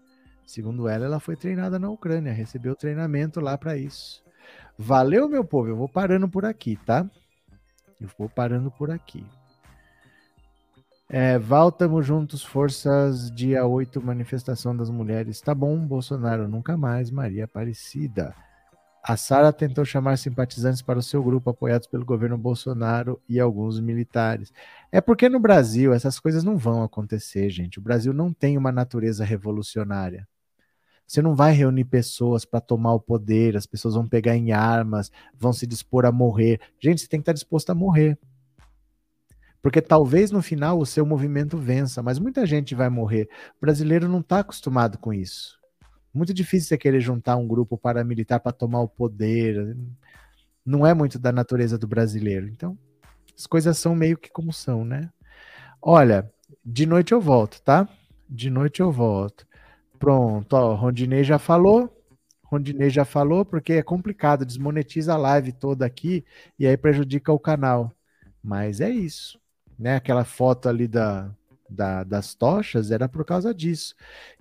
[0.46, 4.24] Segundo ela, ela foi treinada na Ucrânia, recebeu treinamento lá para isso.
[4.78, 5.68] Valeu, meu povo.
[5.68, 7.06] Eu vou parando por aqui, tá?
[8.00, 9.26] Eu vou parando por aqui.
[11.10, 15.42] É, voltamos juntos, forças, dia 8, manifestação das mulheres.
[15.42, 18.34] Tá bom, Bolsonaro, nunca mais, Maria Aparecida.
[19.04, 23.80] A Sara tentou chamar simpatizantes para o seu grupo, apoiados pelo governo Bolsonaro e alguns
[23.80, 24.52] militares.
[24.92, 27.80] É porque no Brasil essas coisas não vão acontecer, gente.
[27.80, 30.28] O Brasil não tem uma natureza revolucionária.
[31.08, 35.12] Você não vai reunir pessoas para tomar o poder, as pessoas vão pegar em armas,
[35.34, 36.60] vão se dispor a morrer.
[36.80, 38.16] Gente, você tem que estar disposto a morrer.
[39.62, 43.28] Porque talvez no final o seu movimento vença, mas muita gente vai morrer.
[43.58, 45.59] O brasileiro não está acostumado com isso.
[46.14, 49.78] Muito difícil você querer juntar um grupo paramilitar para tomar o poder.
[50.66, 52.48] Não é muito da natureza do brasileiro.
[52.48, 52.78] Então,
[53.38, 55.10] as coisas são meio que como são, né?
[55.82, 56.30] Olha,
[56.66, 57.88] de noite eu volto, tá?
[58.30, 59.48] De noite eu volto.
[59.98, 61.96] Pronto, ó, Rondinei já falou.
[62.44, 66.26] Rondinei já falou, porque é complicado, desmonetiza a live toda aqui
[66.58, 67.92] e aí prejudica o canal.
[68.44, 69.40] Mas é isso.
[69.78, 69.96] Né?
[69.96, 71.30] Aquela foto ali da,
[71.70, 73.96] da, das tochas era por causa disso.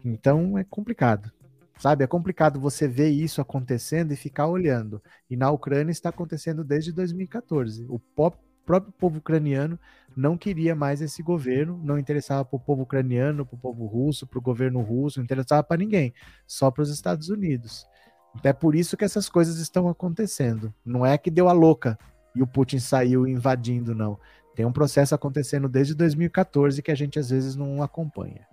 [0.05, 1.31] Então é complicado.
[1.78, 5.00] Sabe, é complicado você ver isso acontecendo e ficar olhando.
[5.30, 7.86] E na Ucrânia está acontecendo desde 2014.
[7.88, 9.78] O próprio povo ucraniano
[10.16, 14.26] não queria mais esse governo, não interessava para o povo ucraniano, para o povo russo,
[14.26, 16.12] para o governo russo, não interessava para ninguém,
[16.46, 17.86] só para os Estados Unidos.
[18.34, 20.74] Então é por isso que essas coisas estão acontecendo.
[20.84, 21.96] Não é que deu a louca
[22.34, 24.18] e o Putin saiu invadindo, não.
[24.56, 28.44] Tem um processo acontecendo desde 2014 que a gente às vezes não acompanha.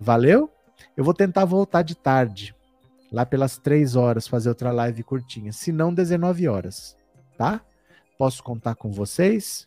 [0.00, 0.50] Valeu?
[0.96, 2.54] Eu vou tentar voltar de tarde,
[3.12, 6.96] lá pelas 3 horas, fazer outra live curtinha, se não 19 horas,
[7.36, 7.60] tá?
[8.18, 9.66] Posso contar com vocês?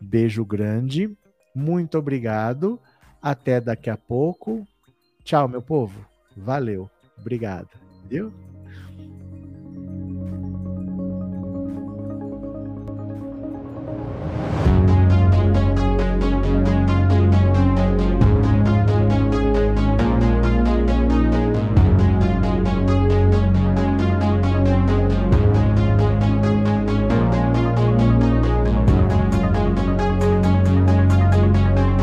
[0.00, 1.10] Beijo grande.
[1.54, 2.78] Muito obrigado.
[3.20, 4.66] Até daqui a pouco.
[5.24, 6.06] Tchau, meu povo.
[6.36, 6.88] Valeu.
[7.18, 7.70] Obrigado.
[8.08, 8.45] Viu?